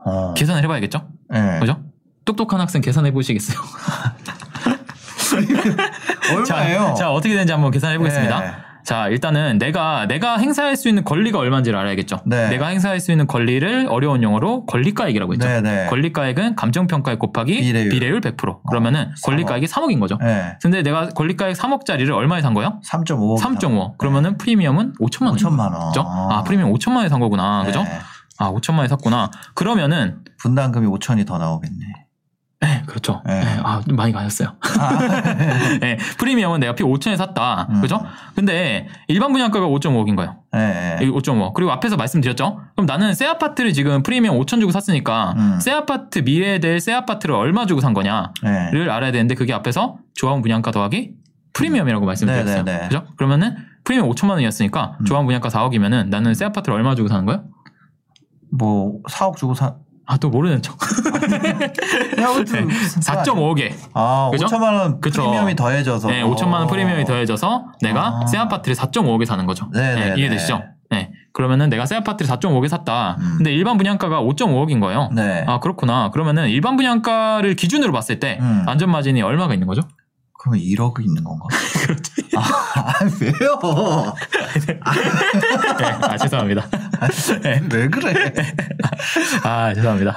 어. 0.06 0.34
계산을 0.34 0.64
해봐야겠죠? 0.64 1.08
네. 1.30 1.60
그죠? 1.60 1.84
똑똑한 2.26 2.60
학생 2.60 2.82
계산해 2.82 3.12
보시겠어요? 3.12 3.58
얼마예요? 6.36 6.80
자, 6.80 6.94
자, 6.94 7.12
어떻게 7.12 7.34
되는지 7.34 7.52
한번 7.52 7.72
계산해 7.72 7.98
보겠습니다. 7.98 8.40
네. 8.40 8.52
자, 8.84 9.08
일단은 9.10 9.60
내가 9.60 10.08
내가 10.08 10.38
행사할 10.38 10.76
수 10.76 10.90
있는 10.90 11.04
권리가 11.04 11.38
얼마인지를 11.38 11.78
알아야겠죠. 11.78 12.22
네. 12.26 12.50
내가 12.50 12.68
행사할 12.68 13.00
수 13.00 13.12
있는 13.12 13.28
권리를 13.28 13.88
어려운 13.88 14.24
용어로 14.24 14.66
권리가액이라고 14.66 15.34
했죠. 15.34 15.48
네, 15.48 15.62
네. 15.62 15.86
권리가액은 15.88 16.56
감정평가액 16.56 17.20
곱하기 17.20 17.60
비례율. 17.62 18.22
100%. 18.22 18.62
그러면은 18.68 19.12
3억. 19.12 19.26
권리가액이 19.26 19.68
3억인 19.68 20.00
거죠. 20.00 20.18
네. 20.20 20.58
근데 20.64 20.82
내가 20.82 21.10
권리가액 21.10 21.56
3억짜리를 21.56 22.10
얼마에 22.12 22.42
산 22.42 22.56
거예요? 22.56 22.80
3.5억. 22.84 23.40
3.5. 23.40 23.98
그러면은 24.00 24.38
프리미엄은 24.38 24.94
5천만 25.00 25.28
원. 25.28 25.36
5천만 25.36 25.60
원. 25.74 25.88
그죠? 25.90 26.04
아, 26.08 26.42
프리미엄 26.44 26.74
5천만 26.74 26.98
원에 26.98 27.10
산 27.10 27.20
거구나. 27.20 27.64
그죠? 27.66 27.84
네. 27.84 28.00
아, 28.40 28.52
5천만 28.52 28.78
원에 28.78 28.88
샀구나. 28.88 29.30
그러면은 29.54 30.24
분담금이 30.38 30.88
5천이 30.88 31.28
더 31.28 31.38
나오겠네. 31.38 32.01
네, 32.62 32.84
그렇죠. 32.86 33.22
네. 33.26 33.40
네, 33.44 33.60
아, 33.64 33.82
좀 33.86 33.96
많이 33.96 34.12
가셨어요. 34.14 34.50
아, 34.80 35.80
네, 35.80 35.98
프리미엄은 36.20 36.60
내가 36.60 36.76
피 36.76 36.84
5천에 36.84 37.18
샀다. 37.18 37.68
음. 37.72 37.82
그죠? 37.82 38.00
근데 38.36 38.88
일반 39.08 39.32
분양가가 39.32 39.66
5.5억인 39.66 40.16
거예요. 40.16 40.36
네. 40.54 40.98
여기 41.02 41.10
5.5. 41.10 41.54
그리고 41.54 41.72
앞에서 41.72 41.96
말씀드렸죠? 41.98 42.62
그럼 42.76 42.86
나는 42.86 43.16
새 43.16 43.26
아파트를 43.26 43.74
지금 43.74 44.04
프리미엄 44.04 44.38
5천 44.40 44.60
주고 44.60 44.72
샀으니까 44.72 45.34
음. 45.38 45.60
새 45.60 45.72
아파트 45.72 46.20
미래에 46.20 46.60
될 46.60 46.80
새 46.80 46.94
아파트를 46.94 47.34
얼마 47.36 47.66
주고 47.66 47.82
산 47.82 47.94
거냐를 47.94 48.32
네. 48.44 48.90
알아야 48.90 49.12
되는데 49.12 49.34
그게 49.36 49.54
앞에서 49.54 49.98
조합 50.14 50.42
분양가 50.42 50.70
더하기 50.72 51.12
프리미엄이라고 51.54 52.06
말씀드렸어요. 52.06 52.64
네, 52.64 52.72
네, 52.72 52.78
네. 52.80 52.88
그죠? 52.88 53.06
그러면은 53.18 53.56
프리미엄 53.84 54.10
5천만 54.12 54.32
원이었으니까 54.32 54.98
음. 55.02 55.06
조합 55.06 55.26
분양가 55.26 55.50
4억이면은 55.50 56.10
나는 56.10 56.34
새 56.36 56.46
아파트를 56.46 56.76
얼마 56.78 56.94
주고 56.96 57.08
사는 57.10 57.26
거예요? 57.26 57.44
뭐 58.52 59.00
4억 59.10 59.36
주고 59.38 59.56
사. 59.56 59.76
아, 60.06 60.18
또 60.18 60.30
모르는 60.30 60.62
척. 60.62 60.78
야, 62.20 62.30
아무튼 62.30 62.68
4.5억에. 62.68 63.74
아, 63.94 64.30
그죠? 64.32 64.46
5천만 64.48 64.74
원 64.74 65.00
그쵸. 65.00 65.22
프리미엄이 65.22 65.56
더해져서. 65.56 66.10
네, 66.10 66.24
5천만 66.24 66.54
원 66.54 66.68
프리미엄이 66.68 67.06
더해져서 67.06 67.66
내가 67.82 68.22
아. 68.24 68.28
새 68.28 68.38
아파트를 68.38 68.76
4.5억에 68.76 69.26
사는 69.26 69.46
거죠. 69.46 69.70
네, 69.74 69.96
네, 69.96 70.16
이해되시죠? 70.18 70.62
네. 70.90 71.12
그러면은 71.34 71.70
내가 71.70 71.86
새 71.86 71.96
아파트를 71.96 72.30
4.5억에 72.30 72.68
샀다. 72.68 73.16
음. 73.20 73.36
근데 73.38 73.54
일반 73.54 73.78
분양가가 73.78 74.22
5.5억인 74.22 74.82
거예요. 74.82 75.10
네. 75.14 75.46
아, 75.48 75.60
그렇구나. 75.60 76.12
그러면은 76.12 76.50
일반 76.50 76.76
분양가를 76.76 77.56
기준으로 77.56 77.94
봤을 77.94 78.20
때 78.20 78.38
음. 78.42 78.66
안전 78.68 78.92
마진이 78.92 79.22
얼마가 79.22 79.54
있는 79.54 79.68
거죠? 79.68 79.82
그러면 80.38 80.60
1억 80.60 81.00
있는 81.00 81.24
건가? 81.24 81.46
그렇지. 81.86 82.12
아, 82.36 82.42
왜요? 83.22 83.60
네, 84.68 84.80
아 86.02 86.18
죄송합니다. 86.18 86.68
네. 87.42 87.62
왜 87.74 87.88
그래? 87.90 88.34
아 89.44 89.74
죄송합니다. 89.74 90.16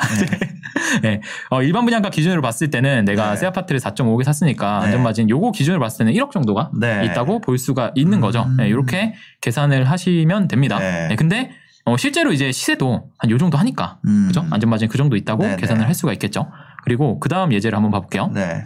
네. 1.03 1.21
어, 1.51 1.63
일반 1.63 1.85
분양가 1.85 2.11
기준으로 2.11 2.43
봤을 2.43 2.71
때는 2.71 3.05
내가 3.05 3.31
네. 3.31 3.37
새 3.37 3.47
아파트를 3.47 3.81
4.5억에 3.81 4.25
샀으니까 4.25 4.81
네. 4.81 4.87
안전마진 4.87 5.31
요거 5.31 5.53
기준으로 5.53 5.81
봤을 5.81 5.99
때는 6.05 6.13
1억 6.13 6.31
정도가 6.31 6.71
네. 6.79 7.05
있다고 7.07 7.41
볼 7.41 7.59
수가 7.59 7.93
있는 7.95 8.21
거죠. 8.21 8.43
음. 8.43 8.57
네, 8.59 8.69
이렇게 8.69 9.15
계산을 9.41 9.85
하시면 9.91 10.49
됩니다. 10.49 10.79
네. 10.79 11.09
네, 11.09 11.17
근데 11.17 11.51
어, 11.87 11.97
실제로 11.97 12.33
이제 12.33 12.51
시세도 12.51 13.11
한 13.19 13.31
요 13.31 13.39
정도 13.39 13.59
하니까 13.59 13.99
음. 14.07 14.27
그죠? 14.29 14.45
안전마진 14.51 14.89
그 14.89 14.97
정도 14.99 15.17
있다고 15.17 15.43
네, 15.47 15.57
계산을 15.57 15.81
네. 15.81 15.87
할 15.87 15.95
수가 15.95 16.13
있겠죠. 16.15 16.51
그리고 16.85 17.19
그 17.21 17.29
다음 17.29 17.53
예제를 17.53 17.77
한번 17.77 17.91
봐볼게요. 17.93 18.31
네. 18.35 18.65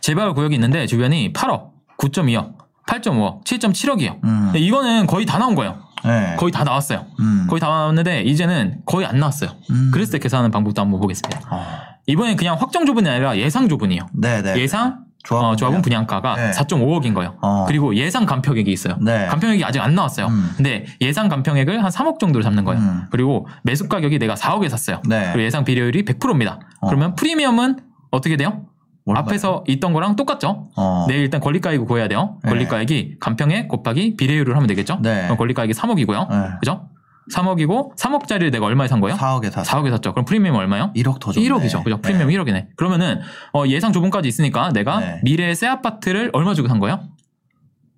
재발 0.00 0.32
구역이 0.34 0.54
있는데 0.54 0.86
주변이 0.86 1.32
8억, 1.32 1.70
9.2억, 1.98 2.54
8.5억, 2.86 3.44
7.7억이에요. 3.44 4.22
음. 4.24 4.52
이거는 4.54 5.06
거의 5.06 5.26
다 5.26 5.38
나온 5.38 5.54
거예요. 5.54 5.78
네. 6.04 6.36
거의 6.38 6.52
다 6.52 6.64
나왔어요. 6.64 7.06
음. 7.20 7.46
거의 7.48 7.60
다 7.60 7.68
나왔는데 7.68 8.22
이제는 8.22 8.82
거의 8.84 9.06
안 9.06 9.18
나왔어요. 9.18 9.50
음. 9.70 9.90
그랬을 9.92 10.12
때 10.12 10.18
계산하는 10.18 10.50
방법도 10.50 10.80
한번 10.82 11.00
보겠습니다. 11.00 11.40
어. 11.50 11.66
이번엔 12.06 12.36
그냥 12.36 12.56
확정 12.60 12.84
조분이 12.84 13.08
아니라 13.08 13.38
예상 13.38 13.68
조분이에요. 13.68 14.06
네네. 14.12 14.58
예상 14.58 15.04
조합은 15.24 15.48
어, 15.48 15.56
조합은 15.56 15.80
분양가가 15.80 16.36
네. 16.36 16.50
4.5억인 16.50 17.14
거예요. 17.14 17.38
어. 17.40 17.64
그리고 17.66 17.96
예상 17.96 18.26
간평액이 18.26 18.70
있어요. 18.70 18.98
네. 19.00 19.26
간평액이 19.26 19.64
아직 19.64 19.80
안 19.80 19.94
나왔어요. 19.94 20.26
음. 20.26 20.52
근데 20.56 20.84
예상 21.00 21.30
간평액을 21.30 21.82
한 21.82 21.90
3억 21.90 22.18
정도로 22.18 22.42
잡는 22.42 22.64
거예요. 22.64 22.80
음. 22.82 23.04
그리고 23.10 23.46
매수 23.62 23.88
가격이 23.88 24.18
내가 24.18 24.34
4억에 24.34 24.68
샀어요. 24.68 25.00
네. 25.08 25.30
그리고 25.32 25.46
예상 25.46 25.64
비료율이 25.64 26.04
100%입니다. 26.04 26.60
어. 26.80 26.88
그러면 26.88 27.14
프리미엄은 27.14 27.78
어떻게 28.10 28.36
돼요? 28.36 28.66
얼마예요? 29.06 29.24
앞에서 29.26 29.64
있던 29.68 29.92
거랑 29.92 30.16
똑같죠? 30.16 30.68
어. 30.76 31.04
내 31.08 31.16
일단 31.18 31.40
권리가액을 31.40 31.86
구해야 31.86 32.08
돼요. 32.08 32.38
네. 32.42 32.50
권리가액이 32.50 33.16
간평액 33.20 33.68
곱하기 33.68 34.16
비례율을 34.16 34.56
하면 34.56 34.66
되겠죠? 34.66 34.98
네. 35.02 35.22
그럼 35.24 35.36
권리가액이 35.36 35.74
3억이고요. 35.74 36.30
네. 36.30 36.36
그죠? 36.60 36.88
3억이고 37.32 37.96
3억짜리를 37.96 38.50
내가 38.50 38.66
얼마에 38.66 38.88
산 38.88 39.00
거예요? 39.00 39.16
4억에 39.16 39.50
샀어. 39.50 39.78
4억에 39.78 39.90
샀죠. 39.90 40.12
그럼 40.12 40.24
프리미엄 40.24 40.56
얼마요? 40.56 40.90
1억 40.94 41.20
더 41.20 41.32
줬네. 41.32 41.46
1억이죠. 41.46 41.84
그죠? 41.84 41.98
프리미엄 42.00 42.28
1억이네. 42.30 42.76
그러면은 42.76 43.20
어, 43.52 43.64
예상 43.66 43.92
조분까지 43.92 44.28
있으니까 44.28 44.72
내가 44.72 45.00
네. 45.00 45.20
미래의 45.22 45.54
새 45.54 45.66
아파트를 45.66 46.30
얼마 46.32 46.54
주고 46.54 46.68
산 46.68 46.80
거예요? 46.80 47.00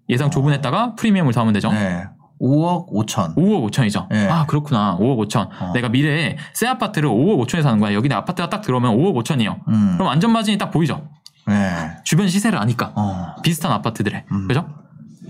예상 0.09 0.31
조분했다가 0.31 0.95
프리미엄을 0.95 1.33
더하면 1.33 1.53
되죠. 1.55 1.73
네. 1.73 2.05
5억 2.41 2.93
5천. 2.93 3.35
5억 3.37 3.71
5천이죠. 3.71 4.09
네. 4.11 4.29
아 4.29 4.45
그렇구나. 4.47 4.97
5억 4.99 5.27
5천. 5.27 5.49
어. 5.61 5.73
내가 5.73 5.89
미래에 5.89 6.37
새 6.53 6.67
아파트를 6.67 7.09
5억 7.09 7.47
5천에 7.47 7.63
사는 7.63 7.79
거야. 7.79 7.95
여기 7.95 8.09
내 8.09 8.15
아파트가 8.15 8.49
딱 8.51 8.61
들어오면 8.63 8.97
5억 8.97 9.15
5천이에요. 9.23 9.57
음. 9.69 9.95
그럼 9.95 10.09
안전 10.09 10.33
마진이 10.33 10.59
딱 10.59 10.71
보이죠. 10.71 11.09
네. 11.47 11.89
주변 12.05 12.29
시세를 12.29 12.59
아니까. 12.59 12.93
어. 12.95 13.35
비슷한 13.43 13.73
아파트들에. 13.73 14.25
음. 14.33 14.49
그죠? 14.49 14.67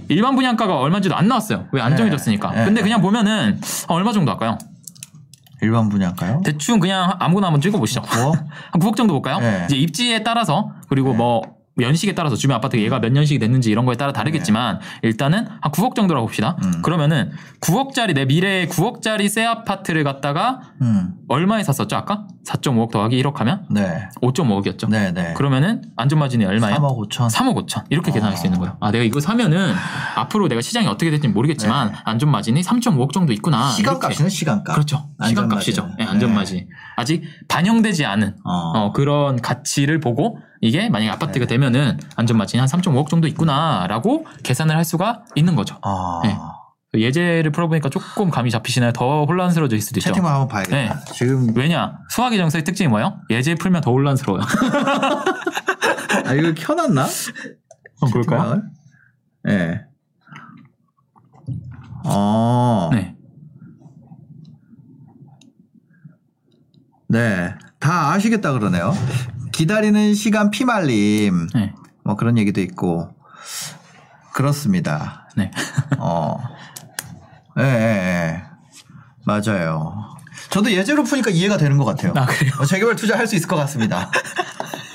일반 0.09 0.35
분양가가 0.35 0.79
얼마인지도 0.79 1.15
안 1.15 1.29
나왔어요. 1.29 1.67
왜안 1.73 1.91
네. 1.91 1.97
정해졌으니까. 1.97 2.51
네. 2.53 2.65
근데 2.65 2.83
그냥 2.83 3.01
보면은 3.01 3.61
어, 3.89 3.95
얼마 3.95 4.13
정도 4.13 4.31
할까요? 4.31 4.59
일반 5.63 5.89
분양가요? 5.89 6.43
대충 6.45 6.81
그냥 6.81 7.15
아무거나 7.19 7.47
한번 7.49 7.61
찍어보시죠. 7.61 8.03
9억? 8.03 8.33
한 8.73 8.81
9억 8.81 8.97
정도 8.97 9.15
볼까요? 9.15 9.39
네. 9.39 9.65
이제 9.67 9.77
입지에 9.77 10.23
따라서 10.23 10.73
그리고 10.89 11.11
네. 11.13 11.17
뭐 11.17 11.43
연식에 11.81 12.15
따라서 12.15 12.37
주변 12.37 12.57
아파트 12.57 12.77
얘가 12.77 13.01
몇 13.01 13.13
년식이 13.13 13.39
됐는지 13.39 13.71
이런 13.71 13.85
거에 13.85 13.97
따라 13.97 14.13
다르겠지만 14.13 14.81
일단은 15.03 15.47
한 15.61 15.73
9억 15.73 15.95
정도라고 15.95 16.27
봅시다. 16.27 16.57
음. 16.63 16.83
그러면은 16.83 17.33
9억짜리 17.61 18.15
내 18.15 18.25
미래에 18.25 18.67
9억짜리 18.67 19.29
새 19.29 19.45
아파트를 19.45 20.03
갖다가 20.05 20.61
음. 20.81 21.15
얼마에 21.29 21.63
샀었죠 21.63 21.97
아까? 21.97 22.27
4.5억 22.47 22.91
더하기 22.91 23.21
1억 23.23 23.37
하면 23.37 23.67
네. 23.71 24.09
5.5억이었죠. 24.23 24.89
네, 24.89 25.13
네. 25.13 25.35
그러면은 25.35 25.83
안전마진이 25.97 26.45
얼마예요? 26.45 26.77
3억 26.77 27.09
5천. 27.11 27.29
3억 27.31 27.67
5천 27.67 27.85
이렇게 27.91 28.13
계산할 28.13 28.37
수 28.37 28.47
있는 28.47 28.59
거예요. 28.61 28.77
아 28.81 28.91
내가 28.91 29.05
이거 29.05 29.21
사면은 29.21 29.75
앞으로 30.15 30.49
내가 30.49 30.61
시장이 30.61 30.87
어떻게 30.87 31.11
될지 31.11 31.29
모르겠지만 31.29 31.93
안전마진이 32.05 32.63
3.5억 32.63 33.13
정도 33.13 33.33
있구나. 33.33 33.71
네. 33.71 33.77
시간값이는 33.77 34.31
시간값. 34.31 34.75
그렇죠. 34.75 35.09
시간값이죠. 35.25 35.83
안전마진. 35.83 35.97
네, 35.99 36.11
안전마진. 36.11 36.69
아직 36.97 37.23
반영되지 37.49 38.05
않은 38.07 38.37
어. 38.45 38.73
어, 38.77 38.93
그런 38.93 39.41
가치를 39.43 40.01
보고 40.01 40.39
이게 40.67 40.89
만약에 40.89 41.11
아파트가 41.11 41.47
되면은 41.47 42.01
안전마진이 42.17 42.59
한 42.59 42.69
3.5억 42.69 43.09
정도 43.09 43.29
있구나라고 43.29 44.27
계산을 44.43 44.75
할 44.77 44.85
수가 44.85 45.23
있는 45.37 45.55
거죠. 45.55 45.79
아. 45.83 46.21
네. 46.25 46.37
예제를 46.95 47.53
풀어보니까 47.53 47.89
조금 47.89 48.31
감이 48.31 48.51
잡히시나요? 48.51 48.93
더 48.93 49.25
혼란스러워질 49.25 49.81
수도 49.81 50.01
있죠. 50.01 50.11
채팅만 50.11 50.33
한번 50.33 50.49
봐야겠다. 50.49 51.05
지금 51.13 51.55
왜냐? 51.55 51.99
수학의 52.11 52.39
정서의 52.39 52.65
특징이 52.65 52.89
뭐예요? 52.89 53.21
예제 53.31 53.55
풀면 53.57 53.83
더 53.83 53.91
혼란스러워요. 53.93 54.43
아 56.25 56.35
이거 56.35 56.53
켜놨나? 56.55 57.05
어, 57.05 58.07
채팅방을? 58.07 58.63
네. 59.45 59.81
어. 62.05 62.91
네. 62.93 63.15
네. 67.09 67.55
다 67.79 68.13
아시겠다 68.13 68.53
그러네요. 68.53 68.93
기다리는 69.57 70.13
시간 70.13 70.51
피말림. 70.51 71.49
네. 71.55 71.73
뭐 72.05 72.15
그런 72.15 72.37
얘기도 72.37 72.61
있고. 72.61 73.09
그렇습니다. 74.35 75.31
네. 75.35 75.51
어. 75.99 76.37
예, 77.59 77.63
예, 77.63 77.65
예. 77.65 78.43
맞아요. 79.25 80.15
저도 80.51 80.71
예제로 80.73 81.05
푸니까 81.05 81.31
이해가 81.31 81.57
되는 81.57 81.79
것 81.79 81.87
같아요. 81.87 82.13
아, 82.17 82.27
그래요? 82.27 82.53
어, 82.61 82.67
재개발 82.67 82.97
투자할 82.97 83.27
수 83.27 83.35
있을 83.35 83.49
것 83.49 83.57
같습니다. 83.57 84.11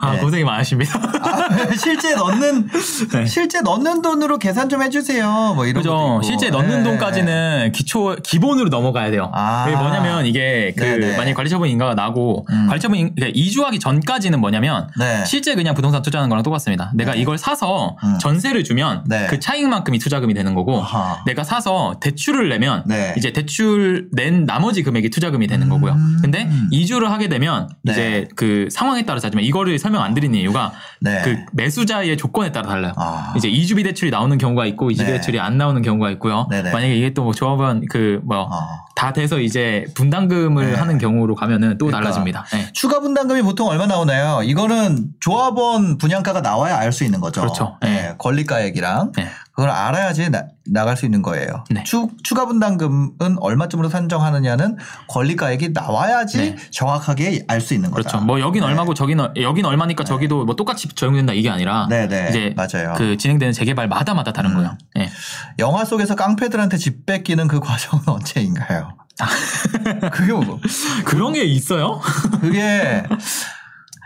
아, 0.00 0.12
네. 0.12 0.18
고생이 0.18 0.44
많으십니다. 0.44 0.98
아, 0.98 1.48
실제 1.76 2.14
넣는 2.14 2.68
네. 3.12 3.26
실제 3.26 3.60
넣는 3.60 4.02
돈으로 4.02 4.38
계산 4.38 4.68
좀 4.68 4.82
해주세요. 4.82 5.52
뭐 5.54 5.66
이런 5.66 5.82
그죠. 5.82 6.20
실제 6.24 6.48
넣는 6.50 6.80
예, 6.80 6.82
돈까지는 6.82 7.72
기초 7.72 8.16
기본으로 8.22 8.68
넘어가야 8.70 9.10
돼요. 9.10 9.30
아. 9.34 9.64
그게 9.64 9.76
뭐냐면 9.76 10.26
이게 10.26 10.72
그 10.76 10.82
네네. 10.84 11.16
만약 11.16 11.34
관리처분 11.34 11.68
인가가 11.68 11.94
나고 11.94 12.46
음. 12.50 12.66
관리처분 12.68 12.98
인- 12.98 13.14
그러니까 13.14 13.38
이주하기 13.38 13.78
전까지는 13.78 14.40
뭐냐면 14.40 14.88
네. 14.98 15.24
실제 15.26 15.54
그냥 15.54 15.74
부동산 15.74 16.02
투자하는 16.02 16.28
거랑 16.30 16.42
똑같습니다. 16.42 16.90
내가 16.94 17.12
네. 17.12 17.20
이걸 17.20 17.36
사서 17.38 17.96
음. 18.02 18.18
전세를 18.18 18.64
주면 18.64 19.04
네. 19.06 19.26
그 19.28 19.38
차익만큼이 19.38 19.98
투자금이 19.98 20.32
되는 20.34 20.54
거고 20.54 20.80
아하. 20.82 21.22
내가 21.26 21.44
사서 21.44 21.96
대출을 22.00 22.48
내면 22.48 22.82
네. 22.86 23.14
이제 23.18 23.32
대출 23.32 24.08
낸 24.12 24.46
나머지 24.46 24.82
금액이 24.82 25.10
투자금이 25.10 25.46
되는 25.46 25.66
음. 25.66 25.70
거고요. 25.70 25.96
근데 26.22 26.48
이주를 26.70 27.10
하게 27.10 27.28
되면 27.28 27.68
네. 27.82 27.92
이제 27.92 28.28
그 28.36 28.68
상황에 28.70 29.04
따라서 29.04 29.26
하지만 29.28 29.44
이거를 29.44 29.78
설명 29.90 30.02
안 30.02 30.14
드리는 30.14 30.38
이유가 30.38 30.72
네. 31.00 31.20
그 31.24 31.36
매수자의 31.52 32.16
조건에 32.16 32.52
따라 32.52 32.68
달라요. 32.68 32.92
아. 32.96 33.34
이제 33.36 33.48
이주비 33.48 33.82
대출이 33.82 34.10
나오는 34.10 34.38
경우가 34.38 34.64
있고 34.66 34.90
이주비 34.90 35.10
네. 35.10 35.16
대출이 35.18 35.40
안 35.40 35.58
나오는 35.58 35.82
경우가 35.82 36.10
있고요. 36.10 36.46
네네. 36.50 36.70
만약에 36.72 36.94
이게 36.96 37.12
또 37.14 37.20
뭐 37.20 37.34
조합원 37.34 37.84
그뭐다 37.86 39.08
어. 39.08 39.12
돼서 39.14 39.38
이제 39.40 39.84
분담금을 39.94 40.70
네. 40.70 40.74
하는 40.76 40.96
경우로 40.98 41.34
가면은 41.34 41.76
또 41.76 41.86
그러니까. 41.86 42.00
달라집니다. 42.04 42.44
네. 42.52 42.72
추가 42.72 43.00
분담금이 43.00 43.42
보통 43.42 43.68
얼마 43.68 43.86
나오나요? 43.86 44.42
이거는 44.42 45.08
조합원 45.20 45.98
분양가가 45.98 46.40
나와야 46.40 46.78
알 46.78 46.92
수 46.92 47.04
있는 47.04 47.20
거죠. 47.20 47.40
그렇죠. 47.42 47.76
네. 47.82 47.88
네. 47.90 48.14
권리가액이랑 48.18 49.12
네. 49.16 49.28
그걸 49.60 49.68
알아야지 49.74 50.30
나, 50.30 50.44
나갈 50.64 50.96
수 50.96 51.04
있는 51.04 51.20
거예요. 51.20 51.64
네. 51.68 51.84
추, 51.84 52.08
추가 52.24 52.46
분담금은 52.46 53.36
얼마쯤으로 53.40 53.90
산정하느냐는 53.90 54.78
권리가액이 55.08 55.70
나와야지 55.74 56.36
네. 56.38 56.56
정확하게 56.70 57.44
알 57.46 57.60
수 57.60 57.74
있는 57.74 57.90
거다. 57.90 58.08
그렇죠. 58.08 58.24
뭐 58.24 58.40
여긴 58.40 58.62
네. 58.62 58.68
얼마고 58.68 58.94
저긴 58.94 59.20
얼- 59.20 59.34
여긴 59.36 59.66
얼마니까 59.66 60.04
저기도 60.04 60.46
뭐 60.46 60.56
똑같이 60.56 60.88
적용된다 60.88 61.34
이게 61.34 61.50
아니라 61.50 61.88
네네. 61.90 62.28
이제 62.30 62.54
맞아요. 62.56 62.94
그 62.96 63.18
진행되는 63.18 63.52
재개발마다마다 63.52 64.32
다른 64.32 64.52
음. 64.52 64.56
거예요. 64.56 64.78
예. 64.98 65.10
영화 65.58 65.84
속에서 65.84 66.14
깡패들한테 66.14 66.78
집 66.78 67.04
뺏기는 67.04 67.46
그 67.46 67.60
과정은 67.60 68.02
언제인가요? 68.08 68.96
그게 70.10 70.32
뭐 70.32 70.58
그런 71.04 71.34
게 71.34 71.44
있어요? 71.44 72.00
그게 72.40 73.02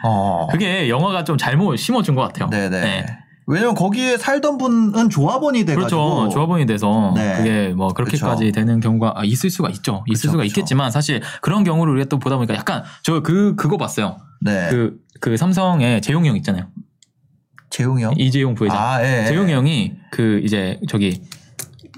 어 0.02 0.48
그게 0.50 0.88
영화가 0.88 1.22
좀 1.22 1.38
잘못 1.38 1.76
심어준 1.76 2.16
것 2.16 2.22
같아요. 2.22 2.50
네네. 2.50 3.06
네. 3.46 3.54
왜냐면 3.54 3.74
거기에 3.74 4.16
살던 4.16 4.58
분은 4.58 5.10
조합원이 5.10 5.64
돼가지고 5.64 6.16
그렇죠. 6.16 6.28
조합원이 6.32 6.66
돼서 6.66 7.12
네. 7.14 7.36
그게 7.36 7.68
뭐 7.68 7.88
그렇게까지 7.88 8.44
그렇죠. 8.44 8.52
되는 8.52 8.80
경우가 8.80 9.14
아, 9.16 9.24
있을 9.24 9.50
수가 9.50 9.68
있죠. 9.70 10.04
있을 10.08 10.22
그렇죠, 10.22 10.30
수가 10.30 10.36
그렇죠. 10.38 10.46
있겠지만 10.46 10.90
사실 10.90 11.20
그런 11.42 11.64
경우를 11.64 11.92
우리가 11.94 12.08
또 12.08 12.18
보다 12.18 12.36
보니까 12.36 12.54
약간 12.54 12.82
저 13.02 13.20
그 13.22 13.54
그거 13.56 13.76
봤어요. 13.76 14.16
네. 14.40 14.68
그 14.70 15.04
그 15.20 15.36
삼성의 15.38 16.02
재용이 16.02 16.28
형 16.28 16.36
있잖아요. 16.36 16.66
재용이 17.70 18.02
형. 18.02 18.12
이재용 18.18 18.54
부회장. 18.54 18.78
아, 18.78 19.02
예. 19.02 19.22
예. 19.22 19.26
재용이 19.26 19.52
형이 19.52 19.94
그 20.10 20.40
이제 20.44 20.78
저기 20.88 21.22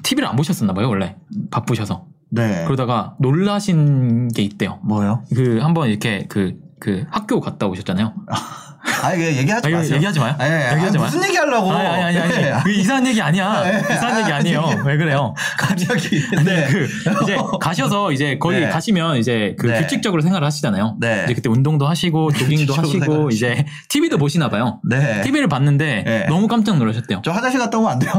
TV를 0.05 0.29
안 0.29 0.37
보셨었나 0.37 0.73
봐요 0.73 0.89
원래 0.89 1.17
바쁘셔서 1.51 2.07
네. 2.31 2.65
그러다가 2.65 3.17
놀라신 3.19 4.29
게 4.29 4.43
있대요. 4.43 4.79
뭐요? 4.85 5.25
그 5.35 5.59
한번 5.61 5.89
이렇게 5.89 6.27
그 6.29 6.67
그 6.79 7.05
학교 7.11 7.41
갔다 7.41 7.67
오셨잖아요. 7.67 8.13
아니 9.03 9.19
그냥 9.19 9.35
얘기하지 9.37 9.69
아, 9.69 9.71
마세요. 9.77 9.97
얘기하지 9.97 10.21
마요. 10.21 10.35
아니, 10.39 10.53
아니, 10.53 10.75
얘기하지 10.75 10.99
아니. 10.99 11.05
무슨 11.07 11.25
얘기 11.25 11.37
하려고? 11.37 11.73
아니 11.73 11.87
아니 11.87 12.19
아니, 12.19 12.35
네. 12.35 12.51
아니. 12.51 12.63
그 12.65 12.71
이상한 12.71 13.07
얘기 13.07 13.21
아니야. 13.21 13.65
이상한 13.81 14.21
얘기 14.21 14.33
아니에요. 14.33 14.83
왜 14.85 14.97
그래요? 14.97 15.35
갑자기. 15.59 16.23
네. 16.45 16.67
그 16.69 16.89
이제 17.23 17.37
가셔서 17.61 18.13
이제 18.13 18.39
거기 18.39 18.61
네. 18.61 18.69
가시면 18.69 19.17
이제 19.19 19.55
그 19.59 19.67
네. 19.67 19.81
규칙적으로 19.83 20.23
생활을 20.23 20.47
하시잖아요. 20.47 20.97
네. 21.01 21.25
이제 21.25 21.35
그때 21.35 21.49
운동도 21.49 21.87
하시고 21.87 22.33
조깅도 22.33 22.75
하시고 22.75 23.31
이제 23.31 23.65
TV도 23.89 24.19
보시나 24.19 24.49
봐요. 24.49 24.81
네. 24.89 25.21
TV를 25.23 25.49
봤는데 25.49 26.03
네. 26.07 26.27
너무 26.29 26.49
깜짝 26.49 26.79
놀라셨대요. 26.79 27.23
저 27.25 27.31
화장실 27.33 27.61
갔다 27.61 27.79
오면 27.79 27.91
안 27.93 27.99
돼요? 27.99 28.13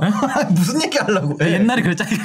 무슨 0.51 0.81
얘기 0.83 0.97
하려고? 0.97 1.35
네. 1.37 1.53
옛날에 1.53 1.81
그랬잖아요. 1.81 2.17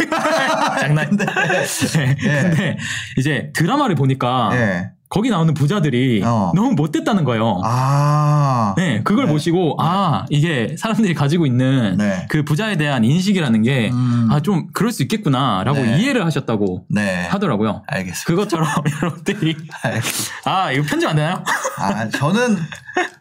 장난인데. 0.80 1.24
네. 1.24 2.14
근데 2.42 2.76
이제 3.16 3.50
드라마를 3.54 3.94
보니까 3.94 4.50
네. 4.52 4.90
거기 5.12 5.28
나오는 5.28 5.52
부자들이 5.52 6.22
어. 6.24 6.52
너무 6.54 6.72
못됐다는 6.72 7.24
거예요. 7.24 7.60
아. 7.64 8.74
네, 8.78 9.02
그걸 9.04 9.26
네. 9.26 9.32
보시고 9.32 9.76
아 9.78 10.24
이게 10.30 10.74
사람들이 10.78 11.12
가지고 11.12 11.44
있는 11.44 11.96
네. 11.98 12.26
그 12.30 12.44
부자에 12.44 12.76
대한 12.76 13.04
인식이라는 13.04 13.60
게 13.62 13.90
음. 13.92 14.28
아, 14.30 14.40
좀 14.40 14.68
그럴 14.72 14.90
수 14.90 15.02
있겠구나라고 15.02 15.78
네. 15.80 15.98
이해를 15.98 16.24
하셨다고 16.24 16.86
네. 16.88 17.26
하더라고요. 17.26 17.82
알겠습니다. 17.86 18.24
그것처럼 18.26 18.66
여러분들이 19.02 19.54
알겠습니다. 19.82 20.34
아 20.44 20.72
이거 20.72 20.82
편집 20.88 21.06
안 21.10 21.16
되나요? 21.16 21.44
아, 21.78 22.08
저는 22.08 22.56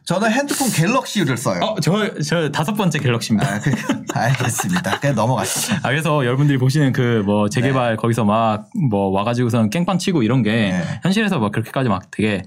저는 0.06 0.32
핸드폰 0.32 0.70
갤럭시를 0.70 1.36
써요. 1.38 1.60
어 1.62 1.76
저 1.82 1.92
저 2.24 2.50
다섯 2.52 2.74
번째 2.74 3.00
갤럭시입니다. 3.00 3.50
아, 3.50 3.60
그, 3.60 3.72
알겠습니다. 4.14 5.00
그냥 5.00 5.16
넘어가시죠. 5.16 5.76
아 5.84 5.90
그래서 5.90 6.26
여러분들이 6.26 6.58
보시는 6.58 6.94
그 6.94 7.22
뭐 7.26 7.50
재개발 7.50 7.98
거기서 7.98 8.24
막 8.24 8.68
뭐 8.90 9.10
와가지고선 9.10 9.70
깽판 9.70 9.98
치고 10.00 10.24
이런 10.24 10.42
게 10.44 10.52
네. 10.52 11.00
현실에서 11.04 11.40
막 11.40 11.52
그렇게까지 11.52 11.81
막 11.90 12.10
되게 12.12 12.44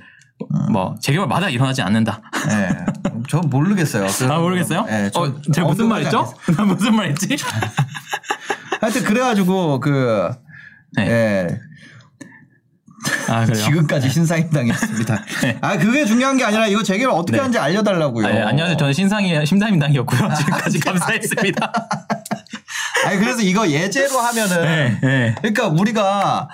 뭐 0.70 0.94
재개발마다 1.00 1.48
일어나지 1.48 1.82
않는다. 1.82 2.20
네. 2.48 2.68
저 3.28 3.38
모르겠어요. 3.40 4.06
그- 4.06 4.24
아 4.32 4.38
모르겠어요? 4.38 4.82
네, 4.84 5.10
저 5.10 5.20
어, 5.22 5.40
제가 5.52 5.66
무슨 5.68 5.88
말 5.88 6.04
엄격하게 6.04 6.28
했죠? 6.28 6.52
나 6.56 6.64
무슨 6.64 6.94
말 6.96 7.08
했지? 7.08 7.36
하여튼 8.80 9.04
그래가지고 9.04 9.80
그 9.80 10.30
네. 10.96 11.08
예, 11.08 11.60
아? 13.28 13.46
지금까지 13.46 14.10
신사임당이었습니다. 14.10 15.24
네. 15.42 15.58
아 15.60 15.78
그게 15.78 16.04
중요한 16.04 16.36
게 16.36 16.44
아니라 16.44 16.66
이거 16.66 16.82
재개발 16.82 17.14
어떻게 17.14 17.32
네. 17.32 17.38
하는지 17.38 17.58
알려달라고요. 17.58 18.26
아, 18.26 18.30
예, 18.34 18.40
안녕하세요. 18.42 18.76
저는 18.76 18.92
신상이 18.92 19.46
심사임당이었고요. 19.46 20.34
지금까지 20.34 20.80
감사했습니다. 20.80 21.72
아니 23.06 23.18
그래서 23.18 23.42
이거 23.42 23.68
예제로 23.68 24.18
하면은 24.18 24.62
네, 24.62 24.98
네. 25.02 25.34
그러니까 25.38 25.68
우리가 25.68 26.48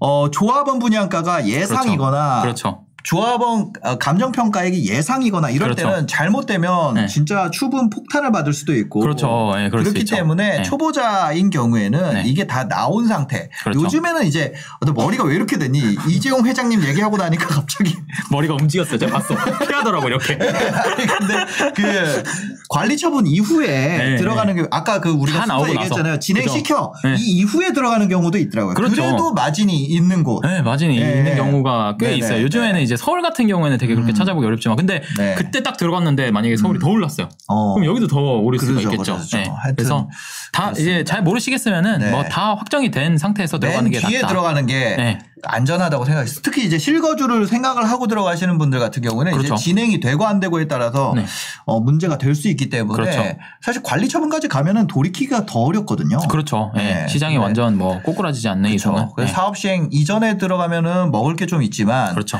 어 0.00 0.30
조합원 0.30 0.78
분양가가 0.78 1.46
예상이거나 1.46 2.42
그렇죠. 2.42 2.84
조합원 3.08 3.72
어, 3.80 3.96
감정평가액이 3.96 4.86
예상이거나 4.86 5.48
이럴 5.48 5.70
그렇죠. 5.70 5.88
때는 5.88 6.06
잘못되면 6.06 6.94
네. 6.94 7.06
진짜 7.06 7.50
추분 7.50 7.88
폭탄을 7.88 8.30
받을 8.32 8.52
수도 8.52 8.74
있고 8.74 9.00
그렇죠. 9.00 9.54
수 9.56 9.70
그렇기. 9.70 10.04
때문에 10.04 10.58
네. 10.58 10.62
초보자인 10.62 11.48
경우에는 11.48 12.12
네. 12.12 12.22
이게 12.26 12.46
다 12.46 12.68
나온 12.68 13.06
상태. 13.08 13.48
그렇죠. 13.62 13.80
요즘에는 13.80 14.26
이제 14.26 14.52
너 14.84 14.92
머리가 14.92 15.24
왜 15.24 15.36
이렇게 15.36 15.56
됐니? 15.56 15.80
이재용 16.06 16.46
회장님 16.46 16.84
얘기하고 16.84 17.16
나니까 17.16 17.46
갑자기 17.46 17.96
머리가 18.30 18.58
움직였어요. 18.60 18.98
제가 18.98 19.20
봤어. 19.20 19.34
피하더라고 19.66 20.08
이렇게. 20.08 20.36
근데 20.36 21.46
그 21.74 22.22
관리 22.68 22.98
처분 22.98 23.26
이후에 23.26 23.96
네, 23.96 24.16
들어가는 24.16 24.54
게 24.54 24.66
아까 24.70 25.00
그 25.00 25.08
우리가 25.08 25.40
다 25.40 25.46
나오고 25.46 25.70
얘기했잖아요. 25.70 26.18
진행시켜 26.18 26.90
그죠. 26.90 27.08
네. 27.08 27.14
이 27.18 27.38
이후에 27.38 27.72
들어가는 27.72 28.06
경우도 28.06 28.36
있더라고요. 28.36 28.74
그렇죠. 28.74 29.00
래도 29.00 29.32
마진이 29.32 29.84
있는 29.84 30.22
곳. 30.24 30.42
네, 30.42 30.60
마진이 30.60 31.00
네. 31.00 31.18
있는 31.18 31.36
경우가 31.36 31.96
꽤 31.98 32.08
네, 32.08 32.12
네, 32.12 32.18
있어요. 32.18 32.42
요즘에는 32.42 32.74
네. 32.74 32.82
이제 32.82 32.97
서울 32.98 33.22
같은 33.22 33.46
경우에는 33.46 33.78
되게 33.78 33.94
그렇게 33.94 34.12
음. 34.12 34.14
찾아보기 34.14 34.46
어렵지만, 34.46 34.76
근데 34.76 35.02
네. 35.16 35.34
그때 35.36 35.62
딱 35.62 35.76
들어갔는데 35.78 36.30
만약에 36.30 36.56
서울이 36.56 36.78
더 36.78 36.88
올랐어요. 36.88 37.28
어. 37.48 37.74
그럼 37.74 37.86
여기도 37.88 38.06
더 38.06 38.18
오를 38.20 38.58
수가 38.58 38.72
그러죠, 38.80 38.90
있겠죠. 38.90 39.14
그러죠. 39.14 39.36
네. 39.38 39.44
하여튼 39.44 39.76
그래서 39.76 40.08
다 40.52 40.70
이제 40.72 41.04
잘 41.04 41.22
모르시겠으면은 41.22 41.98
네. 42.00 42.10
뭐다 42.10 42.54
확정이 42.54 42.90
된 42.90 43.16
상태에서 43.18 43.58
들어가는 43.58 43.84
맨게 43.90 44.06
뒤에 44.06 44.18
낫다. 44.20 44.28
들어가는 44.28 44.66
게 44.66 44.96
네. 44.96 45.18
안전하다고 45.44 46.04
생각했어요. 46.04 46.40
특히 46.42 46.64
이제 46.64 46.78
실거주를 46.78 47.46
생각을 47.46 47.88
하고 47.88 48.06
들어가시는 48.08 48.58
분들 48.58 48.80
같은 48.80 49.02
경우는 49.02 49.32
그렇죠. 49.32 49.54
이제 49.54 49.64
진행이 49.64 50.00
되고 50.00 50.26
안 50.26 50.40
되고에 50.40 50.66
따라서 50.66 51.12
네. 51.14 51.24
어, 51.64 51.80
문제가 51.80 52.18
될 52.18 52.34
수 52.34 52.48
있기 52.48 52.68
때문에 52.68 52.94
그렇죠. 53.02 53.36
사실 53.62 53.82
관리 53.82 54.08
처분까지 54.08 54.46
가면은 54.48 54.86
돌이키기가 54.86 55.46
더 55.46 55.60
어렵거든요. 55.60 56.18
그렇죠. 56.28 56.72
예. 56.76 56.78
네. 56.78 57.06
시장이 57.08 57.34
네. 57.34 57.40
완전 57.40 57.76
뭐 57.78 58.00
꼬꾸라지지 58.02 58.48
않는 58.48 58.70
이상은. 58.70 59.08
그렇죠. 59.14 59.14
네. 59.22 59.26
사업 59.26 59.56
시행 59.56 59.88
이전에 59.90 60.36
들어가면은 60.38 61.10
먹을 61.10 61.34
게 61.34 61.48
좀 61.48 61.62
있지만 61.62 62.12
그렇죠. 62.12 62.38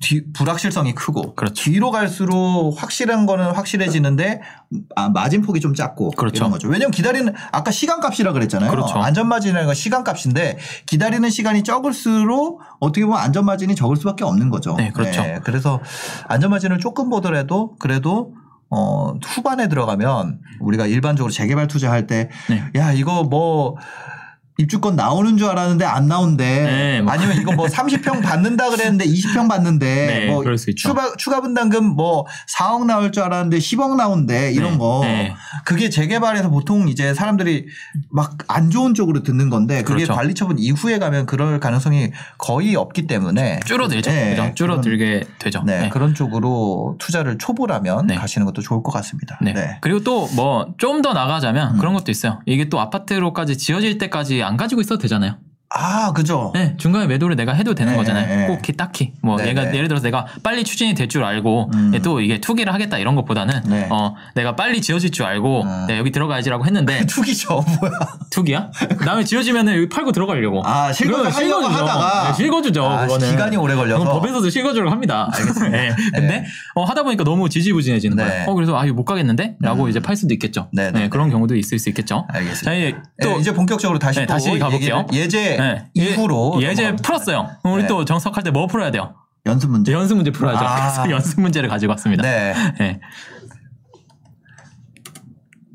뒤- 0.00 0.24
불확실성이 0.32 0.94
크고 0.94 1.34
그렇죠. 1.34 1.54
뒤로 1.64 1.90
갈수록 1.90 2.74
확실한 2.76 3.26
거는 3.26 3.52
확실해지는데 3.52 4.40
아, 4.94 5.08
마진 5.08 5.42
폭이 5.42 5.60
좀 5.60 5.74
작고 5.74 6.10
그렇죠. 6.10 6.36
이런 6.36 6.50
거죠. 6.50 6.68
왜냐면 6.68 6.90
기다리는 6.90 7.32
아까 7.52 7.70
시간 7.70 8.00
값이라 8.00 8.32
그랬잖아요. 8.32 8.70
그렇죠. 8.70 8.98
안전 8.98 9.28
마진이라는 9.28 9.66
건 9.66 9.74
시간 9.74 10.04
값인데 10.04 10.58
기다리는 10.86 11.28
시간이 11.30 11.62
적을수록 11.62 12.60
어떻게 12.80 13.04
보면 13.06 13.18
안전 13.20 13.44
마진이 13.46 13.74
적을 13.74 13.96
수밖에 13.96 14.24
없는 14.24 14.50
거죠. 14.50 14.74
네, 14.76 14.90
그렇죠. 14.90 15.22
그래서 15.44 15.80
안전 16.28 16.50
마진을 16.50 16.78
조금 16.78 17.08
보더라도 17.08 17.76
그래도 17.78 18.34
어, 18.68 19.14
후반에 19.24 19.68
들어가면 19.68 20.40
우리가 20.60 20.86
일반적으로 20.86 21.30
재개발 21.32 21.68
투자할 21.68 22.06
때 22.08 22.30
네. 22.48 22.64
야, 22.74 22.92
이거 22.92 23.22
뭐 23.22 23.76
입주권 24.58 24.96
나오는 24.96 25.36
줄 25.36 25.48
알았는데 25.48 25.84
안 25.84 26.06
나온대. 26.08 26.44
네, 26.44 27.00
뭐. 27.02 27.12
아니면 27.12 27.36
이거 27.40 27.52
뭐 27.52 27.66
30평 27.68 28.22
받는다 28.22 28.70
그랬는데 28.70 29.04
20평 29.04 29.48
받는데 29.48 29.86
네, 30.06 30.26
뭐 30.30 30.42
그럴 30.42 30.56
수 30.56 30.70
있죠. 30.70 30.88
추가 30.88 31.12
추가 31.16 31.40
분담금 31.40 31.84
뭐 31.84 32.24
4억 32.56 32.86
나올 32.86 33.12
줄 33.12 33.22
알았는데 33.24 33.58
10억 33.58 33.96
나온대 33.96 34.52
이런 34.52 34.72
네, 34.72 34.78
거. 34.78 35.00
네. 35.02 35.34
그게 35.64 35.90
재개발에서 35.90 36.48
보통 36.50 36.88
이제 36.88 37.12
사람들이 37.14 37.66
막 38.10 38.34
안 38.48 38.70
좋은 38.70 38.94
쪽으로 38.94 39.22
듣는 39.22 39.50
건데 39.50 39.82
그게 39.82 40.04
그렇죠. 40.04 40.14
관리 40.14 40.34
처분 40.34 40.58
이후에 40.58 40.98
가면 40.98 41.26
그럴 41.26 41.58
가능성이 41.60 42.12
거의 42.38 42.76
없기 42.76 43.06
때문에 43.06 43.60
줄어들죠. 43.66 44.10
네, 44.10 44.30
그죠? 44.36 44.52
줄어들게 44.54 45.24
되죠. 45.38 45.62
네, 45.66 45.80
네. 45.82 45.88
그런 45.88 46.14
쪽으로 46.14 46.96
투자를 46.98 47.38
초보라면 47.38 48.06
네. 48.06 48.14
가시는 48.14 48.46
것도 48.46 48.62
좋을 48.62 48.82
것 48.82 48.92
같습니다. 48.92 49.38
네. 49.42 49.52
네. 49.52 49.78
그리고 49.80 50.00
또 50.02 50.28
뭐 50.36 50.66
좀 50.78 51.02
더 51.02 51.12
나가자면 51.12 51.74
음. 51.74 51.78
그런 51.78 51.92
것도 51.94 52.10
있어요. 52.10 52.40
이게 52.46 52.68
또 52.68 52.80
아파트로까지 52.80 53.58
지어질 53.58 53.98
때까지 53.98 54.42
안 54.46 54.56
가지고 54.56 54.80
있어도 54.80 54.98
되잖아요. 54.98 55.38
아, 55.74 56.12
그죠. 56.12 56.52
네, 56.54 56.74
중간에 56.78 57.06
매도를 57.06 57.34
내가 57.36 57.52
해도 57.52 57.74
되는 57.74 57.92
네, 57.92 57.98
거잖아요. 57.98 58.26
네. 58.26 58.46
꼭 58.46 58.62
기- 58.62 58.72
딱히 58.76 59.12
뭐 59.20 59.36
네, 59.36 59.48
얘가 59.48 59.64
네. 59.64 59.74
예를 59.76 59.88
들어서 59.88 60.04
내가 60.04 60.24
빨리 60.42 60.62
추진이 60.64 60.94
될 60.94 61.06
줄 61.08 61.22
알고 61.24 61.70
음. 61.74 61.92
또 62.02 62.20
이게 62.20 62.40
투기를 62.40 62.72
하겠다 62.74 62.98
이런 62.98 63.14
것보다는 63.14 63.62
네. 63.66 63.86
어 63.90 64.14
내가 64.34 64.56
빨리 64.56 64.80
지어질 64.80 65.10
줄 65.12 65.24
알고 65.24 65.62
음. 65.62 65.84
네, 65.88 65.98
여기 65.98 66.10
들어가야지라고 66.12 66.64
했는데 66.66 67.04
투기죠, 67.06 67.64
뭐야. 67.80 67.92
투기야? 68.30 68.70
그다음에 68.98 69.24
지어지면은 69.24 69.74
여기 69.76 69.88
팔고 69.88 70.12
들어가려고. 70.12 70.62
아, 70.64 70.92
실거주 70.92 71.30
실거주죠. 71.32 71.68
하다가. 71.74 72.28
네, 72.28 72.34
실거주죠. 72.36 72.84
아, 72.86 73.00
그거는. 73.06 73.30
기간이 73.30 73.56
오래 73.56 73.74
걸려서. 73.74 74.04
법에서도 74.04 74.48
실거주를 74.50 74.90
합니다. 74.90 75.28
알겠습니다. 75.32 75.68
네. 75.76 75.90
근데 76.14 76.44
어, 76.74 76.84
하다 76.84 77.02
보니까 77.02 77.24
너무 77.24 77.48
지지부진해지는 77.48 78.16
네. 78.16 78.24
거예요. 78.24 78.44
어 78.48 78.54
그래서 78.54 78.76
아 78.78 78.84
이거 78.84 78.94
못 78.94 79.04
가겠는데?라고 79.04 79.84
음. 79.84 79.90
이제 79.90 80.00
팔 80.00 80.16
수도 80.16 80.32
있겠죠. 80.34 80.68
네, 80.72 80.90
네, 80.92 81.08
그런 81.08 81.30
경우도 81.30 81.54
있을 81.56 81.78
수 81.78 81.88
있겠죠. 81.88 82.26
알겠습니다. 82.28 82.64
자 82.64 82.74
이제 82.74 82.96
또 83.22 83.30
네, 83.34 83.38
이제 83.40 83.52
본격적으로 83.54 83.98
다시 83.98 84.20
네, 84.20 84.26
또 84.26 84.32
다시 84.34 84.58
가볼게요. 84.58 85.06
예제 85.12 85.55
네. 85.58 85.86
이후로 85.94 86.58
예, 86.62 86.68
넘어갑니다. 86.72 87.02
풀었어요. 87.02 87.48
우리 87.64 87.82
네. 87.82 87.88
또 87.88 88.04
정석할 88.04 88.42
때 88.42 88.50
뭐 88.50 88.66
풀어야 88.66 88.90
돼요? 88.90 89.14
연습 89.46 89.70
문제. 89.70 89.92
연습 89.92 90.16
문제 90.16 90.30
풀어야죠. 90.30 90.64
아. 90.64 90.80
그래서 90.80 91.10
연습 91.14 91.40
문제를 91.40 91.68
가지고 91.68 91.92
왔습니다. 91.92 92.22
네. 92.22 92.54
네. 92.78 93.00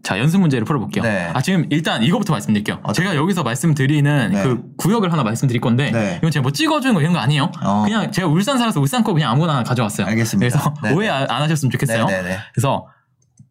자, 0.04 0.18
연습 0.18 0.40
문제를 0.42 0.66
풀어볼게요. 0.66 1.04
네. 1.04 1.30
아, 1.34 1.42
지금 1.42 1.68
일단 1.70 2.02
이거부터 2.02 2.34
말씀드릴게요. 2.34 2.80
어떻게? 2.84 3.04
제가 3.04 3.16
여기서 3.16 3.44
말씀드리는 3.44 4.32
네. 4.32 4.44
그 4.44 4.64
구역을 4.78 5.12
하나 5.14 5.24
말씀드릴 5.24 5.62
건데, 5.62 5.92
네. 5.92 6.16
이건 6.18 6.32
제가 6.32 6.42
뭐 6.42 6.52
찍어주는 6.52 6.94
거 6.96 7.02
이런 7.02 7.14
거 7.14 7.20
아니에요. 7.20 7.52
어. 7.64 7.84
그냥 7.86 8.12
제가 8.12 8.28
울산 8.28 8.58
살아서 8.58 8.82
울산 8.82 9.04
거 9.04 9.14
그냥 9.14 9.32
아무거나 9.32 9.62
가져왔어요. 9.64 10.08
알겠습니다. 10.08 10.58
그래서 10.58 10.74
네, 10.84 10.94
오해 10.94 11.08
네. 11.08 11.14
안안 11.14 11.44
하셨으면 11.44 11.72
좋겠어요. 11.72 12.06
네, 12.08 12.22
네, 12.24 12.30
네. 12.30 12.38
그래서 12.54 12.88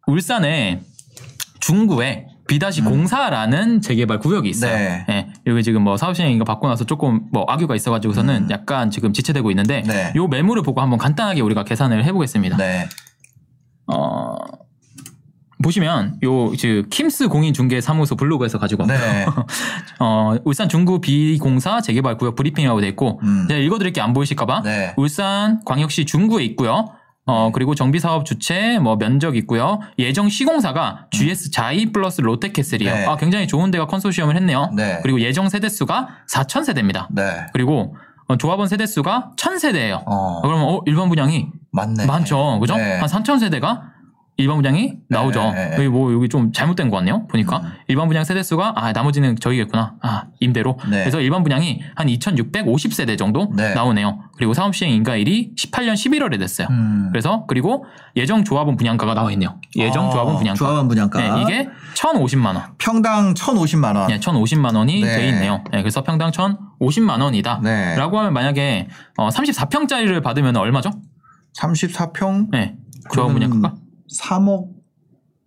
울산에 0.07 0.81
중구에 1.61 2.27
비다시 2.47 2.81
공사라는 2.81 3.81
재개발 3.81 4.19
구역이 4.19 4.49
있어요. 4.49 4.75
음. 4.75 5.03
네. 5.07 5.30
예, 5.51 5.53
여기 5.53 5.63
지금 5.63 5.83
뭐 5.83 5.97
사업 5.97 6.15
시행 6.15 6.31
이거 6.31 6.45
받고 6.45 6.67
나서 6.67 6.85
조금 6.85 7.21
뭐 7.31 7.45
악유가 7.47 7.75
있어가지고서는 7.75 8.49
약간 8.49 8.89
지금 8.89 9.11
지체되고 9.13 9.51
있는데 9.51 9.81
음. 9.85 9.87
네. 9.87 10.13
요 10.15 10.27
매물을 10.27 10.63
보고 10.63 10.81
한번 10.81 10.97
간단하게 10.97 11.41
우리가 11.41 11.63
계산을 11.63 12.05
해보겠습니다. 12.05 12.57
네. 12.57 12.87
어, 13.87 14.35
보시면 15.63 16.19
요 16.23 16.55
지금 16.55 16.87
킴스 16.89 17.27
공인중개사무소 17.27 18.15
블로그에서 18.15 18.57
가지고 18.57 18.83
왔고요. 18.83 18.97
네. 18.99 19.25
어, 19.99 20.35
울산 20.43 20.69
중구 20.69 21.01
B04 21.01 21.81
재개발 21.81 22.17
구역 22.17 22.35
브리핑이라고 22.35 22.81
돼 22.81 22.87
있고 22.89 23.19
음. 23.23 23.45
제가 23.47 23.59
읽어드릴 23.59 23.93
게 23.93 24.01
안 24.01 24.13
보이실까봐 24.13 24.61
네. 24.63 24.93
울산 24.97 25.61
광역시 25.65 26.05
중구에 26.05 26.43
있고요. 26.45 26.91
어, 27.25 27.51
그리고 27.51 27.75
정비사업 27.75 28.25
주체, 28.25 28.79
뭐, 28.79 28.97
면적 28.97 29.35
있고요. 29.37 29.79
예정 29.99 30.27
시공사가 30.27 31.05
GS 31.11 31.51
자이 31.51 31.91
플러스 31.91 32.21
롯데캐슬이에요. 32.21 32.91
음. 32.93 32.97
네. 32.97 33.05
아, 33.05 33.15
굉장히 33.15 33.47
좋은 33.47 33.69
데가 33.69 33.85
컨소시엄을 33.85 34.35
했네요. 34.35 34.71
네. 34.75 34.99
그리고 35.03 35.21
예정 35.21 35.47
세대수가 35.47 36.07
4,000세대입니다. 36.27 37.07
네. 37.11 37.45
그리고, 37.53 37.95
어, 38.27 38.37
조합원 38.37 38.67
세대 38.67 38.85
수가 38.85 39.31
1000세대예요. 39.37 40.03
어, 40.05 40.41
그러면 40.41 40.65
어, 40.67 40.81
일반 40.85 41.09
분양이 41.09 41.49
맞네. 41.71 42.05
많죠. 42.05 42.59
그죠? 42.59 42.75
네. 42.75 42.97
한 42.97 43.07
3000세대가 43.07 43.81
일반 44.41 44.57
분양이 44.57 44.93
나오죠. 45.07 45.51
네, 45.51 45.69
네. 45.69 45.75
여기 45.77 45.87
뭐 45.87 46.11
여기 46.13 46.27
좀 46.27 46.51
잘못된 46.51 46.89
것 46.89 46.97
같네요. 46.97 47.27
보니까 47.27 47.57
음. 47.57 47.71
일반 47.87 48.07
분양 48.07 48.23
세대 48.23 48.41
수가 48.43 48.73
아 48.75 48.91
나머지는 48.91 49.35
저기겠구나. 49.37 49.95
아 50.01 50.23
임대로. 50.39 50.77
네. 50.89 50.99
그래서 50.99 51.21
일반 51.21 51.43
분양이 51.43 51.81
한 51.95 52.07
2,650세대 52.07 53.17
정도 53.17 53.51
네. 53.55 53.73
나오네요. 53.73 54.19
그리고 54.37 54.53
사업 54.53 54.75
시행 54.75 54.93
인가일이 54.93 55.51
18년 55.55 55.93
11월에 55.93 56.39
됐어요. 56.39 56.67
음. 56.71 57.09
그래서 57.11 57.45
그리고 57.47 57.85
예정 58.15 58.43
조합원 58.43 58.75
분양가가 58.77 59.13
나와 59.13 59.31
있네요. 59.33 59.59
예정 59.75 60.07
어, 60.07 60.11
조합원 60.11 60.37
분양가. 60.37 60.57
조합원 60.57 60.87
분양가. 60.87 61.19
네, 61.19 61.41
이게 61.43 61.69
1,050만 61.95 62.55
원. 62.55 62.63
평당 62.77 63.33
1,050만 63.33 63.95
원. 63.95 64.07
네, 64.07 64.19
1,050만 64.19 64.75
원이 64.75 65.01
네. 65.01 65.15
돼 65.15 65.27
있네요. 65.29 65.63
네, 65.71 65.81
그래서 65.81 66.03
평당 66.03 66.31
1,050만 66.31 67.21
원이다. 67.21 67.59
네. 67.63 67.95
라고 67.95 68.17
하면 68.19 68.33
만약에 68.33 68.87
어, 69.17 69.29
34평짜리를 69.29 70.21
받으면 70.23 70.57
얼마죠? 70.57 70.91
34평 71.57 72.47
네. 72.51 72.75
조합원 73.13 73.35
분양가가? 73.35 73.75
3억 74.19 74.81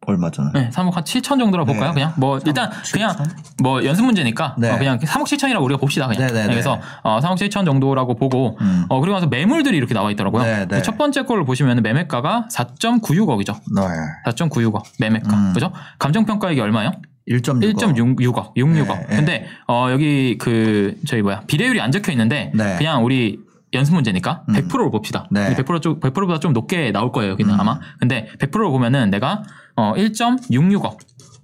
얼마잖아요. 0.06 0.52
네, 0.52 0.70
3억 0.70 0.92
한 0.92 1.04
7천 1.04 1.38
정도라고 1.38 1.66
볼까요? 1.66 1.90
네. 1.90 1.94
그냥 1.94 2.12
뭐 2.16 2.38
일단 2.44 2.70
3억 2.70 2.92
그냥 2.92 3.10
7천? 3.16 3.62
뭐 3.62 3.84
연습 3.84 4.04
문제니까 4.04 4.56
네. 4.58 4.70
어, 4.70 4.78
그냥 4.78 4.98
3억 4.98 5.24
7천이라고 5.24 5.62
우리가 5.62 5.80
봅시다 5.80 6.06
그냥. 6.06 6.26
네, 6.26 6.32
네, 6.32 6.42
네. 6.42 6.48
그래서 6.48 6.78
어, 7.02 7.20
3억 7.20 7.36
7천 7.36 7.64
정도라고 7.64 8.14
보고 8.14 8.58
음. 8.60 8.84
어 8.88 9.00
그리고 9.00 9.14
나서 9.14 9.26
매물들이 9.26 9.76
이렇게 9.76 9.94
나와 9.94 10.10
있더라고요. 10.10 10.42
네, 10.42 10.66
네. 10.66 10.82
첫 10.82 10.98
번째 10.98 11.24
거를 11.24 11.44
보시면 11.44 11.82
매매가가 11.82 12.48
4.96억이죠. 12.50 13.54
네. 13.74 13.82
4.96억 14.30 14.84
매매가 14.98 15.34
음. 15.34 15.52
그죠? 15.54 15.72
감정평가액이 15.98 16.60
얼마예요? 16.60 16.92
1.6억. 17.28 17.74
1.66억, 17.74 18.54
66억. 18.54 18.86
네, 18.86 19.06
네. 19.08 19.16
근데 19.16 19.46
어 19.66 19.88
여기 19.90 20.36
그 20.38 20.96
저희 21.06 21.22
뭐야 21.22 21.42
비례율이 21.46 21.80
안 21.80 21.90
적혀 21.90 22.12
있는데 22.12 22.52
네. 22.54 22.76
그냥 22.76 23.02
우리 23.04 23.38
연습 23.74 23.94
문제니까 23.94 24.42
음. 24.48 24.54
100%로 24.54 24.90
봅시다. 24.90 25.26
네. 25.30 25.54
100% 25.54 25.82
좀, 25.82 26.00
100%보다 26.00 26.38
좀 26.40 26.52
높게 26.52 26.92
나올 26.92 27.12
거예요, 27.12 27.32
여기는 27.32 27.52
음. 27.52 27.60
아마. 27.60 27.80
근데 28.00 28.28
100%로 28.38 28.70
보면은 28.70 29.10
내가 29.10 29.42
어 29.76 29.92
1.66억 29.96 30.96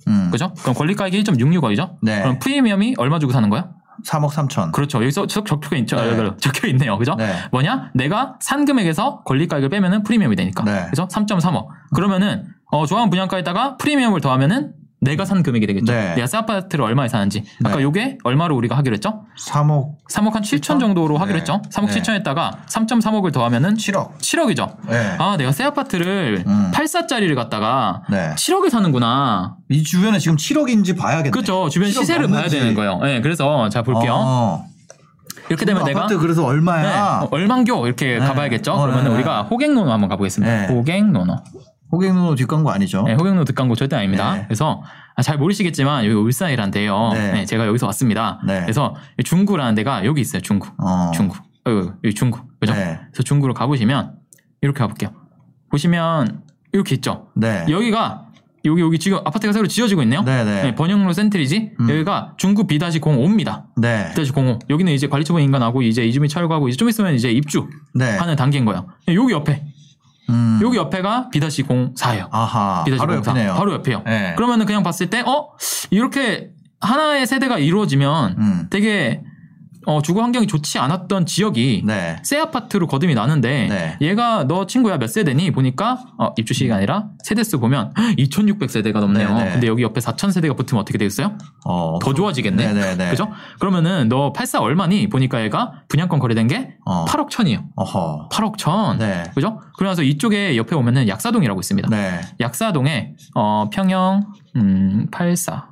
음. 0.08 0.28
그죠? 0.32 0.52
그럼 0.62 0.74
권리가액이 0.74 1.22
1.66억이죠? 1.24 1.96
네. 2.02 2.20
그럼 2.22 2.38
프리미엄이 2.38 2.94
얼마 2.98 3.18
주고 3.18 3.32
사는 3.32 3.48
거야? 3.50 3.68
3억 4.06 4.30
3천. 4.30 4.72
그렇죠. 4.72 4.98
여기서 5.02 5.26
적- 5.26 5.44
적혀, 5.44 5.76
있, 5.76 5.86
네. 5.86 6.30
적혀 6.38 6.68
있네요. 6.68 6.96
그죠? 6.96 7.16
네. 7.16 7.34
뭐냐? 7.52 7.90
내가 7.94 8.36
산 8.40 8.64
금액에서 8.64 9.22
권리가액을 9.24 9.68
빼면은 9.68 10.04
프리미엄이 10.04 10.36
되니까. 10.36 10.64
네. 10.64 10.84
그래서 10.86 11.06
3.3억. 11.06 11.66
그러면은, 11.94 12.46
어, 12.72 12.86
조합 12.86 13.10
분양가에다가 13.10 13.76
프리미엄을 13.76 14.22
더하면은 14.22 14.72
내가 15.02 15.24
산 15.24 15.42
금액이 15.42 15.66
되겠죠. 15.66 15.92
네. 15.92 16.14
내가 16.14 16.26
새 16.26 16.36
아파트를 16.36 16.84
얼마에 16.84 17.08
사는지. 17.08 17.42
아까 17.64 17.76
네. 17.76 17.82
요게 17.82 18.18
얼마로 18.22 18.54
우리가 18.56 18.76
하기로 18.76 18.94
했죠? 18.94 19.22
3억 19.48 19.94
3억 20.10 20.32
한 20.32 20.42
7천 20.42 20.78
정도로 20.78 21.16
하기로 21.16 21.34
네. 21.34 21.40
했죠? 21.40 21.62
3억 21.70 21.86
네. 21.86 22.02
7천에다가 22.02 22.66
3.3억을 22.66 23.32
더하면은 23.32 23.74
7억. 23.74 24.18
7억이죠. 24.18 24.76
네. 24.88 25.16
아, 25.18 25.36
내가 25.38 25.52
새 25.52 25.64
아파트를 25.64 26.44
음. 26.46 26.70
8사짜리를 26.74 27.34
갖다가 27.34 28.02
네. 28.10 28.34
7억에 28.36 28.68
사는구나. 28.68 29.56
이 29.70 29.82
주변에 29.82 30.18
지금 30.18 30.36
7억인지 30.36 30.96
봐야겠네. 30.98 31.30
그렇죠. 31.30 31.68
주변 31.70 31.88
7억 31.88 32.00
시세를 32.00 32.22
봐야 32.26 32.34
넘는지. 32.42 32.58
되는 32.58 32.74
거예요. 32.74 32.98
네, 32.98 33.20
그래서 33.22 33.68
자 33.70 33.82
볼게요. 33.82 34.12
어. 34.14 34.64
이렇게 35.48 35.64
되면 35.64 35.84
내가 35.84 36.00
아파트 36.00 36.18
그래서 36.18 36.42
네, 36.42 36.48
얼마야? 36.48 37.20
어, 37.22 37.28
얼만교 37.30 37.86
이렇게 37.86 38.18
네. 38.18 38.26
가봐야겠죠. 38.26 38.72
어, 38.72 38.82
그러면 38.82 39.04
네. 39.04 39.10
우리가 39.10 39.42
호갱노노 39.44 39.90
한번 39.90 40.08
가보겠습니다. 40.10 40.66
네. 40.66 40.72
호갱노노. 40.72 41.36
호갱노노 41.92 42.34
뒷광고 42.36 42.70
아니죠? 42.70 43.02
네, 43.02 43.14
호갱노노 43.14 43.44
득광고 43.44 43.74
절대 43.74 43.96
아닙니다. 43.96 44.34
네. 44.34 44.44
그래서 44.46 44.82
아, 45.16 45.22
잘 45.22 45.38
모르시겠지만 45.38 46.04
여기 46.04 46.14
울산이란 46.14 46.70
데요. 46.70 47.10
네. 47.12 47.32
네, 47.32 47.44
제가 47.44 47.66
여기서 47.66 47.86
왔습니다. 47.86 48.40
네. 48.46 48.60
그래서 48.62 48.94
이 49.18 49.22
중구라는 49.22 49.74
데가 49.74 50.04
여기 50.04 50.20
있어요. 50.20 50.40
중구. 50.40 50.68
어. 50.78 51.10
중구. 51.14 51.36
어, 51.66 51.70
여기 52.04 52.14
중구. 52.14 52.40
그죠? 52.60 52.72
네. 52.72 52.98
그래서 53.10 53.22
중구로 53.22 53.54
가보시면 53.54 54.14
이렇게 54.62 54.78
가볼게요. 54.78 55.10
보시면 55.70 56.42
이렇게 56.72 56.94
있죠. 56.96 57.28
네. 57.34 57.66
여기가 57.68 58.30
여기 58.66 58.82
여기 58.82 58.98
지금 58.98 59.18
아파트가 59.18 59.52
새로 59.52 59.66
지어지고 59.66 60.02
있네요. 60.02 60.22
네, 60.22 60.44
네. 60.44 60.74
번영로 60.74 61.12
센트리지. 61.12 61.72
음. 61.80 61.90
여기가 61.90 62.34
중구 62.36 62.66
B-05입니다. 62.66 63.64
네. 63.76 64.12
B-05. 64.14 64.58
여기는 64.68 64.92
이제 64.92 65.08
관리처분 65.08 65.42
인가 65.42 65.58
나고 65.58 65.82
이제 65.82 66.04
이주민 66.04 66.28
철거하고 66.28 66.68
이제 66.68 66.76
좀 66.76 66.88
있으면 66.88 67.14
이제 67.14 67.30
입주 67.30 67.68
네. 67.94 68.16
하는 68.18 68.36
단계인 68.36 68.66
거예요. 68.66 68.86
여기 69.08 69.32
옆에 69.32 69.64
음. 70.30 70.60
여기 70.62 70.76
옆에가 70.76 71.28
B-04예요. 71.30 72.28
아하. 72.30 72.84
B-04. 72.84 72.98
바로 72.98 73.14
옆이네요. 73.16 73.54
바로 73.54 73.72
옆이에요. 73.74 74.02
네. 74.06 74.34
그러면은 74.36 74.66
그냥 74.66 74.82
봤을 74.82 75.10
때 75.10 75.20
어? 75.20 75.50
이렇게 75.90 76.50
하나의 76.80 77.26
세대가 77.26 77.58
이루어지면 77.58 78.36
음. 78.38 78.66
되게 78.70 79.22
어, 79.86 80.02
주거 80.02 80.22
환경이 80.22 80.46
좋지 80.46 80.78
않았던 80.78 81.26
지역이 81.26 81.82
네. 81.86 82.16
새 82.22 82.38
아파트로 82.38 82.86
거듭이 82.86 83.14
나는데 83.14 83.68
네. 83.68 83.96
얘가 84.00 84.44
너 84.46 84.66
친구야 84.66 84.98
몇 84.98 85.06
세대니 85.08 85.50
보니까 85.52 86.02
어, 86.18 86.34
입주 86.36 86.52
시기가 86.52 86.76
아니라 86.76 87.08
세대수 87.24 87.58
보면 87.60 87.94
2,600세대가 88.18 89.00
넘네요. 89.00 89.34
네, 89.34 89.44
네. 89.44 89.50
근데 89.52 89.66
여기 89.66 89.82
옆에 89.82 90.00
4,000세대가 90.00 90.56
붙으면 90.56 90.82
어떻게 90.82 90.98
되겠어요? 90.98 91.36
어. 91.64 91.98
더 92.00 92.12
좋아지겠네. 92.12 92.72
네, 92.72 92.80
네, 92.80 92.96
네. 92.96 93.10
그죠? 93.10 93.30
그러면은 93.58 94.08
너 94.08 94.32
84 94.32 94.60
얼마니? 94.60 95.08
보니까 95.08 95.42
얘가 95.42 95.82
분양권 95.88 96.18
거래된 96.18 96.46
게 96.46 96.76
어. 96.84 97.04
8억 97.06 97.30
천이에요. 97.30 97.64
어허. 97.76 98.28
8억 98.30 98.58
천. 98.58 98.98
네. 98.98 99.24
그죠? 99.34 99.60
그러면서 99.78 100.02
이쪽에 100.02 100.56
옆에 100.56 100.76
오면은 100.76 101.08
약사동이라고 101.08 101.60
있습니다. 101.60 101.88
네. 101.88 102.20
약사동에 102.38 103.14
어, 103.34 103.70
평형 103.72 104.22
음, 104.56 105.06
84 105.10 105.70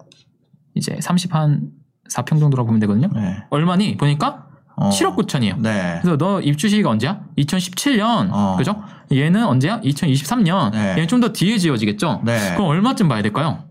이제 0.74 0.96
30한 1.02 1.77
4평 2.10 2.40
정도라고 2.40 2.66
보면 2.66 2.80
되거든요. 2.80 3.08
네. 3.14 3.44
얼마니? 3.50 3.96
보니까 3.96 4.46
어. 4.76 4.90
7억 4.90 5.16
9천이에요. 5.16 5.58
네. 5.60 5.98
그래서 6.02 6.16
너 6.16 6.40
입주 6.40 6.68
시기가 6.68 6.90
언제야? 6.90 7.20
2017년. 7.36 8.28
어. 8.32 8.56
그죠? 8.56 8.80
얘는 9.12 9.44
언제야? 9.44 9.80
2023년. 9.80 10.70
네. 10.70 10.90
얘는 10.92 11.08
좀 11.08 11.20
더 11.20 11.32
뒤에 11.32 11.58
지어지겠죠? 11.58 12.22
네. 12.24 12.54
그럼 12.54 12.68
얼마쯤 12.68 13.08
봐야 13.08 13.22
될까요? 13.22 13.64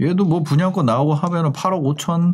얘도 0.00 0.24
뭐 0.24 0.42
분양권 0.42 0.86
나오고 0.86 1.14
하면은 1.14 1.52
8억 1.52 1.82
5천 1.96 2.20
뭐 2.20 2.32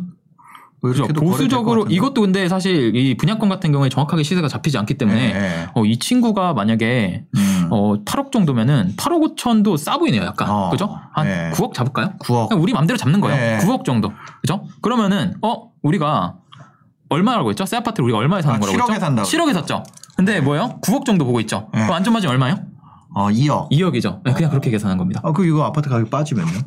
것 0.81 1.13
보수적으로. 1.13 1.85
이것도 1.87 2.21
근데 2.21 2.49
사실 2.49 2.95
이 2.95 3.15
분양권 3.15 3.49
같은 3.49 3.71
경우에 3.71 3.89
정확하게 3.89 4.23
시세가 4.23 4.47
잡히지 4.47 4.77
않기 4.79 4.95
때문에 4.95 5.33
네, 5.33 5.39
네. 5.39 5.67
어, 5.75 5.85
이 5.85 5.99
친구가 5.99 6.53
만약에 6.53 7.25
음. 7.35 7.67
어, 7.69 8.03
8억 8.03 8.31
정도면은 8.31 8.95
8억 8.97 9.35
5천도 9.37 9.77
싸 9.77 9.97
보이네요, 9.97 10.23
약간. 10.23 10.49
어, 10.49 10.69
그죠? 10.71 10.97
한 11.13 11.27
네. 11.27 11.51
9억 11.53 11.73
잡을까요? 11.73 12.13
9억. 12.19 12.49
그냥 12.49 12.63
우리 12.63 12.73
맘대로 12.73 12.97
잡는 12.97 13.21
거예요. 13.21 13.37
네. 13.37 13.65
9억 13.65 13.85
정도. 13.85 14.11
그죠? 14.41 14.65
그러면은, 14.81 15.35
어, 15.41 15.69
우리가 15.83 16.35
얼마라고 17.09 17.49
했죠? 17.49 17.65
새 17.65 17.77
아파트를 17.77 18.05
우리가 18.05 18.17
얼마에 18.17 18.41
사는 18.41 18.55
아, 18.55 18.59
거라고 18.59 18.77
7억에 18.77 18.89
했죠? 18.89 18.99
산다고 18.99 19.27
7억에 19.27 19.53
샀죠. 19.53 19.83
근데 20.15 20.41
뭐예요? 20.41 20.79
9억 20.81 21.05
정도 21.05 21.25
보고 21.25 21.39
있죠. 21.41 21.69
네. 21.73 21.81
그럼 21.81 21.93
안전마진 21.95 22.29
얼마예요? 22.29 22.57
어, 23.13 23.29
2억. 23.29 23.69
2억이죠. 23.71 24.23
그냥 24.23 24.49
그렇게 24.49 24.71
계산한 24.71 24.97
겁니다. 24.97 25.21
아, 25.23 25.31
그 25.31 25.45
이거 25.45 25.63
아파트 25.63 25.89
가격 25.89 26.09
빠지면요? 26.09 26.59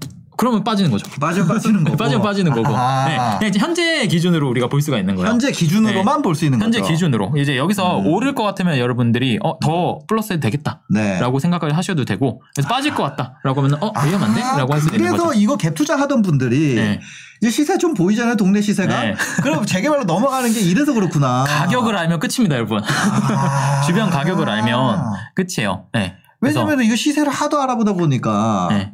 그러면 0.44 0.62
빠지는 0.62 0.90
거죠. 0.90 1.06
빠져 1.18 1.46
빠지는 1.46 1.84
거고. 1.84 1.96
빠지면 1.96 2.22
빠지는 2.22 2.52
거고. 2.52 2.76
아. 2.76 3.38
네. 3.40 3.50
현재 3.56 4.06
기준으로 4.06 4.46
우리가 4.50 4.66
볼 4.68 4.82
수가 4.82 4.98
있는 4.98 5.14
거예요. 5.14 5.30
현재 5.30 5.50
기준으로만 5.50 6.20
볼수 6.20 6.44
있는 6.44 6.60
현재 6.60 6.80
거죠. 6.80 6.92
기준으로 6.92 7.32
이제 7.38 7.56
여기서 7.56 8.00
음. 8.00 8.06
오를 8.08 8.34
것 8.34 8.42
같으면 8.42 8.76
여러분들이 8.78 9.38
어, 9.42 9.58
더 9.60 10.00
플러스 10.06 10.34
해도 10.34 10.40
되겠다라고 10.42 10.82
네. 10.92 11.18
생각을 11.40 11.74
하셔도 11.74 12.04
되고 12.04 12.42
그래서 12.54 12.68
빠질 12.68 12.94
것 12.94 13.02
같다 13.04 13.40
라고 13.42 13.62
하면 13.62 13.78
어 13.82 13.90
위험한데라고 14.06 14.72
할 14.74 14.80
수 14.82 14.88
있는 14.94 14.98
그래서 14.98 15.28
거죠. 15.28 15.40
이거 15.40 15.56
갭 15.56 15.74
투자하던 15.74 16.20
분들이 16.20 16.74
네. 16.74 17.00
이제 17.40 17.50
시세 17.50 17.78
좀 17.78 17.94
보이잖아요, 17.94 18.36
동네 18.36 18.60
시세가. 18.60 19.00
네. 19.02 19.14
그럼 19.42 19.64
재개발로 19.64 20.04
넘어가는 20.04 20.52
게 20.52 20.60
이래서 20.60 20.92
그렇구나. 20.92 21.44
가격을 21.48 21.96
알면 21.96 22.18
끝입니다, 22.20 22.56
여러분. 22.56 22.82
아. 22.84 23.80
주변 23.86 24.10
가격을 24.10 24.46
알면 24.48 25.00
끝이에요. 25.34 25.86
네. 25.94 26.16
그래서- 26.40 26.62
왜냐면 26.62 26.84
이거 26.84 26.96
시세를 26.96 27.32
하도 27.32 27.62
알아보다 27.62 27.94
보니까 27.94 28.68
네. 28.70 28.92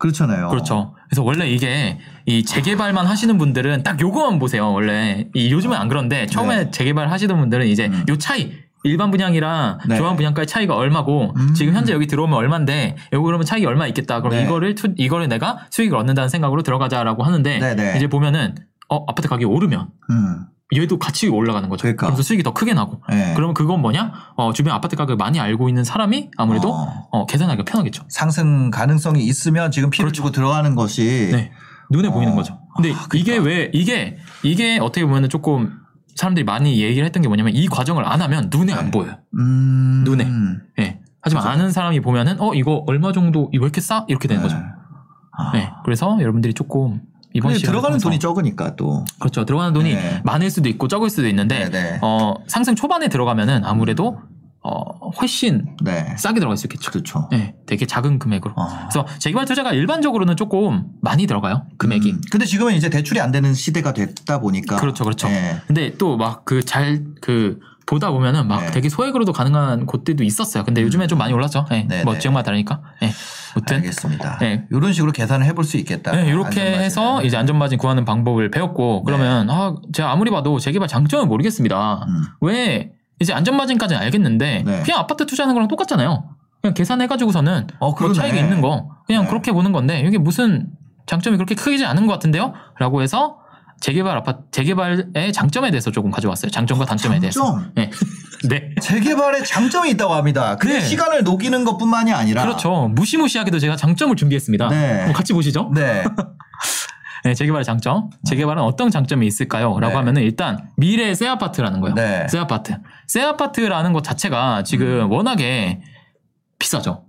그렇잖아요. 0.00 0.48
그렇죠. 0.48 0.94
그래서 1.08 1.22
원래 1.22 1.48
이게 1.48 1.98
이 2.24 2.42
재개발만 2.42 3.06
하시는 3.06 3.36
분들은 3.36 3.82
딱 3.82 4.00
요거만 4.00 4.38
보세요. 4.38 4.72
원래 4.72 5.28
이 5.34 5.52
요즘은 5.52 5.76
안 5.76 5.88
그런데 5.88 6.26
처음에 6.26 6.64
네. 6.64 6.70
재개발 6.70 7.10
하시던 7.10 7.38
분들은 7.38 7.66
이제 7.66 7.86
음. 7.86 8.04
요 8.08 8.16
차이 8.16 8.50
일반 8.82 9.10
분양이랑 9.10 9.78
네. 9.88 9.96
조합 9.98 10.16
분양가의 10.16 10.46
차이가 10.46 10.74
얼마고 10.74 11.34
음. 11.36 11.52
지금 11.52 11.74
현재 11.74 11.92
여기 11.92 12.06
들어오면 12.06 12.36
얼마인데 12.36 12.96
여기 13.12 13.24
그러면 13.24 13.44
차이가 13.44 13.68
얼마 13.68 13.86
있겠다. 13.88 14.22
그럼 14.22 14.36
네. 14.36 14.44
이거를 14.44 14.74
투, 14.74 14.94
이거를 14.96 15.28
내가 15.28 15.66
수익을 15.70 15.98
얻는다는 15.98 16.30
생각으로 16.30 16.62
들어가자라고 16.62 17.22
하는데 17.22 17.58
네, 17.58 17.74
네. 17.76 17.92
이제 17.96 18.06
보면은 18.06 18.54
어 18.88 19.04
아파트 19.06 19.28
가격이 19.28 19.44
오르면 19.44 19.88
음. 20.08 20.46
얘도 20.74 20.98
같이 20.98 21.28
올라가는 21.28 21.68
거죠. 21.68 21.82
그러니까. 21.82 22.06
그래서 22.06 22.22
수익이 22.22 22.42
더 22.42 22.52
크게 22.52 22.74
나고. 22.74 23.02
네. 23.08 23.32
그러면 23.34 23.54
그건 23.54 23.80
뭐냐? 23.80 24.12
어, 24.36 24.52
주변 24.52 24.72
아파트 24.74 24.96
가격을 24.96 25.16
많이 25.16 25.40
알고 25.40 25.68
있는 25.68 25.84
사람이 25.84 26.30
아무래도 26.36 26.72
어. 26.72 27.08
어, 27.10 27.26
계산하기가 27.26 27.64
편하겠죠. 27.64 28.04
상승 28.08 28.70
가능성이 28.70 29.24
있으면 29.24 29.70
지금 29.70 29.90
피를 29.90 30.12
주고 30.12 30.30
들어가는 30.30 30.74
것이 30.76 31.28
그렇죠. 31.30 31.36
네. 31.36 31.52
눈에 31.90 32.08
어. 32.08 32.12
보이는 32.12 32.34
거죠. 32.36 32.60
근데 32.76 32.92
아, 32.92 33.08
이게 33.14 33.38
그러니까. 33.38 33.48
왜 33.48 33.70
이게 33.74 34.16
이게 34.42 34.78
어떻게 34.78 35.04
보면은 35.04 35.28
조금 35.28 35.72
사람들이 36.14 36.44
많이 36.44 36.80
얘기를 36.80 37.04
했던 37.04 37.22
게 37.22 37.28
뭐냐면 37.28 37.54
이 37.54 37.66
과정을 37.66 38.06
안 38.06 38.22
하면 38.22 38.50
눈에 38.52 38.72
안 38.72 38.86
네. 38.86 38.90
보여요. 38.90 39.16
음. 39.38 40.04
눈에. 40.04 40.28
예. 40.78 41.00
하지만 41.20 41.42
그죠. 41.42 41.52
아는 41.52 41.72
사람이 41.72 42.00
보면은 42.00 42.40
어 42.40 42.54
이거 42.54 42.84
얼마 42.86 43.12
정도 43.12 43.50
이거 43.52 43.62
왜 43.62 43.66
이렇게 43.66 43.80
싸 43.80 44.04
이렇게 44.08 44.28
되는 44.28 44.42
네. 44.42 44.48
거죠. 44.48 44.62
아. 45.32 45.52
네. 45.52 45.70
그래서 45.84 46.16
여러분들이 46.20 46.54
조금 46.54 47.02
이번 47.32 47.54
시간 47.54 47.70
들어가는 47.72 47.98
돈이 47.98 48.18
적으니까 48.18 48.76
또. 48.76 49.04
그렇죠. 49.18 49.44
들어가는 49.44 49.72
돈이 49.72 49.94
네. 49.94 50.20
많을 50.24 50.50
수도 50.50 50.68
있고 50.68 50.88
적을 50.88 51.10
수도 51.10 51.28
있는데 51.28 51.68
네, 51.68 51.70
네. 51.70 51.98
어, 52.02 52.34
상승 52.48 52.74
초반에 52.74 53.08
들어가면은 53.08 53.64
아무래도 53.64 54.18
어, 54.62 55.08
훨씬 55.10 55.74
네. 55.82 56.14
싸게 56.18 56.38
들어갈 56.38 56.58
수 56.58 56.66
있겠죠. 56.66 56.90
그렇죠. 56.90 57.28
네, 57.30 57.54
되게 57.66 57.86
작은 57.86 58.18
금액으로. 58.18 58.52
어. 58.56 58.68
그래서 58.90 59.06
재개발 59.18 59.46
투자가 59.46 59.72
일반적으로는 59.72 60.36
조금 60.36 60.84
많이 61.00 61.26
들어가요. 61.26 61.64
금액이. 61.78 62.10
음, 62.12 62.20
근데 62.30 62.44
지금은 62.44 62.74
이제 62.74 62.90
대출이 62.90 63.20
안 63.20 63.30
되는 63.32 63.54
시대가 63.54 63.94
됐다 63.94 64.40
보니까. 64.40 64.76
그렇죠, 64.76 65.04
그렇죠. 65.04 65.28
네. 65.28 65.56
근데 65.66 65.96
또 65.96 66.16
막 66.16 66.44
그 66.44 66.62
잘그 66.62 67.60
보다 67.86 68.10
보면은 68.10 68.46
막 68.46 68.60
네. 68.60 68.70
되게 68.70 68.88
소액으로도 68.88 69.32
가능한 69.32 69.86
곳들도 69.86 70.22
있었어요. 70.24 70.64
근데 70.64 70.82
요즘에 70.82 71.06
좀 71.06 71.18
많이 71.18 71.32
올랐죠. 71.32 71.66
네, 71.70 71.86
네, 71.88 72.04
뭐 72.04 72.14
네. 72.14 72.20
지역마다 72.20 72.46
다르니까. 72.46 72.80
네. 73.00 73.10
아무튼 73.54 73.76
알겠습니다. 73.78 74.38
네. 74.38 74.66
이런 74.70 74.92
식으로 74.92 75.12
계산을 75.12 75.46
해볼 75.46 75.64
수 75.64 75.76
있겠다. 75.78 76.12
네, 76.12 76.28
이렇게. 76.28 76.60
해서 76.60 77.22
이제 77.22 77.36
안전마진 77.36 77.78
구하는 77.78 78.04
방법을 78.04 78.50
배웠고 78.50 79.04
그러면 79.04 79.50
아 79.50 79.74
제가 79.92 80.12
아무리 80.12 80.30
봐도 80.30 80.58
재개발 80.58 80.88
장점을 80.88 81.26
모르겠습니다. 81.26 82.06
음. 82.06 82.22
왜 82.40 82.92
이제 83.18 83.32
안전마진까지는 83.32 84.00
알겠는데 84.02 84.62
네. 84.64 84.82
그냥 84.82 85.00
아파트 85.00 85.26
투자하는 85.26 85.54
거랑 85.54 85.68
똑같잖아요. 85.68 86.24
그냥 86.62 86.74
계산해가지고서는 86.74 87.66
어, 87.80 87.90
뭐. 87.98 88.12
차이가 88.12 88.36
있는 88.36 88.60
거 88.60 88.88
그냥 89.06 89.24
네. 89.24 89.28
그렇게 89.28 89.52
보는 89.52 89.72
건데 89.72 90.02
이게 90.06 90.18
무슨 90.18 90.68
장점이 91.06 91.36
그렇게 91.36 91.54
크지 91.54 91.84
않은 91.84 92.06
것 92.06 92.12
같은데요? 92.12 92.52
라고 92.78 93.02
해서 93.02 93.39
재개발 93.80 94.16
아파트 94.18 94.42
재개발의 94.50 95.32
장점에 95.32 95.70
대해서 95.70 95.90
조금 95.90 96.10
가져왔어요. 96.10 96.50
장점과 96.50 96.84
단점에 96.84 97.18
대해서. 97.18 97.44
장점. 97.44 97.72
네. 97.74 97.90
네. 98.48 98.74
재개발에 98.80 99.42
장점이 99.42 99.90
있다고 99.90 100.14
합니다. 100.14 100.56
그게 100.56 100.74
네. 100.74 100.80
시간을 100.80 101.24
녹이는 101.24 101.64
것뿐만이 101.64 102.12
아니라. 102.12 102.42
그렇죠. 102.42 102.88
무시무시하게도 102.94 103.58
제가 103.58 103.76
장점을 103.76 104.14
준비했습니다. 104.16 104.68
네. 104.68 105.12
같이 105.14 105.32
보시죠. 105.32 105.70
네. 105.74 106.04
네, 107.24 107.34
재개발의 107.34 107.64
장점. 107.64 108.10
재개발은 108.24 108.62
어떤 108.62 108.90
장점이 108.90 109.26
있을까요? 109.26 109.78
라고 109.80 109.92
네. 109.92 109.94
하면은 109.94 110.22
일단 110.22 110.70
미래의 110.76 111.14
새 111.14 111.26
아파트라는 111.26 111.80
거예요. 111.80 111.94
네. 111.94 112.26
새 112.28 112.38
아파트. 112.38 112.76
새 113.06 113.22
아파트라는 113.22 113.92
것 113.92 114.04
자체가 114.04 114.62
지금 114.62 115.10
워낙에 115.10 115.80
비싸죠. 116.58 117.04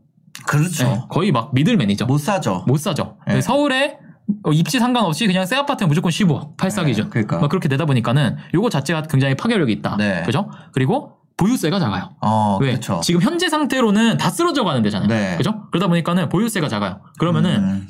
그렇죠. 0.48 0.84
네, 0.86 1.02
거의 1.10 1.32
막 1.32 1.54
미들맨이죠. 1.54 2.06
못 2.06 2.18
사죠. 2.18 2.64
못 2.68 2.78
사죠. 2.80 3.18
네. 3.28 3.42
서울에 3.42 3.98
어, 3.98 4.11
입지 4.54 4.80
상관없이 4.80 5.28
그냥 5.28 5.46
새 5.46 5.56
아파트는 5.56 5.88
무조건 5.88 6.12
15억, 6.12 6.58
8사 6.58 6.86
기준. 6.86 7.06
네, 7.06 7.10
그러니까. 7.10 7.40
막 7.40 7.50
그렇게 7.50 7.68
되다 7.68 7.86
보니까는 7.86 8.38
요거 8.54 8.70
자체가 8.70 9.04
굉장히 9.04 9.36
파괴력이 9.36 9.72
있다. 9.74 9.96
네. 9.98 10.24
그죠? 10.26 10.50
그리고 10.74 11.18
보유세가 11.38 11.80
작아요. 11.80 12.12
어, 12.22 12.58
왜? 12.62 12.72
그렇죠. 12.72 13.02
지금 13.04 13.22
현재 13.22 13.50
상태로는 13.50 14.18
다 14.18 14.30
쓰러져 14.30 14.64
가는 14.64 14.82
데잖아요. 14.84 15.08
네. 15.08 15.38
그죠? 15.38 15.64
그러다 15.72 15.88
보니까는 15.88 16.30
보유세가 16.30 16.68
작아요. 16.68 17.02
그러면은 17.18 17.56
음, 17.56 17.88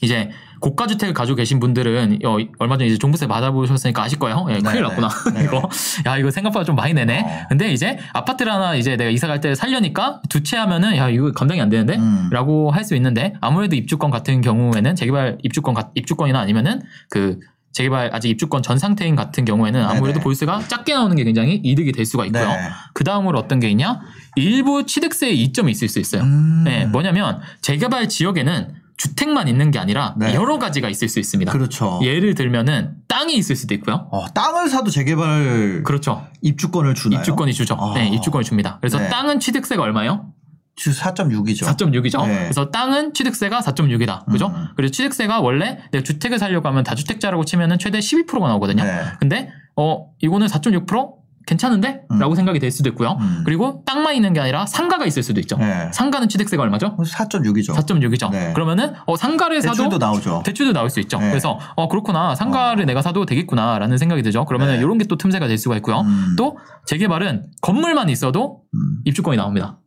이제 0.00 0.30
고가 0.64 0.86
주택을 0.86 1.12
가지고 1.12 1.36
계신 1.36 1.60
분들은 1.60 2.20
어, 2.24 2.38
얼마 2.58 2.78
전에 2.78 2.86
이제 2.88 2.96
종부세 2.96 3.26
받아보셨으니까 3.26 4.02
아실 4.02 4.18
거예요. 4.18 4.46
예, 4.48 4.54
네, 4.54 4.60
큰일 4.60 4.76
네. 4.76 4.88
났구나. 4.88 5.08
네. 5.34 5.44
이거 5.44 5.68
야 6.06 6.16
이거 6.16 6.30
생각보다 6.30 6.64
좀 6.64 6.74
많이 6.74 6.94
내네. 6.94 7.20
어. 7.20 7.46
근데 7.50 7.70
이제 7.70 7.98
아파트를 8.14 8.50
하나 8.50 8.74
이제 8.74 8.96
내가 8.96 9.10
이사 9.10 9.26
갈 9.26 9.40
때 9.42 9.54
살려니까 9.54 10.22
두 10.30 10.42
채 10.42 10.56
하면은 10.56 10.96
야 10.96 11.10
이거 11.10 11.32
감당이 11.32 11.60
안 11.60 11.68
되는데. 11.68 11.96
음. 11.96 12.28
라고 12.32 12.70
할수 12.70 12.94
있는데 12.96 13.34
아무래도 13.42 13.76
입주권 13.76 14.10
같은 14.10 14.40
경우에는 14.40 14.94
재개발 14.96 15.38
입주권 15.42 15.74
같- 15.74 15.90
입주권이나 15.94 16.40
아니면은 16.40 16.80
그 17.10 17.38
재개발 17.72 18.10
아직 18.14 18.30
입주권 18.30 18.62
전 18.62 18.78
상태인 18.78 19.16
같은 19.16 19.44
경우에는 19.44 19.82
아무래도 19.82 20.14
네네. 20.14 20.20
보유세가 20.20 20.60
작게 20.68 20.94
나오는 20.94 21.14
게 21.16 21.24
굉장히 21.24 21.56
이득이 21.62 21.92
될 21.92 22.06
수가 22.06 22.24
있고요. 22.26 22.46
네. 22.46 22.56
그 22.94 23.02
다음으로 23.04 23.38
어떤 23.38 23.60
게 23.60 23.68
있냐? 23.70 24.00
일부 24.36 24.86
취득세의 24.86 25.38
이점이 25.42 25.72
있을 25.72 25.88
수 25.88 25.98
있어요. 26.00 26.22
음. 26.22 26.62
네, 26.64 26.86
뭐냐면 26.86 27.40
재개발 27.60 28.08
지역에는 28.08 28.68
주택만 28.96 29.48
있는 29.48 29.70
게 29.70 29.78
아니라 29.78 30.14
네. 30.16 30.34
여러 30.34 30.58
가지가 30.58 30.88
있을 30.88 31.08
수 31.08 31.18
있습니다. 31.18 31.50
그렇죠. 31.50 32.00
예를 32.02 32.34
들면은 32.34 32.94
땅이 33.08 33.34
있을 33.36 33.56
수도 33.56 33.74
있고요. 33.74 34.08
어, 34.10 34.26
땅을 34.32 34.68
사도 34.68 34.90
재개발 34.90 35.82
그렇죠. 35.84 36.26
입주권을 36.42 36.94
주나요? 36.94 37.20
입주권이 37.20 37.52
주죠. 37.52 37.76
아. 37.78 37.94
네, 37.94 38.08
입주권을 38.08 38.44
줍니다. 38.44 38.78
그래서 38.80 38.98
네. 38.98 39.08
땅은 39.08 39.40
취득세가 39.40 39.82
얼마예요? 39.82 40.32
주 40.76 40.90
4.6이죠. 40.90 41.64
4.6이죠. 41.64 42.26
네. 42.26 42.34
그래서 42.40 42.70
땅은 42.70 43.14
취득세가 43.14 43.60
4.6이다. 43.60 44.26
그죠? 44.26 44.48
음. 44.48 44.68
그리고 44.76 44.90
취득세가 44.90 45.40
원래 45.40 45.78
내가 45.92 46.02
주택을 46.02 46.38
살려고 46.38 46.68
하면 46.68 46.82
다주택자라고 46.82 47.44
치면은 47.44 47.78
최대 47.78 47.98
12%가 48.00 48.48
나오거든요. 48.48 48.82
네. 48.82 49.02
근데 49.20 49.50
어 49.76 50.08
이거는 50.20 50.46
4.6% 50.48 51.23
괜찮은데? 51.46 52.02
음. 52.10 52.18
라고 52.18 52.34
생각이 52.34 52.58
될 52.58 52.70
수도 52.70 52.88
있고요. 52.90 53.16
음. 53.20 53.42
그리고 53.44 53.82
땅만 53.86 54.14
있는 54.14 54.32
게 54.32 54.40
아니라 54.40 54.66
상가가 54.66 55.06
있을 55.06 55.22
수도 55.22 55.40
있죠. 55.40 55.56
네. 55.56 55.90
상가는 55.92 56.28
취득세가 56.28 56.62
얼마죠? 56.62 56.96
4.6이죠. 56.96 57.74
4.6이죠. 57.74 58.30
네. 58.30 58.52
그러면은 58.52 58.94
어 59.06 59.16
상가를 59.16 59.62
사도 59.62 59.76
대출도 59.76 59.98
나오죠. 59.98 60.42
대출도 60.44 60.72
나올 60.72 60.90
수 60.90 61.00
있죠. 61.00 61.18
네. 61.18 61.28
그래서 61.28 61.58
어 61.76 61.88
그렇구나 61.88 62.34
상가를 62.34 62.84
내가 62.86 63.00
사도 63.02 63.26
되겠구나라는 63.26 63.96
생각이 63.98 64.22
들죠. 64.22 64.44
그러면은 64.44 64.74
네. 64.74 64.80
이런 64.80 64.98
게 64.98 65.04
또 65.06 65.16
틈새가 65.18 65.46
될 65.48 65.58
수가 65.58 65.76
있고요. 65.76 66.00
음. 66.00 66.34
또 66.38 66.56
재개발은 66.86 67.44
건물만 67.60 68.08
있어도 68.08 68.62
음. 68.72 69.00
입주권이 69.04 69.36
나옵니다. 69.36 69.78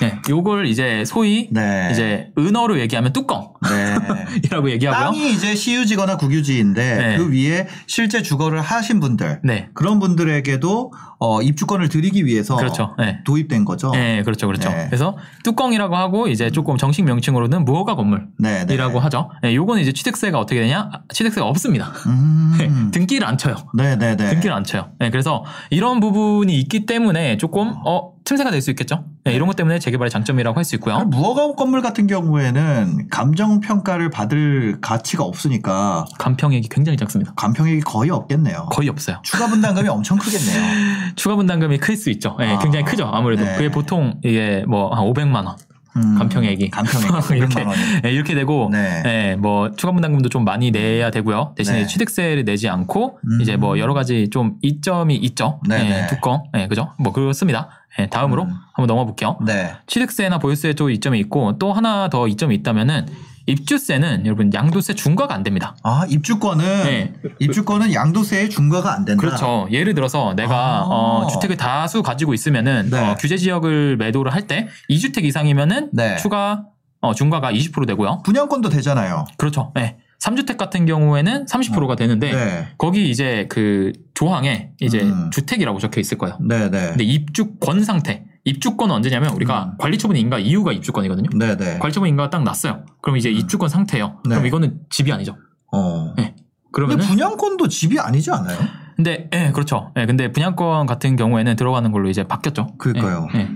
네, 0.00 0.18
요걸 0.28 0.66
이제 0.66 1.04
소위 1.06 1.48
네. 1.50 1.88
이제 1.92 2.28
은어로 2.38 2.80
얘기하면 2.80 3.12
뚜껑이라고 3.12 4.66
네. 4.66 4.72
얘기하고요. 4.72 5.04
땅이 5.04 5.32
이제 5.32 5.54
시유지거나 5.54 6.16
국유지인데 6.16 6.96
네. 6.96 7.16
그 7.16 7.30
위에 7.32 7.66
실제 7.86 8.22
주거를 8.22 8.60
하신 8.60 9.00
분들 9.00 9.40
네, 9.44 9.68
그런 9.74 9.98
분들에게도 10.00 10.92
어, 11.20 11.40
입주권을 11.42 11.88
드리기 11.88 12.26
위해서 12.26 12.56
그렇죠. 12.56 12.94
네. 12.98 13.20
도입된 13.24 13.64
거죠. 13.64 13.90
네, 13.92 14.22
그렇죠, 14.24 14.46
그렇죠. 14.46 14.68
네. 14.68 14.86
그래서 14.88 15.16
뚜껑이라고 15.44 15.96
하고 15.96 16.28
이제 16.28 16.50
조금 16.50 16.76
정식 16.76 17.02
명칭으로는 17.04 17.64
무허가 17.64 17.94
건물이라고. 17.94 18.98
하죠. 19.00 19.30
네, 19.42 19.54
요거는 19.54 19.82
이제 19.82 19.92
취득세가 19.92 20.38
어떻게 20.38 20.60
되냐? 20.60 20.90
아, 20.92 21.00
취득세가 21.12 21.46
없습니다. 21.46 21.92
네, 22.58 22.66
음. 22.66 22.90
등기를 22.92 23.26
안 23.26 23.38
쳐요. 23.38 23.56
네, 23.74 23.96
네, 23.96 24.16
네. 24.16 24.30
등기를 24.30 24.54
안 24.54 24.64
쳐요. 24.64 24.90
네, 24.98 25.10
그래서 25.10 25.44
이런 25.70 26.00
부분이 26.00 26.58
있기 26.60 26.86
때문에 26.86 27.36
조금 27.38 27.72
어 27.86 28.12
틈새가 28.24 28.50
될 28.50 28.60
수 28.60 28.70
있겠죠. 28.70 29.04
네, 29.24 29.32
이런 29.34 29.46
것 29.48 29.56
때문에 29.56 29.78
재개발의 29.78 30.10
장점이라고 30.10 30.56
할 30.56 30.64
수 30.64 30.74
있고요. 30.76 30.98
무허가 31.04 31.52
건물 31.54 31.80
같은 31.82 32.06
경우에는 32.06 33.08
감정 33.10 33.60
평가를 33.60 34.10
받을 34.10 34.78
가치가 34.80 35.24
없으니까 35.24 36.04
간평액이 36.18 36.68
굉장히 36.68 36.96
작습니다. 36.98 37.32
감평액이 37.36 37.80
거의 37.80 38.10
없겠네요. 38.10 38.68
거의 38.70 38.88
없어요. 38.88 39.20
추가 39.22 39.46
분담금이 39.46 39.88
엄청 39.88 40.18
크겠네요. 40.18 40.62
추가 41.16 41.36
분담금이 41.36 41.78
클 41.78 41.96
수 41.96 42.10
있죠. 42.10 42.36
네, 42.38 42.52
아, 42.54 42.58
굉장히 42.58 42.84
크죠. 42.84 43.06
아무래도 43.12 43.44
네. 43.44 43.54
그게 43.56 43.70
보통 43.70 44.18
이게 44.24 44.64
뭐 44.68 44.94
한 44.94 45.04
500만 45.06 45.46
원 45.46 45.56
음, 45.96 46.18
간평액이 46.18 46.70
간평액 46.70 47.30
이렇게 47.36 47.54
500만 47.54 47.66
원이. 47.68 48.02
네, 48.02 48.12
이렇게 48.12 48.34
되고 48.34 48.68
네. 48.72 49.02
네, 49.02 49.36
뭐 49.36 49.70
추가 49.76 49.92
분담금도 49.92 50.28
좀 50.28 50.44
많이 50.44 50.70
내야 50.70 51.10
되고요. 51.10 51.54
대신에 51.56 51.80
네. 51.82 51.86
취득세를 51.86 52.44
내지 52.44 52.68
않고 52.68 53.18
음. 53.24 53.40
이제 53.40 53.56
뭐 53.56 53.78
여러 53.78 53.94
가지 53.94 54.28
좀 54.30 54.56
이점이 54.62 55.14
있죠. 55.16 55.60
네, 55.68 55.78
네, 55.78 55.88
네. 55.88 56.06
뚜껑, 56.08 56.44
네, 56.52 56.68
그죠? 56.68 56.92
뭐 56.98 57.12
그렇습니다. 57.12 57.68
네, 57.98 58.08
다음으로 58.08 58.42
음. 58.42 58.50
한번 58.72 58.86
넘어 58.88 59.04
볼게요. 59.04 59.38
네. 59.46 59.72
취득세나 59.86 60.38
보유세 60.38 60.74
쪽 60.74 60.90
이점이 60.90 61.18
있고 61.20 61.58
또 61.58 61.72
하나 61.72 62.08
더 62.08 62.26
이점이 62.26 62.54
있다면은 62.56 63.06
입주세는 63.46 64.26
여러분 64.26 64.52
양도세 64.52 64.94
중과가 64.94 65.34
안 65.34 65.42
됩니다. 65.42 65.76
아 65.82 66.06
입주권은 66.08 66.64
네. 66.84 67.12
입주권은 67.40 67.92
양도세에 67.92 68.48
중과가 68.48 68.92
안 68.94 69.04
된다. 69.04 69.20
그렇죠. 69.20 69.68
예를 69.70 69.94
들어서 69.94 70.34
내가 70.34 70.54
아. 70.80 70.84
어, 70.86 71.26
주택을 71.26 71.56
다수 71.56 72.02
가지고 72.02 72.32
있으면은 72.34 72.88
네. 72.90 72.98
어, 72.98 73.16
규제 73.18 73.36
지역을 73.36 73.96
매도를 73.98 74.32
할 74.32 74.44
때 74.46 74.68
2주택 74.90 75.24
이상이면은 75.24 75.88
네. 75.92 76.16
추가 76.16 76.64
어, 77.00 77.14
중과가 77.14 77.50
20% 77.52 77.86
되고요. 77.86 78.22
분양권도 78.24 78.68
되잖아요. 78.70 79.24
그렇죠. 79.38 79.72
네. 79.74 79.96
3주택 80.20 80.56
같은 80.56 80.86
경우에는 80.86 81.44
30%가 81.46 81.96
되는데 81.96 82.32
네. 82.32 82.68
거기 82.78 83.10
이제 83.10 83.46
그 83.50 83.92
조항에 84.14 84.70
이제 84.80 85.00
음. 85.02 85.30
주택이라고 85.30 85.78
적혀 85.80 86.00
있을 86.00 86.16
거예요. 86.18 86.38
네, 86.40 86.70
네. 86.70 86.88
근데 86.88 87.04
입주권 87.04 87.84
상태. 87.84 88.24
입주권은 88.44 88.94
언제냐면 88.94 89.30
우리가 89.34 89.64
음. 89.64 89.72
관리처분 89.78 90.16
인가 90.16 90.38
이유가 90.38 90.72
입주권이거든요. 90.72 91.30
네, 91.34 91.56
네. 91.56 91.78
관리처분 91.78 92.08
인가가 92.08 92.30
딱 92.30 92.42
났어요. 92.42 92.84
그럼 93.00 93.16
이제 93.16 93.30
입주권 93.30 93.68
상태예요. 93.68 94.20
네. 94.24 94.30
그럼 94.30 94.46
이거는 94.46 94.80
집이 94.90 95.12
아니죠. 95.12 95.36
어. 95.72 96.14
네. 96.16 96.34
근데 96.36 96.44
그러면은 96.72 97.06
분양권도 97.06 97.68
집이 97.68 97.98
아니지 97.98 98.30
않아요? 98.30 98.58
근데 98.96 99.28
예, 99.32 99.50
그렇죠. 99.52 99.92
예, 99.96 100.06
근데 100.06 100.30
분양권 100.30 100.86
같은 100.86 101.16
경우에는 101.16 101.56
들어가는 101.56 101.90
걸로 101.90 102.08
이제 102.08 102.24
바뀌었죠. 102.24 102.74
그러니까요. 102.78 103.28
예, 103.34 103.38
예. 103.40 103.48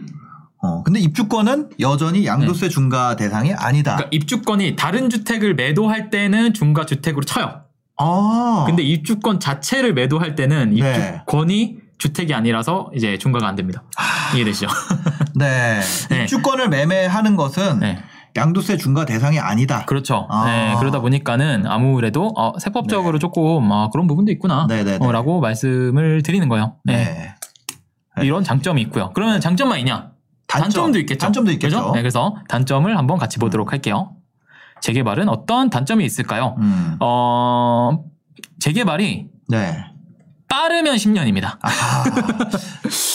어. 0.61 0.83
근데 0.83 0.99
입주권은 1.01 1.71
여전히 1.81 2.27
양도세 2.27 2.69
중과 2.69 3.17
대상이 3.17 3.53
아니다. 3.53 3.93
네. 3.93 3.97
그러니까 3.97 4.09
입주권이 4.13 4.77
다른 4.77 5.11
주택을 5.11 5.55
매도할 5.55 6.11
때는 6.11 6.55
중과 6.55 6.87
주택으로 6.87 7.25
쳐요. 7.25 7.63
아. 7.99 8.65
근데 8.67 8.83
입주권 8.83 9.41
자체를 9.41 9.95
매도할 9.95 10.35
때는 10.35 10.71
네. 10.75 11.23
입주권이 11.25 11.88
주택이 11.99 12.33
아니라서 12.35 12.91
이제 12.95 13.19
중과가 13.19 13.47
안 13.47 13.57
됩니다. 13.57 13.83
이해되시죠? 14.35 14.69
네. 15.35 15.81
네. 16.11 16.23
입주권을 16.23 16.69
매매하는 16.69 17.37
것은 17.37 17.81
네. 17.81 17.99
양도세 18.37 18.77
중과 18.77 19.05
대상이 19.05 19.39
아니다. 19.39 19.85
그렇죠. 19.85 20.27
아. 20.31 20.45
네, 20.47 20.77
그러다 20.79 21.01
보니까는 21.01 21.67
아무래도 21.67 22.33
어, 22.37 22.59
세법적으로 22.59 23.19
조금 23.19 23.71
아, 23.73 23.89
그런 23.91 24.07
부분도 24.07 24.31
있구나. 24.33 24.67
네, 24.69 24.85
네, 24.85 24.99
네. 24.99 25.05
어, 25.05 25.13
라고 25.13 25.41
말씀을 25.41 26.23
드리는 26.23 26.49
거예요. 26.49 26.77
네. 26.85 26.97
네. 26.97 27.35
네. 28.17 28.27
이런 28.27 28.45
장점이 28.45 28.81
있고요. 28.83 29.11
그러면 29.15 29.41
장점만 29.41 29.81
있냐? 29.81 30.13
단점. 30.47 30.71
단점도 30.71 30.99
있겠죠. 31.01 31.19
단점도 31.19 31.53
있겠죠. 31.53 31.77
그죠? 31.79 31.93
네, 31.93 32.01
그래서 32.01 32.37
단점을 32.49 32.97
한번 32.97 33.19
같이 33.19 33.39
보도록 33.39 33.73
할게요. 33.73 34.13
재개발은 34.81 35.29
어떤 35.29 35.71
단점이 35.71 36.05
있을까요? 36.05 36.55
음. 36.59 36.97
어, 37.01 38.05
재개발이 38.61 39.29
네. 39.49 39.85
빠르면 40.49 40.97
10년입니다. 40.97 41.59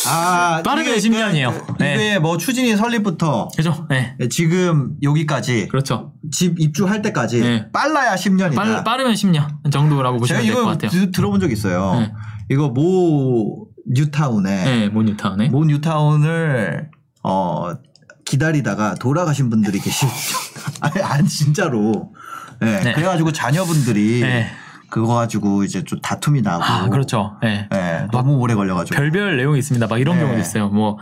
아, 0.08 0.62
빠르면 0.64 0.96
이게 0.98 1.10
10년이에요. 1.10 1.66
그, 1.66 1.74
네. 1.80 1.96
이게 1.96 2.20
뭐 2.20 2.38
추진이 2.38 2.76
설립부터 2.78 3.48
그죠? 3.56 3.88
네. 3.90 4.16
지금 4.30 4.96
여기까지 5.02 5.68
그렇죠. 5.68 6.14
집 6.32 6.60
입주할 6.60 7.02
때까지 7.02 7.40
네. 7.42 7.72
빨라야 7.72 8.16
10년이다. 8.16 8.56
빨, 8.56 8.84
빠르면 8.84 9.14
10년 9.14 9.72
정도라고 9.72 10.24
제가 10.26 10.40
보시면 10.40 10.44
될것 10.44 10.62
이거 10.62 10.72
같아요. 10.72 10.92
드- 10.92 11.12
들어본 11.12 11.40
적 11.40 11.52
있어요. 11.52 12.00
네. 12.00 12.12
이거 12.52 12.70
모 12.70 13.68
뉴타운에 13.92 14.64
네, 14.64 14.90
모 14.90 15.02
뉴타운에. 15.02 15.50
모 15.50 15.66
뉴타운을 15.66 16.90
어 17.24 17.74
기다리다가 18.26 18.94
돌아가신 18.96 19.50
분들이 19.50 19.80
계시죠. 19.80 20.08
아니, 20.82 21.02
아니 21.02 21.28
진짜로. 21.28 22.12
네. 22.60 22.80
네. 22.82 22.94
그래가지고 22.94 23.32
자녀분들이 23.32 24.22
네. 24.22 24.52
그거 24.94 25.16
가지고 25.16 25.64
이제 25.64 25.84
좀 25.84 26.00
다툼이 26.02 26.44
나고. 26.44 26.64
아, 26.64 26.88
그렇죠. 26.88 27.36
네. 27.42 27.68
네, 27.72 28.08
너무 28.12 28.36
오래 28.36 28.54
걸려가지고. 28.54 28.96
별별 28.96 29.38
내용이 29.38 29.58
있습니다. 29.58 29.88
막 29.88 30.00
이런 30.00 30.18
네. 30.18 30.22
경우도 30.22 30.40
있어요. 30.40 30.70
뭐, 30.70 31.00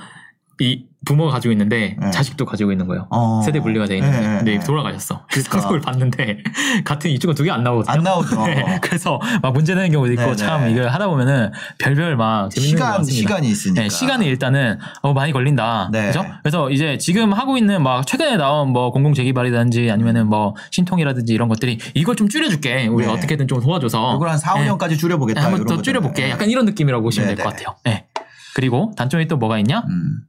이 0.60 0.86
부모가 1.04 1.32
가지고 1.32 1.52
있는데 1.54 1.96
네. 2.00 2.12
자식도 2.12 2.46
가지고 2.46 2.72
있는 2.72 2.86
거예요. 2.86 3.08
어. 3.10 3.42
세대 3.44 3.60
분리가 3.60 3.88
돼 3.88 3.98
있는데 3.98 4.20
네, 4.20 4.28
네, 4.28 4.36
근데 4.38 4.58
네. 4.60 4.64
돌아가셨어. 4.64 5.26
그래서 5.32 5.50
그러니까. 5.50 5.68
그걸 5.70 5.82
봤는데 5.82 6.44
같은 6.86 7.10
이쪽은 7.10 7.34
두 7.34 7.44
개 7.44 7.50
안 7.50 7.64
나오거든요. 7.64 7.92
안 7.92 8.04
나오죠. 8.04 8.36
네, 8.46 8.80
그래서 8.84 9.20
막 9.42 9.52
문제되는 9.54 9.92
경우도 9.92 10.12
있고 10.14 10.24
네, 10.24 10.36
참 10.36 10.66
네. 10.66 10.72
이걸 10.72 10.90
하다 10.90 11.08
보면은 11.08 11.52
별별 11.80 12.16
막 12.18 12.52
재밌는 12.52 12.78
거 12.78 12.86
시간. 12.86 13.04
시간이 13.04 13.50
있으니까. 13.50 13.82
네, 13.82 13.90
시간이 13.90 14.28
일단은 14.28 14.78
어, 15.02 15.14
많이 15.14 15.32
걸린다. 15.32 15.90
네. 15.92 16.08
그죠? 16.08 16.24
그래서 16.44 16.70
이제 16.70 17.00
지금 17.00 17.34
하고 17.34 17.58
있는 17.58 17.82
막 17.82 18.06
최근에 18.06 18.38
나온 18.38 18.70
뭐 18.70 18.92
공공 18.92 19.16
재개발이라든지 19.16 19.90
아니면은 19.90 20.28
뭐 20.28 20.56
신통이라든지 20.70 21.34
이런 21.34 21.48
것들이 21.50 21.80
이걸 21.96 22.16
좀 22.16 22.30
줄여줄게. 22.30 22.86
우리 22.86 23.08
네. 23.08 23.12
어떻게든 23.12 23.48
좀 23.48 23.60
도와줘서 23.60 24.18
이걸 24.18 24.30
한 24.30 24.38
4, 24.38 24.54
네. 24.60 24.68
5년까지 24.70 25.00
줄여보겠다. 25.00 25.44
한번 25.44 25.66
더. 25.66 25.82
줄여볼게. 25.82 26.26
네. 26.26 26.30
약간 26.30 26.48
이런 26.52 26.66
느낌이라고 26.66 27.02
보시면 27.04 27.30
네, 27.30 27.36
될것 27.36 27.56
네. 27.58 27.64
같아요. 27.64 27.76
네. 27.86 28.06
그리고 28.54 28.92
단점이 28.98 29.28
또 29.28 29.38
뭐가 29.38 29.58
있냐? 29.60 29.80
음. 29.90 30.26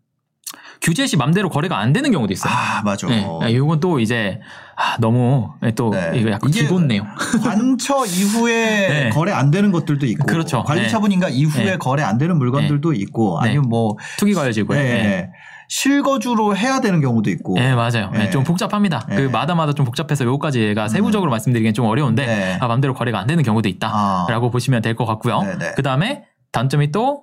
규제 0.82 1.06
시 1.06 1.16
맘대로 1.16 1.48
거래가 1.48 1.78
안 1.78 1.92
되는 1.92 2.10
경우도 2.10 2.32
있어요. 2.32 2.52
아 2.52 2.82
맞아. 2.82 3.06
네. 3.06 3.24
아, 3.40 3.48
이건 3.48 3.78
또 3.80 4.00
이제 4.00 4.40
아, 4.76 4.96
너무 4.98 5.50
또 5.76 5.90
네. 5.90 6.10
이거 6.14 6.30
약간 6.32 6.50
이게 6.50 6.62
기본 6.62 6.88
내용. 6.88 7.06
관처 7.42 8.04
이후에 8.04 8.88
네. 9.06 9.10
거래 9.10 9.30
안 9.32 9.50
되는 9.52 9.70
것들도 9.70 10.04
있고 10.06 10.26
그렇죠. 10.26 10.64
관리 10.64 10.88
처분인가 10.88 11.28
이후에 11.28 11.64
네. 11.64 11.76
거래 11.78 12.02
안 12.02 12.18
되는 12.18 12.36
물건들도 12.36 12.92
있고 12.94 13.38
네. 13.42 13.48
아니면 13.48 13.68
뭐 13.68 13.96
투기 14.18 14.34
과열지고요. 14.34 14.76
네. 14.78 14.84
네. 15.02 15.30
실거주로 15.68 16.54
해야 16.54 16.80
되는 16.80 17.00
경우도 17.00 17.30
있고 17.30 17.54
네, 17.54 17.74
맞아요. 17.74 18.10
네, 18.12 18.24
네. 18.24 18.30
좀 18.30 18.44
복잡합니다. 18.44 19.06
네. 19.08 19.16
그 19.16 19.22
마다마다 19.22 19.72
좀 19.72 19.86
복잡해서 19.86 20.24
요거까지 20.24 20.60
얘가 20.60 20.88
세부적으로 20.88 21.30
말씀드리기엔 21.30 21.72
좀 21.72 21.86
어려운데 21.86 22.26
네. 22.26 22.58
아, 22.60 22.66
맘대로 22.68 22.92
거래가 22.92 23.18
안 23.20 23.26
되는 23.26 23.42
경우도 23.42 23.68
아. 23.68 24.26
있다라고 24.26 24.50
보시면 24.50 24.82
될 24.82 24.96
것 24.96 25.06
같고요. 25.06 25.40
네, 25.42 25.56
네. 25.58 25.72
그 25.74 25.82
다음에 25.82 26.24
단점이 26.52 26.92
또 26.92 27.22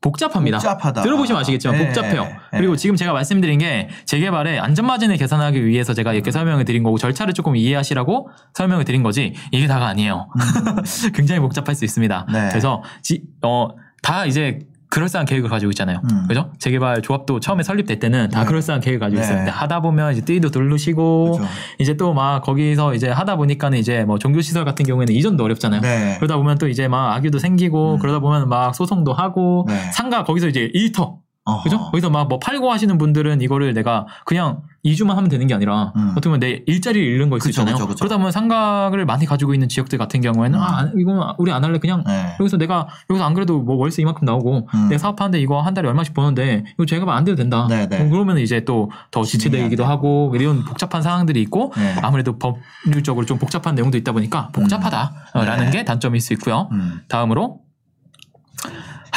복잡합니다. 0.00 0.58
복잡하다. 0.58 1.02
들어보시면 1.02 1.40
아시겠지만 1.40 1.76
네, 1.76 1.86
복잡해요. 1.86 2.24
네. 2.24 2.30
그리고 2.52 2.76
지금 2.76 2.94
제가 2.96 3.12
말씀드린 3.12 3.58
게 3.58 3.88
재개발의 4.04 4.60
안전마진을 4.60 5.16
계산하기 5.16 5.64
위해서 5.66 5.92
제가 5.94 6.10
음. 6.10 6.14
이렇게 6.14 6.30
설명을 6.30 6.64
드린 6.64 6.82
거고 6.82 6.98
절차를 6.98 7.34
조금 7.34 7.56
이해하시라고 7.56 8.28
설명을 8.54 8.84
드린 8.84 9.02
거지 9.02 9.34
이게 9.50 9.66
다가 9.66 9.86
아니에요. 9.88 10.28
굉장히 11.14 11.40
복잡할 11.40 11.74
수 11.74 11.84
있습니다. 11.84 12.26
음. 12.28 12.32
네. 12.32 12.48
그래서 12.50 12.82
지- 13.02 13.22
어, 13.42 13.68
다 14.02 14.24
이제 14.24 14.60
그럴싸한 14.90 15.26
계획을 15.26 15.50
가지고 15.50 15.70
있잖아요. 15.70 16.00
음. 16.10 16.24
그죠? 16.28 16.50
재개발 16.58 17.02
조합도 17.02 17.40
처음에 17.40 17.62
설립될 17.62 17.98
때는 17.98 18.30
다 18.30 18.40
네. 18.40 18.46
그럴싸한 18.46 18.80
계획을 18.80 19.00
가지고 19.00 19.20
네. 19.20 19.26
있었는데 19.26 19.50
하다 19.50 19.80
보면 19.80 20.12
이제 20.12 20.22
띠도 20.24 20.50
두르시고 20.50 21.32
그렇죠. 21.32 21.50
이제 21.78 21.96
또 21.96 22.14
막 22.14 22.40
거기서 22.42 22.94
이제 22.94 23.08
하다 23.10 23.36
보니까는 23.36 23.78
이제 23.78 24.04
뭐 24.04 24.18
종교 24.18 24.40
시설 24.40 24.64
같은 24.64 24.84
경우에는 24.86 25.14
이전도 25.14 25.44
어렵잖아요. 25.44 25.82
네. 25.82 26.16
그러다 26.16 26.36
보면 26.36 26.58
또 26.58 26.66
이제 26.68 26.88
막 26.88 27.14
악유도 27.14 27.38
생기고 27.38 27.94
음. 27.94 27.98
그러다 27.98 28.18
보면 28.20 28.48
막 28.48 28.74
소송도 28.74 29.12
하고 29.12 29.66
네. 29.68 29.74
상가 29.92 30.24
거기서 30.24 30.48
이제 30.48 30.70
일터 30.72 31.18
어허. 31.48 31.62
그죠? 31.62 31.78
거기서 31.78 32.10
막 32.10 32.28
뭐 32.28 32.38
팔고 32.38 32.70
하시는 32.70 32.98
분들은 32.98 33.40
이거를 33.40 33.72
내가 33.74 34.06
그냥 34.26 34.62
2주만 34.84 35.14
하면 35.14 35.28
되는 35.28 35.46
게 35.46 35.54
아니라 35.54 35.92
음. 35.96 36.10
어떻게 36.12 36.28
보면 36.28 36.40
내 36.40 36.62
일자리를 36.66 37.06
잃는 37.06 37.30
걸 37.30 37.40
수 37.40 37.48
있잖아요. 37.48 37.74
그쵸, 37.74 37.86
그쵸. 37.88 37.98
그러다 38.00 38.16
보면 38.18 38.32
상가를 38.32 39.06
많이 39.06 39.24
가지고 39.26 39.54
있는 39.54 39.68
지역들 39.68 39.98
같은 39.98 40.20
경우에는 40.20 40.58
음. 40.58 40.62
아 40.62 40.88
이건 40.96 41.34
우리 41.38 41.50
안 41.52 41.64
할래 41.64 41.78
그냥 41.78 42.04
네. 42.06 42.36
여기서 42.38 42.56
내가 42.58 42.86
여기서 43.10 43.24
안 43.24 43.34
그래도 43.34 43.60
뭐 43.60 43.76
월세 43.76 44.02
이만큼 44.02 44.24
나오고 44.24 44.68
음. 44.74 44.88
내가 44.88 44.98
사업하는데 44.98 45.40
이거 45.40 45.60
한 45.60 45.74
달에 45.74 45.88
얼마씩 45.88 46.14
버는데 46.14 46.64
이거 46.74 46.84
제가 46.86 47.16
안 47.16 47.24
돼도 47.24 47.36
된다. 47.36 47.66
네, 47.68 47.88
네. 47.88 48.00
어, 48.04 48.08
그러면 48.10 48.38
이제 48.38 48.64
또 48.64 48.88
더 49.10 49.22
지체되기도. 49.24 49.84
하고 49.84 50.32
이런 50.34 50.64
복잡한 50.64 51.00
상황들이 51.02 51.40
있고 51.42 51.72
네. 51.76 51.94
아무래도 52.02 52.36
법률적으로 52.38 53.24
좀 53.26 53.38
복잡한 53.38 53.74
내용도 53.74 53.96
있다 53.96 54.12
보니까 54.12 54.48
복잡하다라는 54.52 55.64
네. 55.66 55.70
게 55.70 55.84
단점일 55.84 56.20
수 56.20 56.32
있고요. 56.34 56.68
음. 56.72 57.00
다음으로 57.08 57.60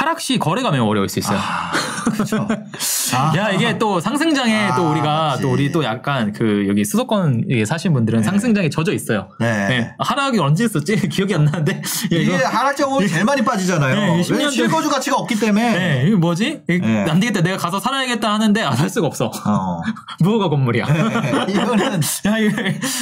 하락 0.01 0.19
시 0.19 0.39
거래가 0.39 0.71
매우 0.71 0.87
어려울 0.87 1.07
수 1.09 1.19
있어요. 1.19 1.37
아, 1.39 1.71
그렇죠. 2.11 2.47
아. 3.15 3.33
야 3.37 3.49
이게 3.51 3.77
또 3.77 3.99
상승장에 3.99 4.69
아, 4.71 4.75
또 4.75 4.89
우리가 4.91 5.27
맞지. 5.29 5.41
또 5.41 5.51
우리 5.51 5.71
또 5.71 5.83
약간 5.83 6.31
그 6.33 6.65
여기 6.67 6.83
수도권에 6.85 7.65
사신 7.65 7.93
분들은 7.93 8.19
네. 8.19 8.23
상승장에 8.25 8.69
젖어 8.69 8.91
있어요. 8.91 9.29
네. 9.39 9.67
네. 9.67 9.95
하락이 9.99 10.39
언제 10.39 10.63
했었지 10.65 10.95
기억이 11.09 11.33
안 11.35 11.45
나는데 11.45 11.73
야, 11.77 11.81
이게 12.11 12.35
하락장으로 12.35 13.07
제일 13.07 13.23
많이 13.25 13.43
빠지잖아요. 13.43 13.95
네, 13.95 14.15
왜 14.17 14.21
10년 14.21 14.41
전- 14.41 14.51
실거주 14.51 14.89
가치가 14.89 15.15
없기 15.17 15.39
때문에. 15.39 15.71
네, 15.77 16.03
이거 16.07 16.17
뭐지? 16.17 16.61
이거 16.69 16.85
네. 16.87 17.05
안 17.09 17.19
되겠다. 17.19 17.41
내가 17.41 17.57
가서 17.57 17.79
살아야겠다 17.79 18.33
하는데 18.33 18.61
안 18.63 18.75
살 18.77 18.89
수가 18.89 19.07
없어. 19.07 19.25
어. 19.45 19.81
무허가 20.21 20.49
건물이야. 20.49 20.85
네, 20.85 21.45
이거는 21.53 21.99
야, 22.25 22.37
이거 22.39 22.61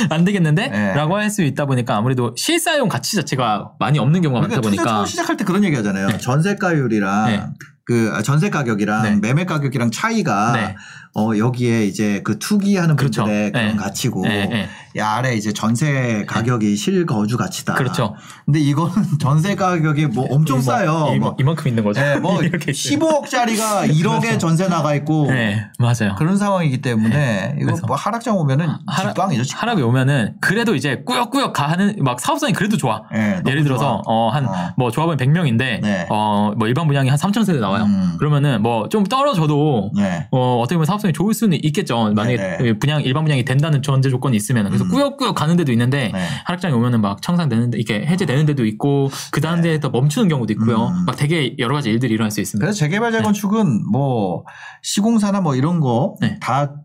안 0.09 0.25
되겠는데? 0.25 0.67
네. 0.67 0.93
라고 0.93 1.15
할 1.15 1.29
수 1.29 1.43
있다 1.43 1.65
보니까 1.67 1.95
아무래도 1.95 2.33
실사용 2.35 2.89
가치 2.89 3.15
자체가 3.15 3.71
많이 3.79 3.99
없는 3.99 4.21
경우가 4.21 4.41
많다 4.41 4.55
그러니까 4.61 4.69
투자 4.71 4.83
보니까. 4.83 4.95
처음 4.97 5.05
시작할 5.05 5.37
때 5.37 5.43
그런 5.45 5.63
얘기 5.63 5.75
하잖아요. 5.75 6.07
네. 6.07 6.17
전세가율이랑 6.17 7.25
네. 7.27 7.43
그 7.89 8.11
아, 8.13 8.21
전세 8.21 8.51
가격이랑 8.51 9.01
네. 9.01 9.15
매매 9.15 9.45
가격이랑 9.45 9.89
차이가 9.89 10.51
네. 10.51 10.75
어 11.15 11.31
여기에 11.37 11.85
이제 11.85 12.21
그 12.23 12.37
투기하는 12.39 12.95
그렇죠. 12.95 13.23
분들의 13.23 13.51
그런 13.51 13.67
네. 13.69 13.75
가치고 13.75 14.21
네, 14.23 14.45
네. 14.45 14.69
이 14.95 14.99
아래 14.99 15.33
이제 15.35 15.51
전세 15.53 16.23
가격이 16.27 16.75
실거주 16.75 17.35
가치다. 17.37 17.73
그렇죠. 17.73 18.15
근데 18.45 18.59
이거는 18.59 18.93
전세 19.19 19.55
가격이 19.55 20.07
뭐 20.07 20.27
엄청 20.29 20.57
이만- 20.59 20.61
싸요. 20.61 21.05
이만, 21.09 21.19
뭐, 21.19 21.35
이만큼 21.39 21.67
있는 21.67 21.83
거죠. 21.83 21.99
네, 22.01 22.17
뭐 22.19 22.41
이렇게 22.43 22.71
있어요. 22.71 22.99
15억짜리가 22.99 23.89
1억에 23.91 24.39
전세 24.39 24.67
나가 24.67 24.93
있고 24.95 25.27
네, 25.31 25.65
맞아요. 25.79 26.15
그런 26.17 26.37
상황이기 26.37 26.81
때문에 26.81 27.57
이거 27.59 27.75
뭐 27.87 27.95
하락장 27.95 28.37
오면은 28.37 28.67
하락- 28.87 29.15
직방이죠. 29.15 29.43
직방. 29.43 29.61
하락이 29.63 29.81
오면은 29.81 30.35
그래도 30.41 30.75
이제 30.75 31.01
꾸역꾸역 31.05 31.53
가는 31.53 31.95
막 31.99 32.19
사업성이 32.19 32.53
그래도 32.53 32.77
좋아. 32.77 33.01
네, 33.11 33.41
예를 33.47 33.63
들어서. 33.63 34.01
어한 34.05 34.45
어. 34.47 34.53
뭐 34.77 34.91
조합은 34.91 35.17
100명인데 35.17 35.81
네. 35.81 36.05
어뭐 36.09 36.67
일반 36.67 36.87
분양이 36.87 37.09
한 37.09 37.17
3천 37.17 37.45
세대 37.45 37.59
나와요. 37.59 37.83
음. 37.83 38.15
그러면은 38.19 38.61
뭐 38.61 38.87
좀 38.89 39.03
떨어져도 39.03 39.91
네. 39.95 40.27
어 40.31 40.59
어떻게 40.61 40.75
보면 40.75 40.85
사업 40.85 40.98
성이 40.99 41.13
좋을 41.13 41.33
수는 41.33 41.57
있겠죠. 41.63 42.13
만약에 42.15 42.37
네네. 42.37 42.79
분양 42.79 43.01
일반 43.01 43.23
분양이 43.23 43.43
된다는 43.43 43.81
전제 43.81 44.09
조건이 44.09 44.35
있으면 44.37 44.65
그래서 44.67 44.83
음. 44.83 44.89
꾸역꾸역 44.89 45.35
가는 45.35 45.55
데도 45.57 45.71
있는데 45.71 46.11
네. 46.13 46.27
하락장이 46.45 46.73
오면은 46.73 47.01
막 47.01 47.21
청산되는 47.21 47.71
데 47.71 47.77
이렇게 47.77 48.05
해제되는 48.05 48.45
데도 48.45 48.65
있고 48.65 49.09
그 49.31 49.41
다음 49.41 49.61
데에서 49.61 49.89
멈추는 49.89 50.27
경우도 50.29 50.53
있고요. 50.53 50.87
음. 50.87 51.05
막 51.05 51.15
되게 51.15 51.55
여러 51.59 51.75
가지 51.75 51.89
일들이 51.89 52.13
일어날 52.13 52.31
수 52.31 52.41
있습니다. 52.41 52.65
그래서 52.65 52.77
재개발 52.77 53.11
재건축은 53.11 53.89
뭐 53.91 54.43
시공사나 54.81 55.41
뭐 55.41 55.55
이런 55.55 55.79
거다 55.79 56.19
네. 56.21 56.39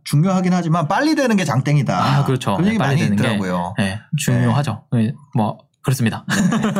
중요하긴 0.04 0.52
하지만 0.52 0.88
빨리 0.88 1.14
되는 1.14 1.36
게 1.36 1.44
장땡이다. 1.44 1.96
아, 1.96 2.24
그렇죠. 2.24 2.54
그런 2.56 2.68
얘기 2.68 2.78
빨리 2.78 2.90
많이 2.90 3.00
되는 3.02 3.16
게. 3.16 3.22
있더라고요. 3.22 3.74
네, 3.78 4.00
중요하죠. 4.18 4.84
네, 4.92 5.12
뭐 5.34 5.58
그렇습니다. 5.82 6.24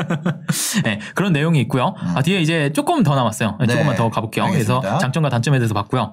네, 0.83 0.99
그런 1.15 1.33
내용이 1.33 1.61
있고요. 1.63 1.95
아, 1.99 2.23
뒤에 2.23 2.41
이제 2.41 2.73
조금 2.73 3.03
더 3.03 3.15
남았어요. 3.15 3.59
네. 3.61 3.67
조금만 3.67 3.97
더 3.97 4.09
가볼게요. 4.09 4.47
알겠습니다. 4.47 4.81
그래서 4.81 4.99
장점과 4.99 5.29
단점에 5.29 5.59
대해서 5.59 5.75
봤고요. 5.75 6.13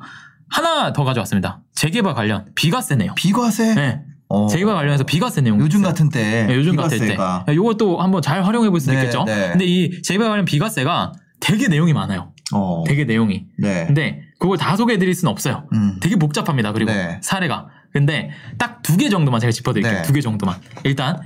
하나 0.52 0.94
더 0.94 1.04
가져왔습니다. 1.04 1.62
재개발 1.74 2.14
관련 2.14 2.46
비과세네요. 2.56 3.16
비과세. 3.16 3.74
네, 3.76 4.02
어. 4.28 4.48
재개발 4.48 4.76
관련해서 4.76 5.04
비과세 5.06 5.42
내용. 5.42 5.60
요즘 5.60 5.82
같은 5.82 6.10
때. 6.10 6.46
네, 6.48 6.56
요즘 6.56 6.76
같을 6.76 7.00
때. 7.00 7.18
네, 7.48 7.56
요것도 7.56 8.00
한번 8.00 8.22
잘 8.22 8.44
활용해 8.44 8.70
볼 8.70 8.80
수 8.80 8.92
네, 8.92 8.98
있겠죠. 9.00 9.24
네. 9.26 9.50
근데 9.52 9.66
이 9.66 10.02
재개발 10.02 10.30
관련 10.30 10.46
비과세가 10.46 11.14
되게 11.40 11.68
내용이 11.68 11.94
많아요. 11.94 12.34
어. 12.54 12.84
되게 12.86 13.06
내용이. 13.06 13.46
네. 13.58 13.86
근데 13.88 14.22
그걸 14.40 14.58
다 14.58 14.76
소개해 14.76 15.00
드릴 15.00 15.16
수는 15.16 15.32
없어요. 15.32 15.68
음. 15.74 15.98
되게 16.02 16.16
복잡합니다. 16.18 16.74
그리고 16.74 16.92
네. 16.92 17.20
사례가. 17.22 17.68
근데 17.94 18.30
딱 18.58 18.82
두 18.84 18.98
개 18.98 19.10
정도만 19.10 19.40
제가 19.40 19.52
짚어드릴게요. 19.52 19.94
네. 19.98 20.02
두개 20.04 20.22
정도만. 20.22 20.58
일단 20.84 21.18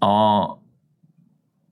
어 0.00 0.56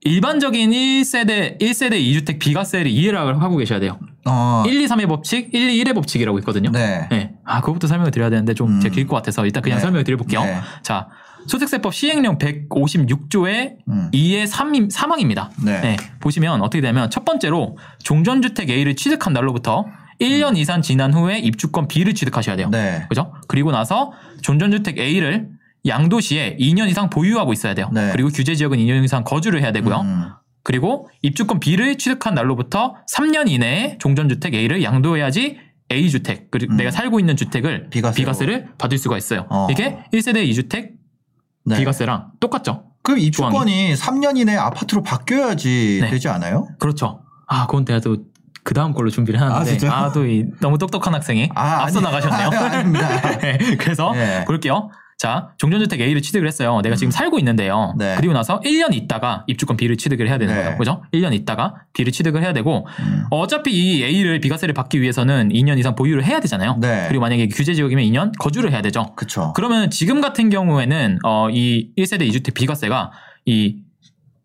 일반적인 0.05 0.71
1세대 0.71 1.59
1세대 1.59 1.93
2주택 1.93 2.39
비과세를 2.39 2.91
이해를 2.91 3.41
하고 3.41 3.57
계셔야 3.57 3.79
돼요. 3.79 3.99
어. 4.25 4.63
1, 4.67 4.81
2, 4.81 4.85
3의 4.85 5.07
법칙, 5.07 5.53
1, 5.53 5.69
2, 5.69 5.83
1의 5.83 5.95
법칙이라고 5.95 6.39
있거든요. 6.39 6.71
네. 6.71 7.07
네. 7.09 7.31
아, 7.45 7.61
그것부터 7.61 7.87
설명을 7.87 8.11
드려야 8.11 8.29
되는데 8.29 8.53
좀 8.53 8.69
음. 8.75 8.79
제가 8.79 8.93
길 8.93 9.07
것 9.07 9.15
같아서 9.15 9.45
일단 9.45 9.63
그냥 9.63 9.77
네. 9.77 9.81
설명을 9.81 10.03
드려볼게요. 10.03 10.43
네. 10.43 10.57
자, 10.81 11.07
소득세법 11.47 11.93
시행령 11.93 12.37
156조의 12.37 13.75
음. 13.89 14.09
2의 14.13 14.47
3, 14.47 14.71
3항입니다. 14.87 15.49
네. 15.63 15.97
보시면 16.21 16.61
어떻게 16.61 16.81
되면 16.81 17.09
첫 17.09 17.25
번째로 17.25 17.77
종전주택 18.03 18.69
A를 18.69 18.95
취득한 18.95 19.33
날로부터 19.33 19.85
1년 20.21 20.57
이상 20.57 20.81
지난 20.81 21.13
후에 21.13 21.39
입주권 21.39 21.87
B를 21.87 22.13
취득하셔야 22.13 22.55
돼요. 22.55 22.69
네. 22.71 23.05
그죠? 23.09 23.33
그리고 23.47 23.71
나서 23.71 24.13
종전주택 24.41 24.97
A를 24.99 25.49
양도시에 25.85 26.57
2년 26.59 26.87
이상 26.89 27.09
보유하고 27.09 27.53
있어야 27.53 27.73
돼요. 27.73 27.89
네. 27.93 28.09
그리고 28.11 28.29
규제 28.29 28.55
지역은 28.55 28.77
2년 28.77 29.03
이상 29.03 29.23
거주를 29.23 29.61
해야 29.61 29.71
되고요. 29.71 30.01
음. 30.01 30.29
그리고 30.63 31.09
입주권 31.21 31.59
B를 31.59 31.97
취득한 31.97 32.33
날로부터 32.35 32.95
3년 33.13 33.49
이내에 33.49 33.97
종전주택 33.99 34.53
A를 34.53 34.81
양도해야지 34.83 35.57
A 35.91 36.09
주택 36.09 36.49
그리고 36.51 36.73
음. 36.73 36.77
내가 36.77 36.89
살고 36.91 37.19
있는 37.19 37.35
주택을 37.35 37.89
비과세로. 37.89 38.15
비과세를 38.15 38.67
받을 38.77 38.97
수가 38.97 39.17
있어요. 39.17 39.45
어. 39.49 39.67
이게 39.69 39.97
1세대 40.13 40.47
2주택 40.49 40.91
네. 41.65 41.77
비과세랑 41.79 42.31
똑같죠. 42.39 42.85
그럼 43.03 43.19
입주권이 43.19 43.93
3년 43.95 44.37
이내에 44.37 44.55
아파트로 44.55 45.03
바뀌어야지 45.03 45.99
네. 46.03 46.09
되지 46.09 46.29
않아요? 46.29 46.67
그렇죠. 46.79 47.21
아, 47.47 47.65
그건 47.67 47.83
내가 47.85 47.99
또 47.99 48.17
그 48.65 48.73
다음 48.73 48.93
걸로 48.93 49.09
준비를 49.09 49.41
아, 49.41 49.43
해놨는데 49.43 49.77
진짜요? 49.77 49.91
아, 49.91 50.11
또이 50.13 50.45
너무 50.61 50.77
똑똑한 50.77 51.13
학생이 51.13 51.49
아, 51.53 51.81
앞서 51.83 51.99
아니- 51.99 52.05
나가셨네요. 52.05 52.47
아, 52.47 52.63
아닙니다. 52.71 53.19
네, 53.39 53.57
그래서 53.77 54.13
네. 54.13 54.45
볼게요. 54.45 54.89
자, 55.23 55.53
종전주택 55.55 56.01
A를 56.01 56.21
취득을 56.21 56.45
했어요. 56.49 56.81
내가 56.83 56.97
지금 56.97 57.09
살고 57.09 57.39
있는데요. 57.39 57.93
음. 57.95 57.97
네. 57.97 58.15
그리고 58.17 58.33
나서 58.33 58.59
1년 58.59 58.93
있다가 58.93 59.45
입주권 59.47 59.77
B를 59.77 59.95
취득을 59.95 60.27
해야 60.27 60.37
되는 60.37 60.53
네. 60.53 60.61
거예요. 60.63 60.77
그죠? 60.77 61.01
1년 61.13 61.33
있다가 61.33 61.75
B를 61.93 62.11
취득을 62.11 62.41
해야 62.41 62.51
되고 62.51 62.85
음. 62.99 63.23
어차피 63.29 63.71
이 63.71 64.03
A를 64.03 64.41
비과세를 64.41 64.73
받기 64.73 65.01
위해서는 65.01 65.47
2년 65.53 65.79
이상 65.79 65.95
보유를 65.95 66.25
해야 66.25 66.41
되잖아요. 66.41 66.75
네. 66.81 67.05
그리고 67.07 67.21
만약에 67.21 67.47
규제 67.47 67.73
지역이면 67.73 68.03
2년 68.03 68.37
거주를 68.37 68.73
해야 68.73 68.81
되죠. 68.81 69.13
그쵸. 69.15 69.53
그러면 69.55 69.89
지금 69.89 70.19
같은 70.19 70.49
경우에는 70.49 71.19
어, 71.23 71.47
이 71.49 71.91
1세대 71.97 72.29
2주택 72.29 72.53
비과세가 72.53 73.11
이 73.45 73.77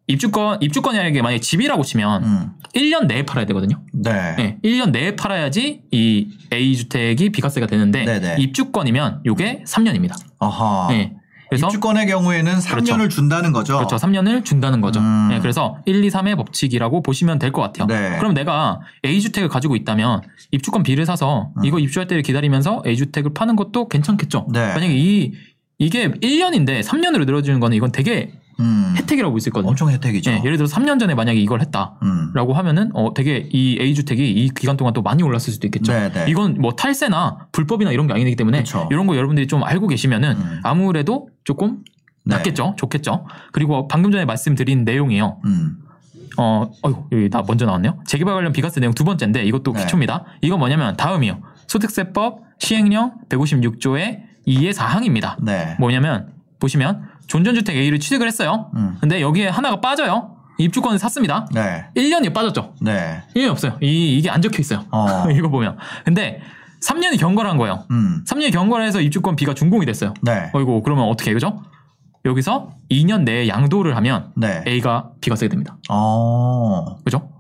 입주권 0.09 0.63
입주권이 0.63 0.97
만약에 0.97 1.39
집이라고 1.39 1.85
치면 1.85 2.25
음. 2.25 2.51
1년 2.75 3.07
내에 3.07 3.25
팔아야 3.25 3.47
되거든요. 3.47 3.81
네. 3.93 4.35
네, 4.37 4.59
1년 4.65 4.91
내에 4.91 5.15
팔아야지 5.17 5.83
이 5.91 6.29
A 6.53 6.77
주택이 6.77 7.31
비과세가 7.31 7.67
되는데 7.67 8.05
네네. 8.05 8.37
입주권이면 8.39 9.23
이게 9.27 9.63
3년입니다. 9.67 10.15
어허. 10.39 10.89
네. 10.93 11.13
그래서 11.51 11.67
입주권의 11.67 12.07
경우에는 12.07 12.53
3년을 12.59 12.85
그렇죠. 12.97 13.09
준다는 13.09 13.53
거죠. 13.53 13.77
그렇죠. 13.77 13.97
3년을 13.97 14.45
준다는 14.45 14.81
거죠. 14.83 15.01
음. 15.01 15.29
네, 15.31 15.41
그래서 15.41 15.79
1, 15.87 16.05
2, 16.05 16.09
3의 16.11 16.37
법칙이라고 16.37 17.03
보시면 17.03 17.39
될 17.39 17.53
것 17.53 17.63
같아요. 17.63 17.87
네. 17.87 18.19
그럼 18.19 18.35
내가 18.35 18.81
A 19.05 19.21
주택을 19.21 19.49
가지고 19.49 19.77
있다면 19.77 20.23
입주권 20.53 20.83
B를 20.83 21.07
사서 21.07 21.51
음. 21.57 21.65
이거 21.65 21.79
입주할 21.79 22.07
때를 22.07 22.23
기다리면서 22.23 22.83
A 22.87 22.97
주택을 22.97 23.33
파는 23.35 23.57
것도 23.57 23.89
괜찮겠죠. 23.89 24.49
네. 24.53 24.69
만약에 24.75 24.95
이 24.95 25.33
이게 25.79 26.09
1년인데 26.11 26.83
3년으로 26.83 27.25
늘어지는 27.25 27.61
거는 27.61 27.77
이건 27.77 27.93
되게 27.93 28.33
음. 28.61 28.95
혜택이라고 28.97 29.33
볼 29.33 29.41
수 29.41 29.49
있거든요. 29.51 29.71
엄청 29.71 29.89
혜택이죠. 29.91 30.31
예, 30.31 30.41
예를 30.45 30.57
들어 30.57 30.67
3년 30.67 30.99
전에 30.99 31.15
만약에 31.15 31.39
이걸 31.39 31.61
했다라고 31.61 31.99
음. 32.03 32.57
하면은 32.57 32.91
어 32.95 33.15
되게 33.15 33.49
이 33.53 33.79
A 33.81 33.95
주택이 33.95 34.31
이 34.31 34.49
기간 34.51 34.77
동안 34.77 34.93
또 34.95 35.03
많이 35.03 35.23
올랐을 35.23 35.53
수도 35.53 35.67
있겠죠. 35.69 35.93
네, 35.93 36.11
네. 36.13 36.27
이건 36.29 36.61
뭐 36.61 36.73
탈세나 36.73 37.49
불법이나 37.53 37.93
이런 37.93 38.07
게 38.07 38.15
아니기 38.15 38.35
때문에 38.37 38.59
그쵸. 38.59 38.89
이런 38.91 39.07
거 39.07 39.17
여러분들이 39.17 39.47
좀 39.47 39.63
알고 39.65 39.87
계시면은 39.89 40.37
음. 40.37 40.61
아무래도 40.65 41.29
조금 41.45 41.85
네. 42.25 42.37
낫겠죠, 42.37 42.75
좋겠죠. 42.77 43.27
그리고 43.53 43.87
방금 43.89 44.11
전에 44.11 44.25
말씀드린 44.25 44.85
내용이요. 44.85 45.41
음. 45.45 45.79
어, 46.37 46.71
어휴, 46.83 47.05
여기 47.13 47.31
나 47.31 47.43
먼저 47.47 47.65
나왔네요. 47.67 47.99
재개발 48.07 48.35
관련 48.35 48.53
비과세 48.53 48.81
내용 48.81 48.93
두 48.95 49.05
번째인데 49.05 49.45
이것도 49.45 49.73
네. 49.73 49.81
기초입니다. 49.81 50.25
이건 50.43 50.59
뭐냐면 50.59 50.97
다음이요. 50.97 51.41
소득세법 51.67 52.43
시행령 52.59 53.15
156조의 53.29 54.21
2의 54.47 54.73
4항입니다. 54.73 55.37
네. 55.43 55.77
뭐냐면 55.81 56.33
보시면 56.61 57.03
존전주택 57.29 57.77
A를 57.77 58.01
취득을 58.01 58.27
했어요. 58.27 58.71
음. 58.75 58.97
근데 59.01 59.21
여기에 59.21 59.49
하나가 59.49 59.81
빠져요. 59.81 60.35
입주권을 60.59 60.99
샀습니다. 60.99 61.47
네. 61.53 61.85
1년이 61.97 62.35
빠졌죠. 62.35 62.75
네. 62.81 63.23
1년이 63.37 63.51
없어요. 63.51 63.77
이, 63.81 64.17
이게 64.19 64.29
안 64.29 64.43
적혀 64.43 64.59
있어요. 64.59 64.85
어. 64.91 65.31
이거 65.31 65.49
보면. 65.49 65.77
근데 66.05 66.41
3년이 66.83 67.19
경과를 67.19 67.49
한 67.51 67.57
거예요. 67.59 67.85
음. 67.91 68.25
3년이 68.27 68.53
경과를 68.53 68.85
해서 68.85 69.01
입주권 69.01 69.37
B가 69.37 69.55
준공이 69.55 69.87
됐어요. 69.87 70.15
네. 70.23 70.51
어이고 70.53 70.83
그러면 70.83 71.05
어떻게 71.05 71.31
해 71.31 71.35
그죠? 71.35 71.63
여기서 72.25 72.71
2년 72.91 73.23
내에 73.23 73.47
양도를 73.49 73.97
하면 73.97 74.33
네. 74.37 74.65
A가 74.67 75.11
비과세가 75.21 75.51
됩니다. 75.51 75.77
어. 75.89 76.97
그죠? 77.05 77.31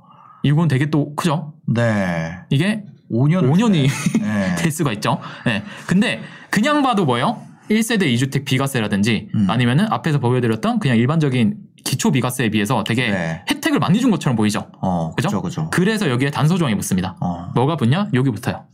이건 0.44 0.68
되게 0.68 0.88
또 0.90 1.14
크죠? 1.16 1.54
네. 1.66 2.36
이게 2.50 2.84
5년. 3.10 3.50
5년이 3.50 3.88
네. 4.20 4.54
될 4.58 4.70
수가 4.70 4.92
있죠. 4.92 5.18
네. 5.44 5.64
근데 5.86 6.20
그냥 6.50 6.82
봐도 6.82 7.04
뭐예요? 7.04 7.47
1세대 7.70 8.02
2주택 8.14 8.44
비과세라든지 8.44 9.28
음. 9.34 9.46
아니면은 9.48 9.86
앞에서 9.90 10.18
보여드렸던 10.18 10.78
그냥 10.78 10.96
일반적인 10.96 11.56
기초 11.84 12.10
비과세에 12.10 12.50
비해서 12.50 12.84
되게 12.84 13.10
네. 13.10 13.44
혜택을 13.50 13.78
많이 13.78 14.00
준 14.00 14.10
것처럼 14.10 14.36
보이죠. 14.36 14.70
어. 14.80 15.12
그죠? 15.16 15.28
그죠. 15.28 15.42
그죠. 15.42 15.70
그래서 15.70 16.10
여기에 16.10 16.30
단서 16.30 16.56
조항이 16.56 16.74
붙습니다. 16.76 17.16
어. 17.20 17.50
뭐가 17.54 17.76
붙냐? 17.76 18.08
여기 18.14 18.30
붙어요. 18.30 18.64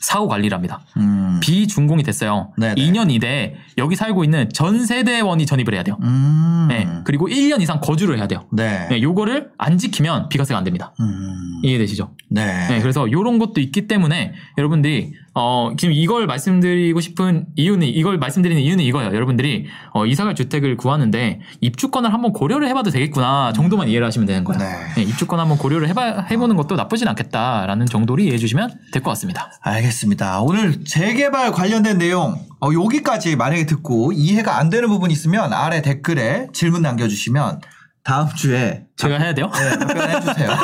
사후 0.00 0.28
관리랍니다. 0.28 0.80
음. 0.96 1.40
비준공이 1.42 2.02
됐어요. 2.04 2.52
네네. 2.56 2.76
2년 2.76 3.10
이내에 3.10 3.56
여기 3.78 3.96
살고 3.96 4.24
있는 4.24 4.48
전 4.54 4.86
세대원이 4.86 5.44
전입을 5.44 5.74
해야 5.74 5.82
돼요. 5.82 5.98
음. 6.02 6.66
네. 6.68 6.86
그리고 7.04 7.28
1년 7.28 7.60
이상 7.60 7.80
거주를 7.80 8.16
해야 8.16 8.28
돼요. 8.28 8.46
네. 8.52 8.86
네, 8.88 9.02
요거를 9.02 9.50
안 9.58 9.76
지키면 9.76 10.28
비과세가 10.28 10.56
안 10.56 10.64
됩니다. 10.64 10.94
음. 11.00 11.60
이해되시죠? 11.64 12.14
네. 12.30 12.68
네, 12.68 12.80
그래서 12.80 13.10
요런 13.10 13.38
것도 13.38 13.60
있기 13.60 13.88
때문에 13.88 14.34
여러분들이 14.56 15.14
어 15.40 15.72
지금 15.78 15.94
이걸 15.94 16.26
말씀드리고 16.26 17.00
싶은 17.00 17.46
이유는 17.54 17.86
이걸 17.86 18.18
말씀드리는 18.18 18.60
이유는 18.60 18.82
이거예요. 18.84 19.14
여러분들이 19.14 19.66
어 19.94 20.04
이사갈 20.04 20.34
주택을 20.34 20.76
구하는데 20.76 21.40
입주권을 21.60 22.12
한번 22.12 22.32
고려를 22.32 22.66
해봐도 22.68 22.90
되겠구나 22.90 23.52
정도만 23.54 23.86
이해를 23.88 24.06
하시면 24.06 24.26
되는 24.26 24.42
거예요. 24.42 24.58
네. 24.58 24.94
네, 24.96 25.02
입주권 25.02 25.38
한번 25.38 25.56
고려를 25.58 25.88
해봐 25.88 26.22
해보는 26.30 26.56
것도 26.56 26.74
나쁘진 26.76 27.06
않겠다라는 27.08 27.86
정도로 27.86 28.20
이해해 28.22 28.36
주시면 28.38 28.70
될 28.92 29.02
것 29.02 29.10
같습니다. 29.10 29.52
알겠습니다. 29.62 30.40
오늘 30.40 30.84
재개발 30.84 31.52
관련된 31.52 31.98
내용 31.98 32.34
어, 32.60 32.70
여기까지 32.72 33.36
만약에 33.36 33.64
듣고 33.66 34.10
이해가 34.12 34.58
안 34.58 34.70
되는 34.70 34.88
부분 34.88 35.12
있으면 35.12 35.52
아래 35.52 35.82
댓글에 35.82 36.48
질문 36.52 36.82
남겨주시면 36.82 37.60
다음 38.02 38.28
주에 38.34 38.82
제가 38.96 39.18
해야 39.18 39.34
돼요? 39.34 39.50
네, 39.54 39.78
답변해 39.78 40.20
주세요. 40.20 40.50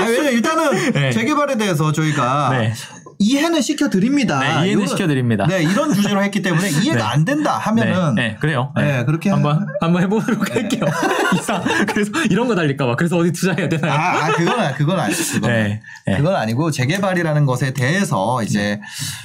아, 0.00 0.04
왜냐 0.04 0.30
일단은 0.30 0.92
네. 0.92 1.10
재개발에 1.10 1.56
대해서 1.58 1.90
저희가 1.92 2.50
네. 2.52 2.72
이해는 3.18 3.60
시켜 3.62 3.90
드립니다. 3.90 4.38
네, 4.38 4.68
이해는 4.68 4.86
시켜드립니다. 4.86 5.46
네, 5.46 5.62
이런 5.62 5.92
주제로 5.92 6.22
했기 6.22 6.40
때문에 6.40 6.70
이해가 6.82 6.98
네. 6.98 7.02
안 7.02 7.24
된다 7.24 7.58
하면은 7.58 8.14
네, 8.14 8.28
네, 8.28 8.36
그래요. 8.36 8.72
네, 8.76 9.04
그렇게 9.04 9.30
한번 9.30 9.66
한번 9.80 10.02
해보도록 10.02 10.54
할게요. 10.54 10.84
이상 11.34 11.62
그래서 11.86 12.10
이런 12.30 12.46
거 12.46 12.54
달릴까봐 12.54 12.96
그래서 12.96 13.16
어디 13.16 13.32
투자해야 13.32 13.68
되나요? 13.68 13.92
아, 13.92 14.26
아 14.26 14.32
그건 14.32 14.74
그건 14.74 15.00
아니고 15.00 15.20
그건 15.34 15.50
네, 15.50 15.80
네. 16.06 16.16
그건 16.16 16.36
아니고 16.36 16.70
재개발이라는 16.70 17.44
것에 17.44 17.72
대해서 17.72 18.42
이제 18.42 18.80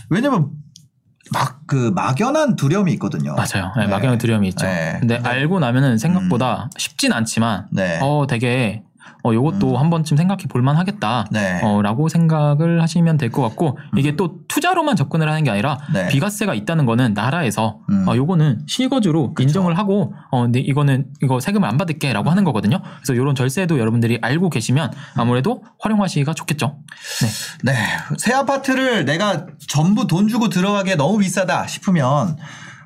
왜냐면 0.09 0.49
막그 1.31 1.91
막연한 1.95 2.55
두려움이 2.55 2.91
있거든요. 2.93 3.35
맞아요. 3.35 3.71
네, 3.77 3.85
네. 3.85 3.87
막연한 3.87 4.17
두려움이 4.17 4.47
있죠. 4.49 4.65
네. 4.65 4.97
근데 4.99 5.17
알고 5.17 5.59
나면은 5.59 5.97
생각보다 5.97 6.69
쉽진 6.77 7.13
않지만 7.13 7.67
네. 7.71 7.99
어 8.01 8.25
되게 8.27 8.83
어 9.25 9.33
요것도 9.33 9.77
한 9.77 9.89
번쯤 9.89 10.17
생각해 10.17 10.43
볼만 10.49 10.75
하겠다. 10.77 11.25
네. 11.31 11.61
어, 11.63 11.81
라고 11.81 12.09
생각을 12.09 12.81
하시면 12.81 13.17
될 13.17 13.33
것 13.33 13.41
같고 13.41 13.77
이게 13.97 14.15
또 14.15 14.39
투자로만 14.47 14.95
접근을 14.95 15.27
하는 15.29 15.43
게 15.43 15.49
아니라 15.49 15.79
네. 15.93 16.07
비과세가 16.07 16.53
있다는 16.53 16.85
거는 16.85 17.13
나라에서 17.13 17.79
음. 17.89 18.07
어, 18.07 18.15
요거는 18.15 18.65
실거주로 18.67 19.33
인정을 19.39 19.77
하고 19.77 20.13
어 20.29 20.43
근데 20.43 20.59
이거는 20.59 21.07
이거 21.23 21.39
세금을 21.39 21.67
안 21.67 21.77
받을게 21.77 22.13
라고 22.13 22.29
하는 22.29 22.43
거거든요. 22.43 22.81
그래서 22.97 23.15
요런 23.15 23.35
절세도 23.35 23.79
여러분들이 23.79 24.19
알고 24.21 24.49
계시면 24.49 24.91
아무래도 25.15 25.63
활용하시기가 25.79 26.33
좋겠죠. 26.33 26.77
네. 27.63 27.73
네. 27.73 27.77
새 28.17 28.33
아파트를 28.33 29.05
내가 29.05 29.47
전부 29.67 30.05
돈 30.07 30.27
주고 30.27 30.49
들어가기에 30.49 30.95
너무 30.95 31.17
비싸다 31.17 31.65
싶으면 31.67 32.37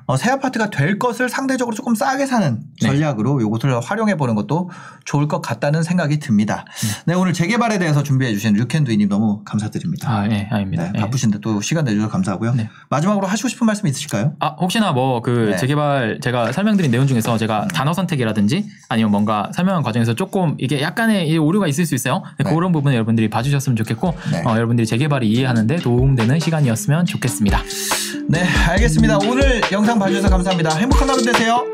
어, 0.06 0.16
새 0.16 0.30
아파트가 0.30 0.70
될 0.70 0.98
것을 0.98 1.28
상대적으로 1.28 1.76
조금 1.76 1.94
싸게 1.94 2.24
사는 2.24 2.60
네. 2.60 2.67
전략으로 2.80 3.40
이것을 3.40 3.80
활용해 3.80 4.16
보는 4.16 4.34
것도 4.34 4.70
좋을 5.04 5.28
것 5.28 5.40
같다는 5.40 5.82
생각이 5.82 6.18
듭니다. 6.18 6.64
네, 7.06 7.14
오늘 7.14 7.32
재개발에 7.32 7.78
대해서 7.78 8.02
준비해 8.02 8.32
주신 8.32 8.54
류캔두이님 8.54 9.08
너무 9.08 9.42
감사드립니다. 9.44 10.10
아, 10.10 10.28
예, 10.30 10.48
아닙니다. 10.50 10.84
네, 10.84 10.92
예. 10.96 11.00
바쁘신데 11.00 11.40
또 11.40 11.60
시간 11.60 11.84
내주셔서 11.84 12.10
감사하고요. 12.10 12.54
네. 12.54 12.68
마지막으로 12.88 13.26
하시고 13.26 13.48
싶은 13.48 13.66
말씀 13.66 13.86
있으실까요? 13.86 14.34
아, 14.40 14.56
혹시나 14.60 14.92
뭐그 14.92 15.50
네. 15.52 15.56
재개발 15.56 16.20
제가 16.22 16.52
설명드린 16.52 16.90
내용 16.90 17.06
중에서 17.06 17.38
제가 17.38 17.68
단어 17.68 17.92
선택이라든지 17.92 18.68
아니면 18.88 19.10
뭔가 19.10 19.50
설명한 19.54 19.82
과정에서 19.82 20.14
조금 20.14 20.54
이게 20.58 20.80
약간의 20.82 21.28
이 21.28 21.38
오류가 21.38 21.66
있을 21.66 21.86
수 21.86 21.94
있어요. 21.94 22.22
네. 22.38 22.50
그런 22.50 22.72
부분 22.72 22.94
여러분들이 22.94 23.28
봐주셨으면 23.30 23.76
좋겠고 23.76 24.14
네. 24.32 24.42
어, 24.44 24.54
여러분들이 24.54 24.86
재개발을 24.86 25.26
이해하는데 25.26 25.76
도움되는 25.76 26.40
시간이었으면 26.40 27.06
좋겠습니다. 27.06 27.62
네, 28.28 28.44
알겠습니다. 28.68 29.18
오늘 29.18 29.60
영상 29.72 29.98
봐주셔서 29.98 30.28
감사합니다. 30.28 30.76
행복한 30.76 31.08
하루 31.08 31.22
되세요. 31.22 31.64